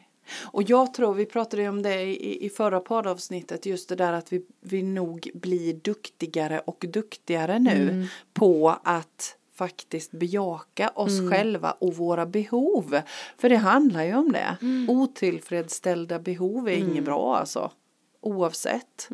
Och 0.52 0.64
jag 0.64 0.94
tror, 0.94 1.14
vi 1.14 1.26
pratade 1.26 1.62
ju 1.62 1.70
om 1.70 1.82
det 1.82 2.02
i, 2.02 2.46
i 2.46 2.50
förra 2.50 2.80
poddavsnittet, 2.80 3.66
just 3.66 3.90
det 3.90 3.96
där 3.96 4.14
att 4.14 4.34
vi, 4.34 4.46
vi 4.62 4.84
nog 4.84 5.30
blir 5.34 5.74
duktigare 5.74 6.60
och 6.60 6.86
duktigare 6.88 7.60
nu 7.60 7.90
Mm. 7.90 8.08
på 8.34 8.76
att 8.84 9.36
faktiskt 9.56 10.12
bejaka 10.12 10.90
oss 10.96 11.20
själva 11.32 11.72
och 11.72 11.96
våra 11.96 12.26
behov. 12.26 13.00
För 13.38 13.50
det 13.50 13.58
handlar 13.58 14.04
ju 14.04 14.16
om 14.16 14.32
det. 14.32 14.58
Mm. 14.62 14.90
Otillfredsställda 14.90 16.20
behov 16.20 16.68
är 16.70 16.74
inget 16.74 17.04
bra 17.06 17.36
alltså. 17.38 17.72
Oavsett. 18.22 19.10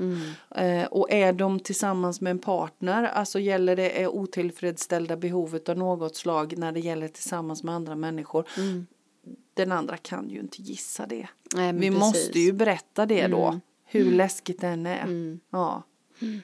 Eh, 0.56 0.84
och 0.86 1.12
är 1.12 1.34
de 1.34 1.60
tillsammans 1.60 2.22
med 2.22 2.32
en 2.32 2.40
partner, 2.40 3.04
alltså 3.04 3.40
gäller 3.40 3.76
det 3.76 4.08
otillfredsställda 4.08 5.18
behov 5.18 5.60
av 5.68 5.78
något 5.78 6.16
slag 6.16 6.58
när 6.58 6.72
det 6.72 6.80
gäller 6.80 7.08
tillsammans 7.08 7.64
med 7.64 7.76
andra 7.76 7.96
människor. 7.96 8.46
Den 9.56 9.72
andra 9.72 9.98
kan 9.98 10.30
ju 10.30 10.40
inte 10.40 10.62
gissa 10.62 11.06
det. 11.06 11.28
Nej, 11.56 11.74
Vi 11.74 11.80
precis. 11.80 12.00
måste 12.00 12.40
ju 12.40 12.54
berätta 12.54 13.06
det 13.06 13.28
då. 13.28 13.60
Hur 13.86 14.12
läskigt 14.12 14.62
den 14.62 14.86
är. 14.86 15.38
Ja, 15.52 15.84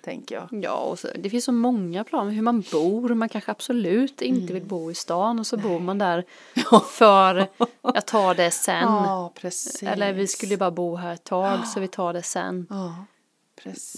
tänker 0.03 0.35
jag. 0.35 0.63
Ja, 0.63 0.73
och 0.77 0.99
så, 0.99 1.07
det 1.19 1.29
finns 1.29 1.45
så 1.45 1.51
många 1.51 2.03
plan 2.03 2.29
hur 2.29 2.41
man 2.41 2.63
bor. 2.71 3.09
Man 3.09 3.29
kanske 3.29 3.51
absolut 3.51 4.21
inte 4.21 4.41
Mm. 4.41 4.53
vill 4.53 4.63
bo 4.65 4.91
i 4.91 4.95
stan 4.95 5.39
och 5.39 5.47
så 5.47 5.57
bor 5.57 5.79
man 5.79 5.97
där 5.97 6.25
för 6.91 7.47
jag 7.81 8.05
tar 8.07 8.35
det 8.35 8.51
sen. 8.51 8.81
Ja. 8.83 9.33
Eller 9.81 10.13
vi 10.13 10.27
skulle 10.27 10.51
ju 10.51 10.57
bara 10.57 10.71
bo 10.71 10.95
här 10.95 11.13
ett 11.13 11.23
tag 11.23 11.67
så 11.67 11.79
vi 11.79 11.87
tar 11.87 12.13
det 12.13 12.23
sen. 12.23 12.67
Ja. 12.69 13.05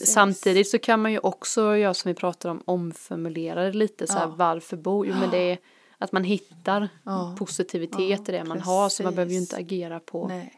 Samtidigt 0.06 0.69
så 0.69 0.80
kan 0.80 1.02
man 1.02 1.12
ju 1.12 1.19
också 1.19 1.78
göra 1.78 1.93
som 1.93 2.10
vi 2.10 2.15
pratar 2.15 2.49
om, 2.49 2.62
omformulera 2.65 3.63
det 3.63 3.71
lite 3.73 4.08
så 4.08 4.13
här, 4.13 4.28
varför 4.28 4.78
bo? 4.78 5.06
Jo 5.06 5.15
men 5.19 5.30
det 5.30 5.38
är 5.52 5.58
att 6.03 6.11
man 6.11 6.23
hittar 6.23 6.89
Ja. 7.03 7.35
positivitet 7.39 8.29
i 8.29 8.31
det 8.31 8.43
man 8.43 8.61
har 8.61 8.89
så 8.89 9.03
man 9.03 9.15
behöver 9.15 9.31
ju 9.33 9.37
inte 9.39 9.55
agera 9.55 9.99
på, 9.99 10.27
Nej. 10.27 10.53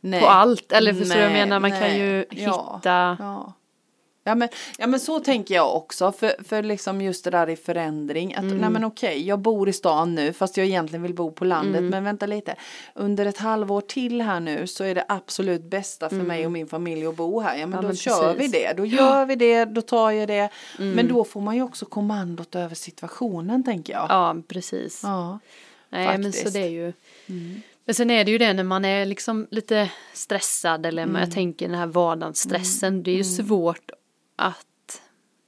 Nej. 0.00 0.20
på 0.20 0.26
allt. 0.26 0.72
Eller 0.72 0.94
förstår 0.94 1.14
du 1.14 1.20
vad 1.20 1.24
jag 1.30 1.32
Nej, 1.32 1.46
menar? 1.46 1.60
Man 1.60 1.70
kan 1.70 1.80
nej. 1.80 1.98
ju 2.00 2.24
Ja, 2.30 2.74
hitta, 2.76 3.16
Ja. 4.24 4.34
Men, 4.34 4.48
ja 4.78 4.86
men 4.86 5.00
så 5.00 5.20
tänker 5.20 5.54
jag 5.54 5.76
också 5.76 6.12
för, 6.12 6.34
för 6.44 6.62
liksom 6.62 7.00
just 7.02 7.24
det 7.24 7.30
där 7.30 7.48
i 7.50 7.56
förändring 7.56 8.34
att 8.34 8.42
Mm. 8.42 8.58
nej 8.58 8.70
men 8.70 8.84
okej 8.84 9.26
jag 9.26 9.38
bor 9.38 9.68
i 9.68 9.72
stan 9.72 10.14
nu 10.14 10.32
fast 10.32 10.56
jag 10.56 10.66
egentligen 10.66 11.02
vill 11.02 11.14
bo 11.14 11.30
på 11.32 11.44
landet 11.44 11.78
Mm. 11.78 11.90
men 11.90 12.04
vänta 12.04 12.26
lite 12.26 12.54
under 12.94 13.26
ett 13.26 13.38
halvår 13.38 13.80
till 13.80 14.20
här 14.20 14.40
nu 14.40 14.66
så 14.66 14.84
är 14.84 14.94
det 14.94 15.04
absolut 15.08 15.62
bästa 15.62 16.08
för 16.08 16.16
mig 16.16 16.46
och 16.46 16.52
min 16.52 16.66
familj 16.66 17.06
att 17.06 17.16
bo 17.16 17.40
här 17.40 17.56
ja 17.56 17.66
men 17.66 17.72
Mm. 17.72 17.74
Ja, 17.78 17.82
då 17.82 17.86
men 17.88 17.96
kör 17.96 18.34
precis. 18.34 18.54
vi 18.54 18.58
det 18.58 18.72
då 18.76 18.84
gör 18.86 19.26
vi 19.26 19.36
det 19.36 19.64
då 19.64 19.82
tar 19.82 20.10
jag 20.10 20.28
det 20.28 20.48
Mm. 20.78 20.92
men 20.92 21.08
då 21.08 21.24
får 21.24 21.40
man 21.40 21.56
ju 21.56 21.62
också 21.62 21.86
kommandot 21.86 22.54
över 22.54 22.74
situationen 22.74 23.64
tänker 23.64 23.92
jag 23.92 24.06
ja 24.08 24.36
precis. 24.48 25.00
ja. 25.02 25.38
Nej 25.90 26.18
men 26.18 26.32
så 26.32 26.38
faktiskt. 26.38 26.56
Mm. 26.56 26.62
det 26.62 26.68
är 26.68 26.72
ju 26.86 26.92
Men 27.84 27.94
sen 27.94 28.10
är 28.10 28.24
det 28.24 28.30
ju 28.30 28.38
det 28.38 28.52
när 28.52 28.64
man 28.64 28.84
är 28.84 29.06
liksom 29.06 29.46
lite 29.50 29.90
stressad 30.12 30.86
eller 30.86 31.02
Mm. 31.02 31.20
jag 31.22 31.32
tänker 31.32 31.68
den 31.68 31.78
här 31.78 31.86
vardagsstressen. 31.86 33.02
Det 33.02 33.10
är 33.10 33.14
ju 33.16 33.24
svårt 33.24 33.90
att 34.40 35.02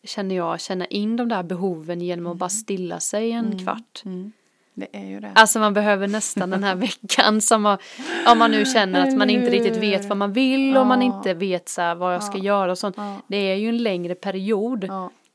känner 0.04 0.34
jag 0.34 0.60
känna 0.60 0.86
in 0.86 1.16
de 1.16 1.28
där 1.28 1.42
behoven 1.42 2.00
genom 2.00 2.26
att 2.26 2.36
bara 2.36 2.48
stilla 2.48 3.00
sig 3.00 3.32
en 3.32 3.58
kvart. 3.64 4.02
Mm. 4.04 4.32
det 4.74 4.86
är 4.92 5.04
ju 5.06 5.20
det 5.20 5.32
Alltså 5.34 5.58
man 5.58 5.74
behöver 5.74 6.08
nästan 6.08 6.50
den 6.50 6.64
här 6.64 6.74
veckan 6.88 7.40
som 7.40 7.62
man, 7.62 7.78
om 8.26 8.38
man 8.38 8.50
nu 8.50 8.64
känner 8.64 9.08
att 9.08 9.16
man 9.16 9.30
inte 9.30 9.50
riktigt 9.50 9.76
vet 9.76 10.04
vad 10.04 10.18
man 10.18 10.32
vill 10.32 10.76
och 10.76 10.86
man 10.86 11.02
inte 11.02 11.34
vet 11.34 11.68
så 11.68 11.94
vad 11.94 12.14
jag 12.14 12.22
ska 12.22 12.38
göra 12.38 12.70
och 12.70 12.78
sånt. 12.78 12.96
Det 13.26 13.36
är 13.36 13.54
ju 13.56 13.68
en 13.68 13.78
längre 13.82 14.14
period. 14.14 14.90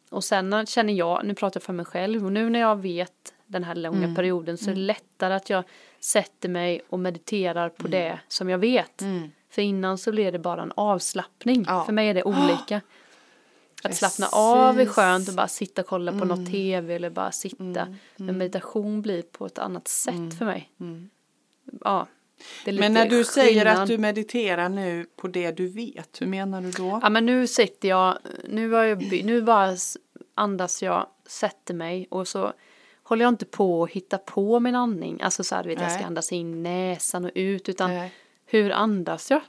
Och 0.10 0.24
sen 0.24 0.66
känner 0.66 0.94
jag, 0.94 1.26
nu 1.26 1.34
pratar 1.34 1.60
jag 1.60 1.64
för 1.64 1.74
mig 1.74 1.86
själv, 1.86 2.26
och 2.26 2.32
nu 2.32 2.50
när 2.50 2.60
jag 2.60 2.76
vet 2.82 3.34
den 3.48 3.64
här 3.64 3.76
långa 3.76 3.98
Mm. 3.98 4.16
perioden 4.16 4.58
så 4.58 4.70
är 4.70 4.76
det 4.76 4.82
lättare 4.82 5.34
att 5.34 5.50
jag 5.50 5.64
sätter 6.00 6.50
mig 6.50 6.82
och 6.90 7.00
mediterar 7.00 7.70
på 7.70 7.88
det 7.88 8.20
som 8.28 8.50
jag 8.50 8.58
vet. 8.58 9.02
Mm. 9.02 9.32
För 9.50 9.62
innan 9.62 9.98
så 9.98 10.12
blir 10.12 10.32
det 10.32 10.40
bara 10.40 10.62
en 10.62 10.72
avslappning. 10.76 11.66
Ja. 11.68 11.84
För 11.86 11.94
mig 11.94 12.10
är 12.10 12.14
det 12.14 12.24
olika. 12.24 12.82
Att 13.84 13.96
slappna 13.96 14.28
av 14.28 14.80
är 14.80 14.86
skönt 14.86 15.30
och 15.30 15.36
bara 15.36 15.48
sitta 15.48 15.82
och 15.82 15.88
kolla 15.88 16.12
på 16.20 16.26
något 16.26 16.52
tv 16.52 16.96
eller 16.96 17.10
bara 17.10 17.32
sitta. 17.32 17.96
Men 18.16 18.38
meditation 18.38 19.02
blir 19.02 19.22
på 19.22 19.46
ett 19.46 19.58
annat 19.58 19.88
sätt 19.88 20.38
för 20.38 20.46
mig. 20.46 20.72
Ja, 21.82 22.08
är 22.66 22.72
lite 22.72 22.82
men 22.82 22.94
när 22.94 23.10
du 23.10 23.24
säger 23.24 23.66
skillnad. 23.66 23.82
att 23.82 23.88
du 23.88 23.98
mediterar 23.98 24.70
nu 24.70 25.06
på 25.16 25.28
det 25.28 25.52
du 25.52 25.68
vet 25.68 26.22
hur 26.22 26.28
menar 26.28 26.62
du 26.62 26.72
då 26.72 27.00
Ja 27.04 27.10
men 27.10 27.26
nu 27.26 27.48
sitter 27.48 27.90
jag, 27.90 28.18
nu, 28.50 28.72
har 28.72 28.84
jag, 28.84 29.24
nu 29.26 29.42
bara 29.42 29.76
andas 30.36 30.84
jag, 30.84 31.08
sätter 31.28 31.74
mig 31.74 32.08
och 32.12 32.28
så 32.28 32.54
håller 33.04 33.26
jag 33.26 33.32
inte 33.32 33.46
på 33.46 33.84
att 33.84 33.92
hitta 33.92 34.18
på 34.18 34.60
min 34.60 34.76
andning. 34.76 35.22
Alltså 35.22 35.44
så 35.44 35.56
här, 35.56 35.64
du 35.64 35.70
vet 35.70 35.82
jag 35.82 35.92
ska 35.92 36.06
andas 36.06 36.32
in 36.32 36.64
näsan 36.64 37.26
och 37.26 37.32
ut 37.36 37.70
utan 37.70 37.90
Nej. 37.90 38.14
hur 38.46 38.72
andas 38.72 39.32
jag? 39.32 39.42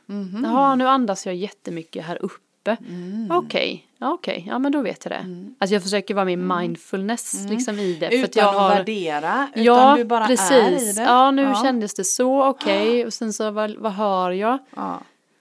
Jaha, 0.42 0.74
nu 0.74 0.86
andas 0.86 1.26
jag 1.26 1.34
jättemycket 1.34 2.04
här 2.04 2.22
uppe. 2.22 2.47
Okej, 3.30 3.86
ja, 3.98 4.12
okej, 4.12 4.44
ja 4.48 4.58
men 4.58 4.72
då 4.72 4.82
vet 4.82 5.04
jag 5.04 5.12
det. 5.12 5.52
Alltså 5.58 5.74
jag 5.74 5.82
försöker 5.82 6.14
vara 6.14 6.24
min 6.24 6.46
mindfulness 6.46 7.46
liksom 7.50 7.78
i 7.78 7.94
det. 7.94 8.08
För 8.10 8.18
att 8.18 8.24
Utan 8.24 8.44
jag 8.44 8.52
har, 8.52 8.70
att 8.70 8.78
värdera, 8.78 9.48
utan 9.54 9.64
ja, 9.64 9.94
du 9.96 10.04
bara 10.04 10.26
precis. 10.26 10.50
är 10.50 10.90
i 10.90 10.92
det. 10.92 11.02
Ja, 11.02 11.30
nu 11.30 11.54
kändes 11.62 11.94
det 11.94 12.04
så, 12.04 12.44
okej. 12.44 13.06
Och 13.06 13.12
sen 13.12 13.32
så, 13.32 13.50
vad, 13.50 13.74
vad 13.76 13.92
hör 13.92 14.30
jag? 14.30 14.58
Ja. 14.76 15.00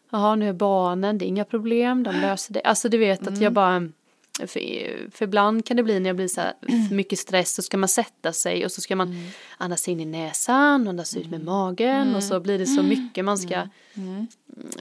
Jaha, 0.10 0.36
nu 0.36 0.50
är 0.50 0.54
barnen, 0.54 1.18
det 1.18 1.26
är 1.26 1.28
inga 1.28 1.46
problem, 1.46 2.04
de 2.04 2.16
löser 2.16 2.54
det. 2.54 2.62
Alltså 2.62 2.90
du 2.90 2.98
vet 2.98 3.22
att 3.22 3.28
Mm. 3.28 3.42
jag 3.42 3.54
bara, 3.54 3.90
för, 4.40 5.12
för 5.12 5.26
ibland 5.26 5.66
kan 5.66 5.78
det 5.78 5.84
bli 5.84 6.00
när 6.00 6.10
jag 6.10 6.16
blir 6.16 6.28
så 6.28 6.42
här 6.42 6.54
för 6.90 6.96
mycket 6.96 7.20
stress 7.20 7.56
så 7.56 7.62
ska 7.62 7.78
man 7.78 7.90
sätta 7.90 8.34
sig 8.34 8.66
och 8.66 8.72
så 8.72 8.82
ska 8.82 8.96
man 8.96 9.08
Mm. 9.08 9.30
andas 9.58 9.88
in 9.88 10.00
i 10.00 10.06
näsan, 10.06 10.88
andas 10.88 11.18
ut 11.18 11.30
med 11.30 11.44
magen 11.44 12.16
och 12.16 12.24
så 12.24 12.40
blir 12.40 12.60
det 12.60 12.66
så 12.66 12.84
mycket 12.84 13.26
man 13.26 13.38
ska, 13.38 13.68
Mm, 13.94 14.28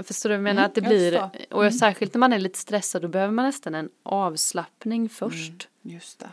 förstår 0.05 0.29
du 0.31 0.35
vad 0.35 0.39
jag 0.39 0.43
menar? 0.55 0.65
att 0.65 0.75
det 0.75 0.81
blir, 0.81 1.31
och 1.51 1.75
särskilt 1.75 2.15
när 2.15 2.19
man 2.19 2.33
är 2.33 2.39
lite 2.39 2.59
stressad 2.59 3.03
då 3.03 3.09
behöver 3.09 3.33
man 3.33 3.45
nästan 3.45 3.75
en 3.75 3.89
avslappning 4.03 5.09
först 5.09 5.69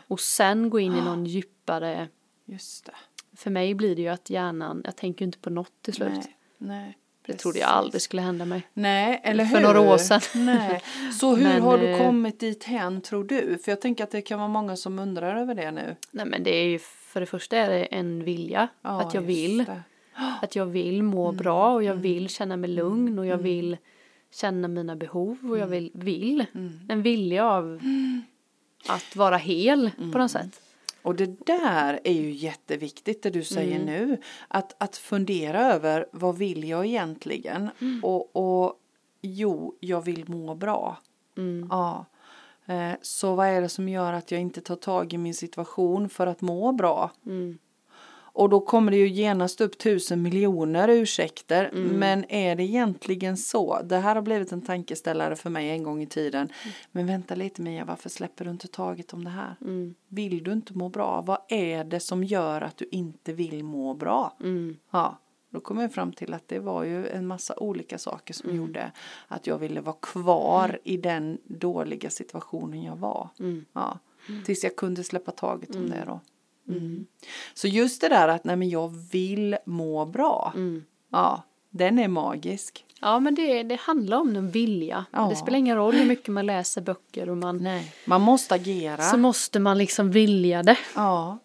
och 0.07 0.19
sen 0.19 0.69
gå 0.69 0.79
in 0.79 0.95
i 0.95 1.01
någon 1.01 1.25
djupare, 1.25 2.07
just 2.45 2.85
det. 2.85 2.95
för 3.35 3.49
mig 3.51 3.73
blir 3.75 3.95
det 3.95 4.01
ju 4.01 4.07
att 4.07 4.29
hjärnan, 4.29 4.81
jag 4.85 4.95
tänker 4.95 5.25
inte 5.25 5.37
på 5.39 5.49
något 5.49 5.71
till 5.81 5.93
slut. 5.93 6.09
Nej, 6.13 6.37
nej. 6.57 6.97
Det 7.25 7.33
trodde 7.33 7.59
jag 7.59 7.69
aldrig 7.69 8.01
skulle 8.01 8.21
hända 8.21 8.45
mig. 8.45 8.67
Nej, 8.73 9.21
eller 9.23 9.45
För 9.45 9.55
hur? 9.57 9.63
några 9.63 9.79
år 9.81 9.97
sedan. 9.97 10.21
Nej. 10.35 10.81
Så 11.19 11.35
hur 11.35 11.43
Men, 11.43 11.61
har 11.61 11.77
du 11.77 11.87
eh, 11.89 11.97
kommit 11.97 12.39
dit 12.39 12.63
hen 12.63 13.01
tror 13.01 13.23
du? 13.23 13.57
För 13.57 13.71
jag 13.71 13.81
tänker 13.81 14.03
att 14.03 14.11
det 14.11 14.21
kan 14.21 14.39
vara 14.39 14.47
många 14.49 14.75
som 14.75 14.99
undrar 14.99 15.35
över 15.41 15.55
det 15.55 15.71
nu. 15.71 15.95
Nej 16.11 16.25
men 16.25 16.43
det 16.43 16.51
är 16.55 16.65
ju 16.65 16.79
för 16.79 17.19
det 17.19 17.25
första 17.25 17.57
är 17.57 17.69
det 17.69 17.85
en 17.85 18.23
vilja. 18.23 18.67
Ja, 18.81 19.01
att 19.01 19.13
jag 19.13 19.21
vill. 19.21 19.57
det. 19.57 19.71
Mm. 19.71 20.31
Att 20.41 20.55
jag 20.55 20.65
vill 20.65 21.03
må 21.03 21.31
bra 21.31 21.73
och 21.73 21.83
jag 21.83 21.95
vill 21.95 22.29
känna 22.29 22.57
mig 22.57 22.69
lugn 22.69 23.19
och 23.19 23.25
jag 23.25 23.37
vill 23.37 23.77
känna 24.33 24.67
mina 24.67 24.95
behov 24.95 25.37
och 25.41 25.57
jag 25.57 25.67
Mm. 25.67 25.69
vill, 25.71 25.91
vill. 25.93 26.45
En 26.89 27.01
vilja 27.01 27.45
av 27.49 27.79
att 28.87 29.15
vara 29.15 29.37
hel 29.37 29.91
på 29.95 30.01
Mm. 30.03 30.11
något 30.21 30.31
sätt. 30.31 30.61
Och 31.03 31.15
det 31.15 31.45
där 31.45 31.99
är 32.03 32.13
ju 32.13 32.31
jätteviktigt 32.31 33.23
det 33.23 33.29
du 33.29 33.43
säger 33.43 33.75
Mm. 33.75 33.85
nu. 33.85 34.17
Att, 34.47 34.75
att 34.83 34.97
fundera 34.97 35.73
över 35.73 36.05
vad 36.11 36.37
vill 36.37 36.63
jag 36.69 36.85
egentligen? 36.85 37.69
Mm. 37.81 38.03
Och, 38.03 38.35
och 38.35 38.79
jo, 39.21 39.75
jag 39.79 40.01
vill 40.01 40.29
må 40.29 40.55
bra. 40.55 40.97
Mm. 41.37 41.67
Ja. 41.71 42.05
Eh, 42.65 42.91
Så 43.01 43.35
vad 43.35 43.47
är 43.47 43.61
det 43.61 43.69
som 43.69 43.89
gör 43.89 44.13
att 44.13 44.31
jag 44.31 44.41
inte 44.41 44.61
tar 44.61 44.75
tag 44.75 45.13
i 45.13 45.17
min 45.17 45.33
situation 45.33 46.09
för 46.09 46.27
att 46.27 46.41
må 46.41 46.71
bra? 46.71 47.11
Mm. 47.25 47.57
Och 48.35 48.49
då 48.49 48.59
kommer 48.59 48.91
det 48.91 48.97
ju 48.97 49.07
genast 49.07 49.61
upp 49.61 49.77
tusen 49.77 50.21
miljoner 50.21 50.87
ursäkter. 50.87 51.69
Mm. 51.73 51.99
Men 51.99 52.25
är 52.31 52.55
det 52.55 52.63
egentligen 52.63 53.37
så? 53.37 53.81
Det 53.83 53.97
här 53.97 54.15
har 54.15 54.21
blivit 54.21 54.51
en 54.51 54.61
tankeställare 54.61 55.35
för 55.35 55.49
mig 55.49 55.69
en 55.69 55.83
gång 55.83 56.01
i 56.01 56.07
tiden. 56.07 56.41
Mm. 56.41 56.73
Men 56.91 57.07
vänta 57.07 57.35
lite 57.35 57.61
Mia, 57.61 57.85
varför 57.85 58.09
släpper 58.09 58.45
du 58.45 58.51
inte 58.51 58.67
taget 58.67 59.13
om 59.13 59.23
det 59.23 59.29
här? 59.29 59.55
Mm. 59.61 59.95
Vill 60.07 60.43
du 60.43 60.51
inte 60.51 60.73
må 60.73 60.89
bra? 60.89 61.21
Vad 61.21 61.37
är 61.49 61.83
det 61.83 61.99
som 61.99 62.23
gör 62.23 62.61
att 62.61 62.77
du 62.77 62.87
inte 62.91 63.33
vill 63.33 63.63
må 63.63 63.93
bra? 63.93 64.37
Mm. 64.39 64.77
Ja, 64.91 65.19
Då 65.49 65.59
kom 65.59 65.77
jag 65.77 65.93
fram 65.93 66.13
till 66.13 66.33
att 66.33 66.47
det 66.47 66.59
var 66.59 66.83
ju 66.83 67.07
en 67.07 67.27
massa 67.27 67.53
olika 67.57 67.97
saker 67.97 68.33
som 68.33 68.55
gjorde 68.55 68.91
att 69.27 69.47
jag 69.47 69.57
ville 69.57 69.81
vara 69.81 69.95
kvar 70.01 70.79
i 70.83 70.97
den 70.97 71.37
dåliga 71.45 72.09
situationen 72.09 72.83
jag 72.83 72.95
var. 72.95 73.29
Ja. 73.73 73.99
Tills 74.45 74.63
jag 74.63 74.75
kunde 74.75 75.03
släppa 75.03 75.31
taget 75.31 75.75
om 75.75 75.89
det 75.89 76.03
då. 76.07 76.19
Mm. 76.69 77.05
Så 77.53 77.67
just 77.67 78.01
det 78.01 78.09
där 78.09 78.27
att 78.27 78.43
nej 78.43 78.55
men 78.55 78.69
jag 78.69 78.95
vill 79.11 79.57
må 79.65 80.05
bra. 80.05 80.53
Ja, 81.11 81.41
den 81.69 81.99
är 81.99 82.07
magisk. 82.07 82.85
Ja 83.01 83.19
men 83.19 83.35
det, 83.35 83.63
det 83.63 83.79
handlar 83.79 84.17
om 84.19 84.35
en 84.35 84.49
vilja. 84.49 85.05
Ja. 85.11 85.27
Det 85.29 85.35
spelar 85.35 85.57
ingen 85.59 85.77
roll 85.77 85.93
hur 85.95 86.05
mycket 86.05 86.27
man 86.27 86.45
läser 86.45 86.81
böcker 86.81 87.29
och 87.29 87.37
man 87.37 87.57
Nej. 87.57 87.93
Man 88.05 88.21
måste 88.21 88.55
agera. 88.55 89.01
så 89.01 89.17
måste 89.17 89.59
man 89.59 89.77
liksom 89.77 90.11
vilja 90.11 90.63
det. 90.63 90.77
ja, 90.95 91.37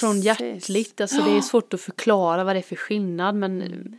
Från 0.00 0.20
hjärtligt. 0.20 1.00
Alltså 1.00 1.22
det 1.24 1.36
är 1.36 1.40
svårt 1.40 1.74
att 1.74 1.80
förklara 1.80 2.44
vad 2.44 2.56
det 2.56 2.60
är 2.60 2.62
för 2.62 2.76
skillnad 2.76 3.34
men 3.34 3.98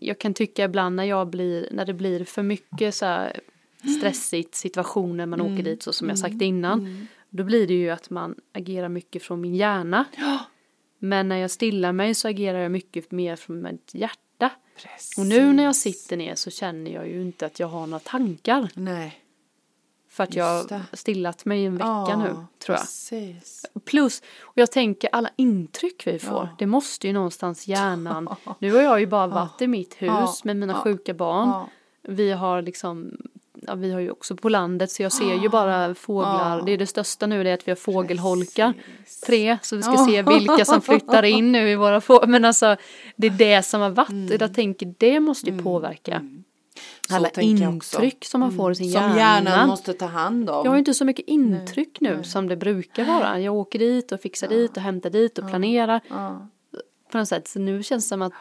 jag 0.00 0.18
kan 0.18 0.34
tycka 0.34 0.64
ibland 0.64 0.96
när 0.96 1.04
jag 1.04 1.26
blir, 1.28 1.68
när 1.72 1.84
det 1.86 1.94
blir 1.94 2.24
för 2.24 2.42
mycket 2.42 2.94
så 2.94 3.06
här 3.06 3.40
stressigt 3.98 4.54
situationer 4.54 5.26
man 5.26 5.40
Mm. 5.40 5.52
åker 5.54 5.64
dit 5.64 5.82
så 5.82 5.92
som 5.92 6.08
jag 6.08 6.18
sagt 6.18 6.42
innan. 6.42 7.08
Då 7.34 7.44
blir 7.44 7.66
det 7.66 7.74
ju 7.74 7.90
att 7.90 8.10
man 8.10 8.34
agerar 8.54 8.88
mycket 8.88 9.22
från 9.22 9.40
min 9.40 9.54
hjärna. 9.54 10.04
Men 10.98 11.28
när 11.28 11.36
jag 11.36 11.50
stillar 11.50 11.92
mig 11.92 12.14
så 12.14 12.28
agerar 12.28 12.58
jag 12.58 12.70
mycket 12.72 13.10
mer 13.10 13.36
från 13.36 13.62
mitt 13.62 13.90
hjärta. 13.94 14.50
Precis. 14.82 15.18
Och 15.18 15.26
nu 15.26 15.52
när 15.52 15.64
jag 15.64 15.76
sitter 15.76 16.16
ner 16.16 16.34
så 16.34 16.50
känner 16.50 16.90
jag 16.90 17.08
ju 17.08 17.22
inte 17.22 17.46
att 17.46 17.60
jag 17.60 17.66
har 17.66 17.86
några 17.86 17.98
tankar. 18.00 18.68
Nej. 18.74 19.18
För 20.08 20.24
att 20.24 20.34
jag 20.34 20.44
har 20.44 20.96
stillat 20.96 21.44
mig 21.44 21.62
i 21.62 21.64
en 21.64 21.76
vecka 21.76 21.86
Ja, 21.86 22.16
nu, 22.16 22.24
tror 22.58 22.76
jag. 22.76 22.80
Precis. 22.80 23.66
Plus, 23.84 24.22
och 24.40 24.52
jag 24.58 24.72
tänker 24.72 25.08
alla 25.12 25.30
intryck 25.36 26.06
vi 26.06 26.18
får, 26.18 26.32
Ja. 26.32 26.48
det 26.58 26.66
måste 26.66 27.06
ju 27.06 27.12
någonstans 27.12 27.66
hjärnan. 27.68 28.28
Nu 28.58 28.72
har 28.72 28.82
jag 28.82 29.00
ju 29.00 29.06
bara 29.06 29.26
varit 29.26 29.62
i 29.62 29.66
mitt 29.66 29.94
hus 29.94 30.10
Ja. 30.10 30.34
med 30.44 30.56
mina 30.56 30.72
Ja. 30.72 30.80
sjuka 30.82 31.14
barn. 31.14 31.48
Ja. 31.48 31.68
Vi 32.02 32.30
har 32.32 32.62
liksom, 32.62 33.16
ja, 33.66 33.74
vi 33.74 33.92
har 33.92 34.00
ju 34.00 34.10
också 34.10 34.36
på 34.36 34.48
landet 34.48 34.90
så 34.90 35.02
jag 35.02 35.12
ser 35.12 35.34
ju 35.42 35.48
bara 35.48 35.94
fåglar. 35.94 36.58
Ja. 36.58 36.62
Det 36.66 36.72
är 36.72 36.78
det 36.78 36.86
största 36.86 37.26
nu 37.26 37.44
det 37.44 37.50
är 37.50 37.54
att 37.54 37.68
vi 37.68 37.70
har 37.70 37.76
fågelholkar. 37.76 38.72
Precis. 38.72 39.20
Tre, 39.20 39.58
så 39.62 39.76
vi 39.76 39.82
ska 39.82 39.92
Ja. 39.92 40.06
se 40.06 40.22
vilka 40.22 40.64
som 40.64 40.80
flyttar 40.80 41.22
in 41.22 41.52
nu 41.52 41.70
i 41.70 41.76
våra 41.76 42.00
fåglar. 42.00 42.26
Men 42.28 42.44
alltså, 42.44 42.76
det 43.16 43.26
är 43.26 43.30
det 43.30 43.62
som 43.62 43.80
har 43.80 43.90
varit. 43.90 44.30
Och 44.34 44.40
jag 44.42 44.54
tänker, 44.54 44.94
det 44.98 45.20
måste 45.20 45.50
ju 45.50 45.62
påverka. 45.62 46.14
Mm. 46.14 46.44
Alla 47.10 47.28
intryck 47.30 48.24
som 48.24 48.40
man 48.40 48.52
får 48.52 48.72
i 48.72 48.74
sin 48.74 48.92
Som 48.92 49.00
hjärna. 49.02 49.16
hjärnan 49.16 49.68
måste 49.68 49.92
ta 49.92 50.06
hand 50.06 50.50
om. 50.50 50.64
Jag 50.64 50.70
har 50.72 50.78
inte 50.78 50.94
så 50.94 51.04
mycket 51.04 51.28
intryck 51.28 52.00
nu 52.00 52.24
som 52.24 52.48
det 52.48 52.56
brukar 52.56 53.04
vara. 53.04 53.40
Jag 53.40 53.54
åker 53.54 53.78
dit 53.78 54.12
och 54.12 54.20
fixar 54.20 54.48
dit 54.48 54.76
och 54.76 54.82
hämtar 54.82 55.10
dit 55.10 55.38
och 55.38 55.48
planerar. 55.48 56.00
Ja. 56.08 56.48
På 57.12 57.18
något 57.18 57.28
sätt. 57.28 57.48
Så 57.48 57.58
nu 57.58 57.82
känns 57.82 58.04
det 58.04 58.08
som 58.08 58.22
att 58.22 58.32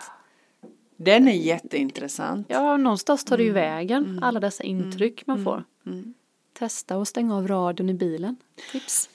Den 1.04 1.28
är 1.28 1.32
jätteintressant. 1.34 2.48
ja, 2.50 2.78
någonstans 2.78 3.24
tar 3.26 3.38
det 3.38 3.44
ju 3.44 3.52
vägen. 3.52 4.20
Alla 4.24 4.40
dessa 4.40 4.64
intryck 4.64 5.28
man 5.28 5.44
får. 5.44 5.64
Mm. 5.86 6.14
Testa 6.54 6.98
och 6.98 7.08
stänga 7.08 7.36
av 7.38 7.48
radion 7.48 7.90
i 7.90 7.94
bilen. 7.94 8.36
Tips. 8.72 9.10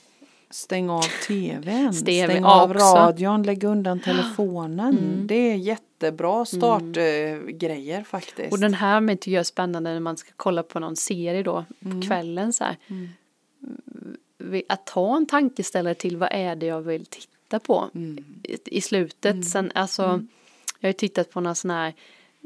Stäng 0.50 0.90
av 0.90 1.02
tvn, 1.26 1.92
Stäng 1.94 2.24
stäng 2.24 2.44
av 2.44 2.70
också. 2.70 2.84
radion, 2.84 3.42
lägg 3.42 3.64
undan 3.64 4.00
telefonen. 4.04 5.20
Det 5.26 5.34
är 5.52 5.56
jättebra 5.56 6.44
startgrejer 6.44 8.02
faktiskt. 8.04 8.52
Och 8.52 8.58
den 8.58 8.74
här 8.74 9.00
med 9.00 9.20
tycker 9.20 9.32
jag 9.34 9.40
är 9.40 9.44
spännande 9.44 9.92
när 9.92 10.00
man 10.00 10.16
ska 10.16 10.30
kolla 10.36 10.62
på 10.62 10.80
någon 10.80 10.96
serie 10.96 11.42
då 11.42 11.64
på 11.82 11.88
Mm. 11.88 12.02
kvällen 12.02 12.52
så 12.52 12.64
här. 12.64 12.76
Att 14.68 14.86
ta 14.86 15.16
en 15.16 15.26
tankeställare 15.26 15.94
till 15.94 16.16
vad 16.16 16.28
är 16.32 16.56
det 16.56 16.66
jag 16.66 16.80
vill 16.80 17.06
titta 17.06 17.58
på 17.58 17.90
Mm. 17.94 18.24
i, 18.42 18.58
i 18.76 18.80
slutet. 18.80 19.48
Sen 19.50 19.72
alltså, 19.74 20.24
jag 20.80 20.86
har 20.86 20.90
ju 20.90 20.92
tittat 20.92 21.30
på 21.30 21.40
några 21.40 21.54
sådana 21.54 21.84
här 21.84 21.94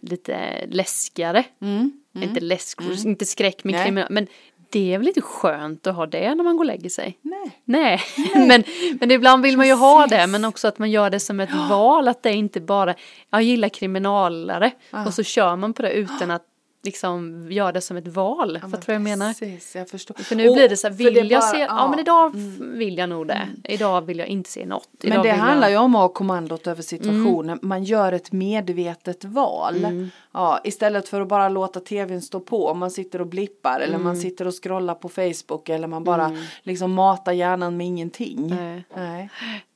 lite 0.02 0.66
läskigare. 0.66 1.44
Mm. 1.60 1.92
Inte 2.14 2.40
läsk, 2.40 2.80
inte 3.04 3.24
skräck 3.24 3.64
men 3.64 3.72
Nej. 3.72 3.84
kriminal. 3.84 4.08
Men 4.10 4.26
det 4.70 4.94
är 4.94 4.98
väl 4.98 5.06
lite 5.06 5.20
skönt 5.20 5.86
att 5.86 5.94
ha 5.94 6.06
det 6.06 6.34
när 6.34 6.44
man 6.44 6.56
går 6.56 6.64
och 6.64 6.66
lägger 6.66 6.90
sig. 6.90 7.18
Nej. 7.22 7.60
Nej, 7.64 8.00
men, 8.34 8.64
men 9.00 9.10
ibland 9.10 9.42
vill 9.42 9.56
man 9.56 9.66
ju 9.66 9.74
ha 9.74 10.06
det, 10.06 10.26
men 10.26 10.44
också 10.44 10.68
att 10.68 10.78
man 10.78 10.90
gör 10.90 11.10
det 11.10 11.20
som 11.20 11.40
ett 11.40 11.54
val, 11.70 12.08
att 12.08 12.22
det 12.22 12.32
inte 12.32 12.60
bara, 12.60 12.94
jag 13.30 13.42
gillar 13.42 13.68
kriminalare, 13.68 14.70
och 15.06 15.14
så 15.14 15.22
kör 15.22 15.56
man 15.56 15.72
på 15.72 15.82
det 15.82 15.92
utan 15.92 16.30
att 16.30 16.44
liksom 16.82 17.46
göra 17.52 17.72
det 17.72 17.80
som 17.80 17.96
ett 17.96 18.08
val, 18.08 18.58
Ja, 18.62 18.68
fattar 18.68 18.78
du 18.80 18.86
vad 18.86 18.94
jag 18.94 19.02
menar? 19.02 19.26
Jag. 19.74 19.88
För 20.26 20.36
nu 20.36 20.48
Och- 20.48 20.54
blir 20.56 20.68
det 20.68 20.76
så 20.76 20.88
här, 20.88 20.94
vill 20.94 21.14
det 21.14 21.20
jag 21.20 21.40
bara- 21.40 21.50
se, 21.50 21.58
ja, 21.58 21.88
men 21.90 21.98
idag 21.98 22.30
vill 22.60 22.98
jag 22.98 23.08
nog 23.08 23.26
det, 23.26 23.48
idag 23.64 24.00
vill 24.06 24.18
jag 24.18 24.28
inte 24.28 24.50
se 24.50 24.66
något. 24.66 24.88
Men 25.02 25.12
Idag 25.12 25.24
det 25.24 25.32
vill 25.32 25.40
handlar 25.40 25.68
jag... 25.68 25.72
ju 25.80 25.84
om 25.84 25.94
att 25.94 26.00
ha 26.00 26.08
kommandot 26.08 26.66
över 26.66 26.82
situationen. 26.82 27.58
Man 27.62 27.84
gör 27.84 28.12
ett 28.12 28.32
medvetet 28.32 29.24
val. 29.24 30.10
Ja, 30.32 30.60
istället 30.64 31.08
för 31.08 31.20
att 31.20 31.28
bara 31.28 31.48
låta 31.48 31.80
tvn 31.80 32.22
stå 32.22 32.40
på. 32.40 32.74
Man 32.74 32.90
sitter 32.90 33.20
och 33.20 33.26
blippar 33.26 33.80
eller 33.80 33.98
man 33.98 34.16
sitter 34.16 34.46
och 34.46 34.62
scrollar 34.62 34.94
på 34.94 35.08
Facebook 35.08 35.68
eller 35.68 35.88
man 35.88 36.04
bara 36.04 36.36
liksom 36.62 36.92
matar 36.92 37.32
hjärnan 37.32 37.76
med 37.76 37.86
ingenting. 37.86 38.46
Nej. 38.56 38.84
Nej. 38.96 39.30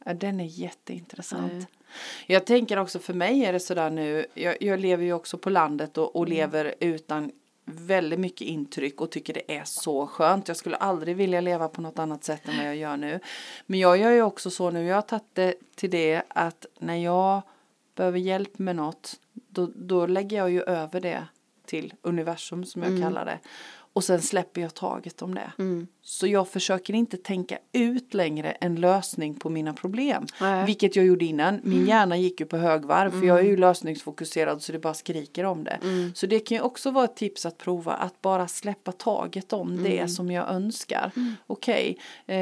Ja, 0.05 0.14
den 0.14 0.40
är 0.40 0.45
jätteintressant. 0.45 1.69
Jag 2.26 2.46
tänker 2.46 2.78
också 2.78 2.98
för 2.98 3.14
mig 3.14 3.44
är 3.44 3.52
det 3.52 3.61
sådär 3.61 3.90
nu. 3.90 4.26
Jag, 4.35 4.62
jag 4.62 4.80
lever 4.80 5.04
ju 5.04 5.12
också 5.12 5.38
på 5.38 5.50
landet 5.50 5.98
och, 5.98 6.16
och 6.16 6.28
lever 6.28 6.74
utan 6.80 7.33
väldigt 7.64 8.20
mycket 8.20 8.40
intryck 8.40 9.00
och 9.00 9.11
tycker 9.11 9.35
det 9.35 9.57
är 9.57 9.64
så 9.64 10.07
skönt. 10.07 10.48
Jag 10.48 10.57
skulle 10.57 10.76
aldrig 10.76 11.16
vilja 11.16 11.40
leva 11.40 11.68
på 11.68 11.80
något 11.80 11.98
annat 11.98 12.24
sätt 12.24 12.48
än 12.48 12.57
vad 12.57 12.66
jag 12.66 12.76
gör 12.76 12.96
nu. 12.96 13.20
Men 13.66 13.80
jag 13.80 13.98
gör 13.98 14.11
ju 14.11 14.22
också 14.22 14.50
så 14.50 14.70
nu, 14.70 14.87
jag 14.87 14.94
har 14.94 15.02
tagit 15.02 15.24
det 15.33 15.54
till 15.74 15.90
det 15.90 16.22
att 16.28 16.66
när 16.78 16.96
jag 16.96 17.42
behöver 17.94 18.18
hjälp 18.18 18.59
med 18.59 18.76
något 18.76 19.20
då, 19.33 19.70
då 19.74 20.07
lägger 20.07 20.37
jag 20.37 20.50
ju 20.50 20.62
över 20.62 21.00
det 21.00 21.26
till 21.66 21.94
universum 22.02 22.64
som 22.64 22.83
jag 22.83 23.02
kallar 23.02 23.24
det. 23.24 23.38
Och 23.94 24.04
sen 24.04 24.22
släpper 24.22 24.61
jag 24.61 24.74
taget 24.74 25.22
om 25.22 25.35
det. 25.35 25.52
Så 26.02 26.26
jag 26.26 26.48
försöker 26.48 26.94
inte 26.94 27.16
tänka 27.16 27.59
ut 27.72 28.14
längre 28.14 28.50
en 28.50 28.74
lösning 28.76 29.35
på 29.35 29.50
mina 29.50 29.72
problem. 29.72 30.26
Nej. 30.40 30.66
Vilket 30.66 30.96
jag 30.96 31.04
gjorde 31.04 31.24
innan. 31.24 31.61
Min 31.62 31.87
hjärna 31.87 32.16
gick 32.16 32.40
ju 32.40 32.46
på 32.46 32.57
högvarv 32.57 33.11
för 33.11 33.26
jag 33.26 33.38
är 33.38 33.44
ju 33.44 33.57
lösningsfokuserad 33.57 34.62
så 34.62 34.72
det 34.72 34.78
bara 34.78 34.94
skriker 34.94 35.44
om 35.44 35.64
det. 35.64 35.78
Så 36.14 36.26
det 36.26 36.40
kan 36.40 36.57
ju 36.57 36.62
också 36.62 36.90
vara 36.90 37.04
ett 37.04 37.16
tips 37.16 37.46
att 37.46 37.59
prova 37.59 37.92
att 37.92 38.22
bara 38.22 38.48
släppa 38.48 38.92
taget 38.92 39.52
om 39.52 39.83
det 39.83 40.09
som 40.09 40.30
jag 40.30 40.48
önskar. 40.48 41.11
Okej, 41.46 41.98
eh, 42.26 42.37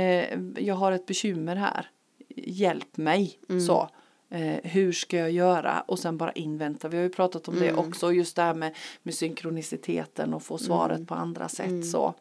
jag 0.57 0.75
har 0.75 0.93
ett 0.93 1.07
bekymmer 1.07 1.57
här. 1.57 1.91
Hjälp 2.37 2.97
mig. 2.97 3.39
Så. 3.67 3.89
Eh, 4.35 4.59
hur 4.63 4.93
ska 4.93 5.17
jag 5.17 5.31
göra? 5.31 5.85
Och 5.87 5.99
sen 5.99 6.17
bara 6.17 6.33
invänta. 6.33 6.89
Vi 6.89 6.97
har 6.97 7.03
ju 7.05 7.11
pratat 7.11 7.49
om 7.49 7.55
det 7.59 7.73
också. 7.73 8.13
Just 8.13 8.37
det 8.37 8.43
här 8.43 8.55
med, 8.55 8.77
med 9.03 9.15
synkroniciteten 9.15 10.35
och 10.35 10.43
få 10.43 10.59
svaret 10.59 11.07
på 11.07 11.15
andra 11.15 11.49
sätt. 11.49 11.87
Så. 11.87 12.15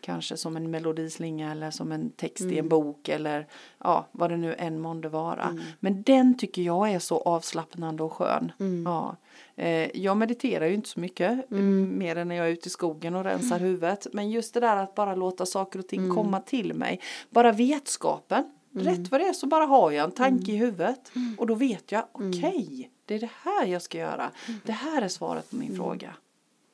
Kanske 0.00 0.36
som 0.36 0.56
en 0.56 0.70
melodislinga 0.70 1.52
eller 1.52 1.70
som 1.70 1.92
en 1.92 2.10
text 2.10 2.44
i 2.44 2.58
en 2.58 2.68
bok. 2.68 3.08
Eller 3.08 3.46
ja, 3.78 4.06
vad 4.12 4.30
det 4.30 4.36
nu 4.36 4.54
än 4.58 4.80
månde 4.80 5.08
vara. 5.08 5.58
Men 5.80 6.02
den 6.02 6.38
tycker 6.38 6.62
jag 6.62 6.90
är 6.90 6.98
så 6.98 7.18
avslappnande 7.18 8.02
och 8.02 8.12
skön. 8.12 8.52
Ja. 8.84 9.16
Eh, 9.56 9.96
jag 9.96 10.16
mediterar 10.16 10.66
ju 10.66 10.74
inte 10.74 10.88
så 10.88 11.00
mycket. 11.00 11.50
Mer 11.50 12.16
än 12.16 12.28
när 12.28 12.36
jag 12.36 12.46
är 12.46 12.50
ute 12.52 12.66
i 12.66 12.70
skogen 12.70 13.14
och 13.14 13.24
rensar 13.24 13.58
huvudet. 13.58 14.06
Men 14.12 14.30
just 14.30 14.54
det 14.54 14.60
där 14.60 14.76
att 14.76 14.94
bara 14.94 15.14
låta 15.14 15.46
saker 15.46 15.78
och 15.78 15.88
ting 15.88 16.14
komma 16.14 16.40
till 16.40 16.74
mig. 16.74 17.00
Bara 17.30 17.52
vetskapen. 17.52 18.44
Rätt 18.84 19.10
vad 19.10 19.20
det 19.20 19.24
är 19.28 19.32
så 19.32 19.46
bara 19.46 19.64
har 19.66 19.90
jag 19.90 20.04
en 20.04 20.10
tanke 20.12 20.52
i 20.52 20.56
huvudet. 20.56 21.12
Och 21.38 21.46
då 21.46 21.54
vet 21.54 21.92
jag, 21.92 22.04
okej, 22.12 22.90
det 23.04 23.14
är 23.14 23.18
det 23.20 23.30
här 23.44 23.66
jag 23.66 23.82
ska 23.82 23.98
göra. 23.98 24.30
Det 24.64 24.72
här 24.72 25.02
är 25.02 25.08
svaret 25.08 25.50
på 25.50 25.56
min 25.56 25.76
fråga. 25.76 26.14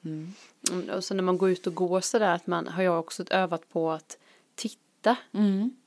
Mm, 0.04 0.32
Och 0.96 1.04
så 1.04 1.14
när 1.14 1.22
man 1.22 1.38
går 1.38 1.50
ut 1.50 1.66
och 1.66 1.74
går 1.74 2.00
sådär, 2.00 2.34
att 2.34 2.46
man 2.46 2.68
har 2.68 2.82
jag 2.82 2.98
också 2.98 3.24
övat 3.30 3.68
på 3.72 3.90
att 3.90 4.16
titta, 4.54 5.16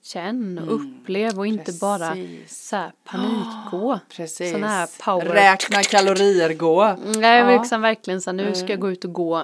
känn 0.04 0.58
och 0.60 0.76
upplev 0.76 1.40
och 1.40 1.48
inte 1.48 1.72
bara 1.82 2.12
Precis. 2.12 2.68
så 2.68 2.76
här 2.76 2.92
panikgå. 3.04 4.00
Precis. 4.10 4.52
Sån 4.52 4.64
här 4.64 4.90
power. 5.06 5.26
Räkna 5.34 5.84
kalorier 5.84 6.54
gå. 6.54 6.84
Mm, 6.84 7.12
Nej, 7.22 7.40
Ja. 7.40 7.60
liksom 7.62 7.82
verkligen 7.82 8.22
så 8.22 8.30
här, 8.30 8.36
nu 8.38 8.56
ska 8.56 8.68
jag 8.68 8.80
gå 8.80 8.92
ut 8.92 9.06
och 9.06 9.14
gå 9.14 9.44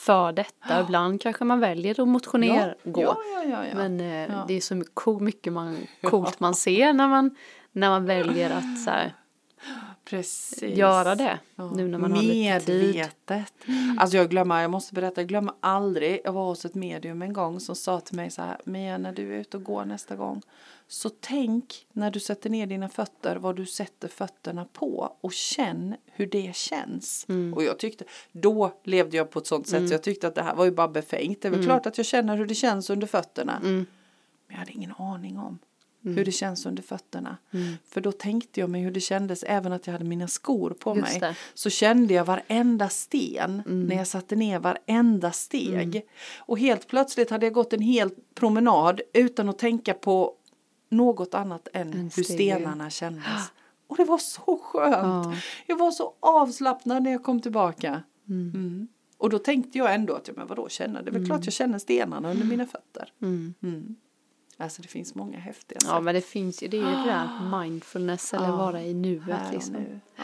för 0.00 0.32
detta. 0.32 0.80
Ibland 0.84 1.20
kanske 1.20 1.44
man 1.44 1.60
väljer 1.60 2.00
att 2.02 2.08
motionera, 2.08 2.74
gå. 2.84 3.02
Ja, 3.02 3.16
ja, 3.34 3.44
ja, 3.50 3.66
ja. 3.66 3.74
Men 3.74 4.00
eh, 4.00 4.06
Ja. 4.06 4.44
det 4.48 4.54
är 4.54 4.60
så 4.60 4.74
mycket, 4.74 5.20
mycket 5.20 5.52
man, 5.52 5.76
coolt 6.02 6.40
man 6.40 6.54
ser 6.54 6.92
när 6.92 7.08
man, 7.08 7.36
när 7.72 7.88
man 7.90 8.04
väljer 8.04 8.50
att 8.50 8.80
så 8.84 8.90
här, 8.90 9.14
Precis. 10.04 10.76
göra 10.78 11.14
det. 11.14 11.38
Nu 11.74 11.88
när 11.88 11.98
man 11.98 12.12
har 12.12 12.22
lite 12.22 12.60
tid. 12.60 12.94
Medvetet. 12.96 13.52
Alltså 13.98 14.16
jag 14.16 14.30
glömmer, 14.30 14.62
jag 14.62 14.70
måste 14.70 14.94
berätta, 14.94 15.20
jag 15.20 15.28
glömmer 15.28 15.54
aldrig. 15.60 16.20
Jag 16.24 16.32
var 16.32 16.44
hos 16.46 16.64
ett 16.64 16.74
medium 16.74 17.22
en 17.22 17.32
gång 17.32 17.60
som 17.60 17.76
sa 17.76 18.00
till 18.00 18.16
mig 18.16 18.30
så 18.30 18.42
här. 18.42 18.56
Mia 18.64 18.98
när 18.98 19.12
du 19.12 19.34
är 19.34 19.38
ute 19.40 19.56
och 19.56 19.62
går 19.62 19.84
nästa 19.84 20.16
gång. 20.16 20.42
Så 20.92 21.10
tänk 21.10 21.86
när 21.92 22.10
du 22.10 22.20
sätter 22.20 22.50
ner 22.50 22.66
dina 22.66 22.88
fötter 22.88 23.36
vad 23.36 23.56
du 23.56 23.66
sätter 23.66 24.08
fötterna 24.08 24.64
på. 24.72 25.16
Och 25.20 25.32
känn 25.32 25.94
hur 26.06 26.26
det 26.26 26.56
känns. 26.56 27.26
Mm. 27.28 27.54
Och 27.54 27.62
jag 27.64 27.78
tyckte, 27.78 28.04
då 28.32 28.72
levde 28.84 29.16
jag 29.16 29.30
på 29.30 29.38
ett 29.38 29.46
sånt 29.46 29.68
sätt 29.68 29.88
så 29.88 29.94
jag 29.94 30.02
tyckte 30.02 30.26
att 30.28 30.34
det 30.34 30.42
här 30.42 30.54
var 30.54 30.64
ju 30.64 30.70
bara 30.70 30.88
befängt. 30.88 31.42
Det 31.42 31.48
är 31.48 31.50
väl 31.50 31.60
Mm. 31.60 31.68
klart 31.68 31.86
att 31.86 31.96
jag 31.98 32.06
känner 32.06 32.36
hur 32.36 32.46
det 32.46 32.54
känns 32.54 32.90
under 32.90 33.06
fötterna. 33.06 33.58
Men 33.62 33.86
jag 34.48 34.56
hade 34.56 34.72
ingen 34.72 34.92
aning 34.98 35.38
om 35.38 35.58
hur 36.02 36.24
det 36.24 36.32
känns 36.32 36.66
under 36.66 36.82
fötterna. 36.82 37.36
Mm. 37.52 37.74
För 37.84 38.00
då 38.00 38.12
tänkte 38.12 38.60
jag 38.60 38.70
mig 38.70 38.82
hur 38.82 38.90
det 38.90 39.00
kändes 39.00 39.42
även 39.42 39.72
att 39.72 39.86
jag 39.86 39.92
hade 39.92 40.04
mina 40.04 40.28
skor 40.28 40.70
på 40.70 40.96
Just 40.96 41.08
mig. 41.10 41.20
det. 41.20 41.34
Så 41.54 41.70
kände 41.70 42.14
jag 42.14 42.24
varenda 42.24 42.88
sten 42.88 43.62
när 43.66 43.96
jag 43.96 44.06
satte 44.06 44.36
ner 44.36 44.58
varenda 44.58 45.32
steg. 45.32 46.02
Och 46.38 46.58
helt 46.58 46.86
plötsligt 46.88 47.30
hade 47.30 47.46
jag 47.46 47.52
gått 47.52 47.72
en 47.72 47.82
hel 47.82 48.10
promenad 48.34 49.00
utan 49.12 49.48
att 49.48 49.58
tänka 49.58 49.94
på 49.94 50.34
något 50.90 51.34
annat 51.34 51.68
än 51.72 51.92
Än 51.92 52.10
hur 52.16 52.22
stenarna 52.22 52.90
kändes. 52.90 53.52
Och 53.86 53.96
det 53.96 54.04
var 54.04 54.18
så 54.18 54.60
skönt. 54.62 55.26
Ja. 55.26 55.34
Jag 55.66 55.76
var 55.76 55.90
så 55.90 56.14
avslappnad 56.20 57.02
när 57.02 57.10
jag 57.10 57.22
kom 57.24 57.40
tillbaka. 57.40 58.02
Mm. 58.28 58.88
Och 59.18 59.30
då 59.30 59.38
tänkte 59.38 59.78
jag 59.78 59.94
ändå 59.94 60.14
att, 60.14 60.28
ja, 60.28 60.34
men 60.36 60.46
vadå 60.46 60.68
känna? 60.68 61.02
Det 61.02 61.10
är 61.10 61.12
väl 61.12 61.26
klart 61.26 61.44
jag 61.44 61.52
känner 61.54 61.78
stenarna 61.78 62.30
under 62.30 62.44
mina 62.46 62.66
fötter. 62.66 63.12
Mm. 63.22 63.54
Mm. 63.62 63.96
Alltså 64.56 64.82
det 64.82 64.88
finns 64.88 65.14
många 65.14 65.38
häftiga 65.38 65.78
Ja 65.84 65.94
sätt. 65.94 66.02
men 66.04 66.14
det 66.14 66.20
finns 66.20 66.62
ju, 66.62 66.68
det 66.68 66.76
är 66.76 66.80
ju 66.80 66.86
det 66.96 67.04
där 67.04 67.58
mindfulness 67.60 68.34
eller 68.34 68.46
Ja. 68.46 68.56
vara 68.56 68.82
i 68.82 68.94
nuet 68.94 69.52
liksom. 69.52 69.74
nu. 69.74 70.00
Ja, 70.16 70.22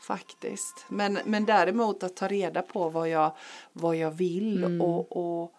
faktiskt. 0.00 0.84
Men, 0.88 1.18
men 1.24 1.44
däremot 1.44 2.02
att 2.02 2.16
ta 2.16 2.28
reda 2.28 2.62
på 2.62 2.88
vad 2.88 3.08
jag, 3.08 3.32
vad 3.72 3.96
jag 3.96 4.10
vill 4.10 4.64
Mm. 4.64 4.80
och, 4.80 5.16
och 5.42 5.52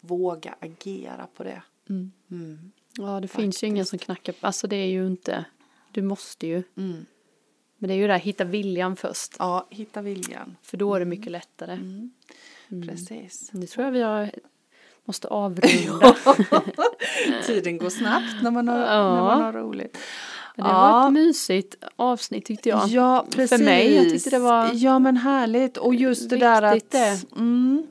våga 0.00 0.54
agera 0.60 1.26
på 1.36 1.44
det. 1.44 1.62
Mm. 1.88 2.72
Mm. 2.98 3.10
Ja 3.10 3.20
det 3.20 3.28
finns 3.28 3.62
ju 3.62 3.66
ingen 3.66 3.86
som 3.86 3.98
knackar 3.98 4.32
på, 4.32 4.46
alltså 4.46 4.66
det 4.66 4.76
är 4.76 4.86
ju 4.86 5.06
inte, 5.06 5.44
du 5.92 6.02
måste 6.02 6.46
ju. 6.46 6.62
Mm. 6.76 7.06
Men 7.78 7.88
det 7.88 7.94
är 7.94 7.96
ju 7.98 8.06
det 8.06 8.12
här, 8.12 8.20
hitta 8.20 8.44
viljan 8.44 8.96
först. 8.96 9.36
Ja, 9.38 9.66
hitta 9.70 10.02
viljan. 10.02 10.56
För 10.62 10.76
då 10.76 10.94
är 10.94 11.00
det 11.00 11.06
mycket 11.06 11.32
lättare. 11.32 11.72
Mm. 11.72 12.10
Mm. 12.70 12.88
Precis. 12.88 13.50
Det 13.52 13.66
tror 13.66 13.84
jag 13.84 13.92
vi 13.92 14.02
har, 14.02 14.30
måste 15.04 15.28
avrunda. 15.42 16.14
Tiden 17.46 17.78
går 17.78 17.90
snabbt 17.90 18.42
när 18.42 18.50
man 18.50 18.68
har, 18.68 18.78
Ja. 18.78 19.14
när 19.14 19.22
man 19.22 19.42
har 19.42 19.52
roligt. 19.52 19.98
Men 20.56 20.64
det 20.66 20.72
Ja. 20.72 20.92
var 20.92 21.06
ett 21.06 21.12
mysigt 21.12 21.74
avsnitt 21.96 22.44
tyckte 22.44 22.68
jag. 22.68 22.88
Ja, 22.88 23.26
precis. 23.30 23.58
För 23.58 23.64
mig, 23.64 23.94
jag 23.94 24.10
tyckte 24.10 24.30
det 24.30 24.38
var 24.38 24.70
Ja, 24.74 24.98
men 24.98 25.16
härligt. 25.16 25.76
Och 25.76 25.94
just 25.94 26.30
det 26.30 26.36
där 26.36 26.62
att... 26.62 26.90
det. 26.90 27.22
Mm, 27.36 27.86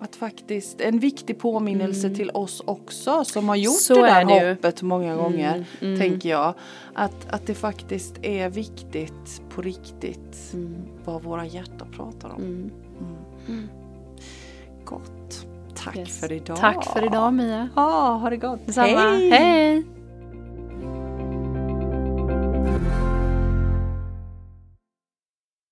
att 0.00 0.16
faktiskt, 0.16 0.80
en 0.80 0.98
viktig 0.98 1.38
påminnelse 1.38 2.10
till 2.10 2.30
oss 2.30 2.62
också 2.64 3.24
som 3.24 3.48
har 3.48 3.56
gjort 3.56 3.66
Mm. 3.70 3.78
Så 3.78 3.94
det 3.94 4.00
där 4.02 4.20
är 4.20 4.24
det 4.24 4.44
ju. 4.46 4.50
hoppet 4.54 4.82
många 4.82 5.16
gånger, 5.16 5.64
mm. 5.80 6.00
tänker 6.00 6.28
jag. 6.28 6.54
Att, 6.94 7.26
att 7.32 7.46
det 7.46 7.54
faktiskt 7.54 8.14
är 8.22 8.48
viktigt 8.50 9.42
på 9.54 9.62
riktigt 9.62 10.50
Mm. 10.54 10.74
vad 11.04 11.22
våra 11.22 11.46
hjärtan 11.46 11.88
pratar 11.96 12.28
om. 12.28 12.42
Mm. 12.42 12.70
Mm. 13.48 13.68
Gott. 14.84 15.46
Tack 15.84 15.96
Yes. 15.96 16.20
för 16.20 16.32
idag. 16.32 16.56
Tack 16.56 16.84
för 16.92 17.04
idag 17.04 17.34
Mia. 17.34 17.68
Ja, 17.76 18.18
ha 18.22 18.30
det 18.30 18.36
gott. 18.36 18.66
Detsamma. 18.66 18.86
Hej. 19.30 19.84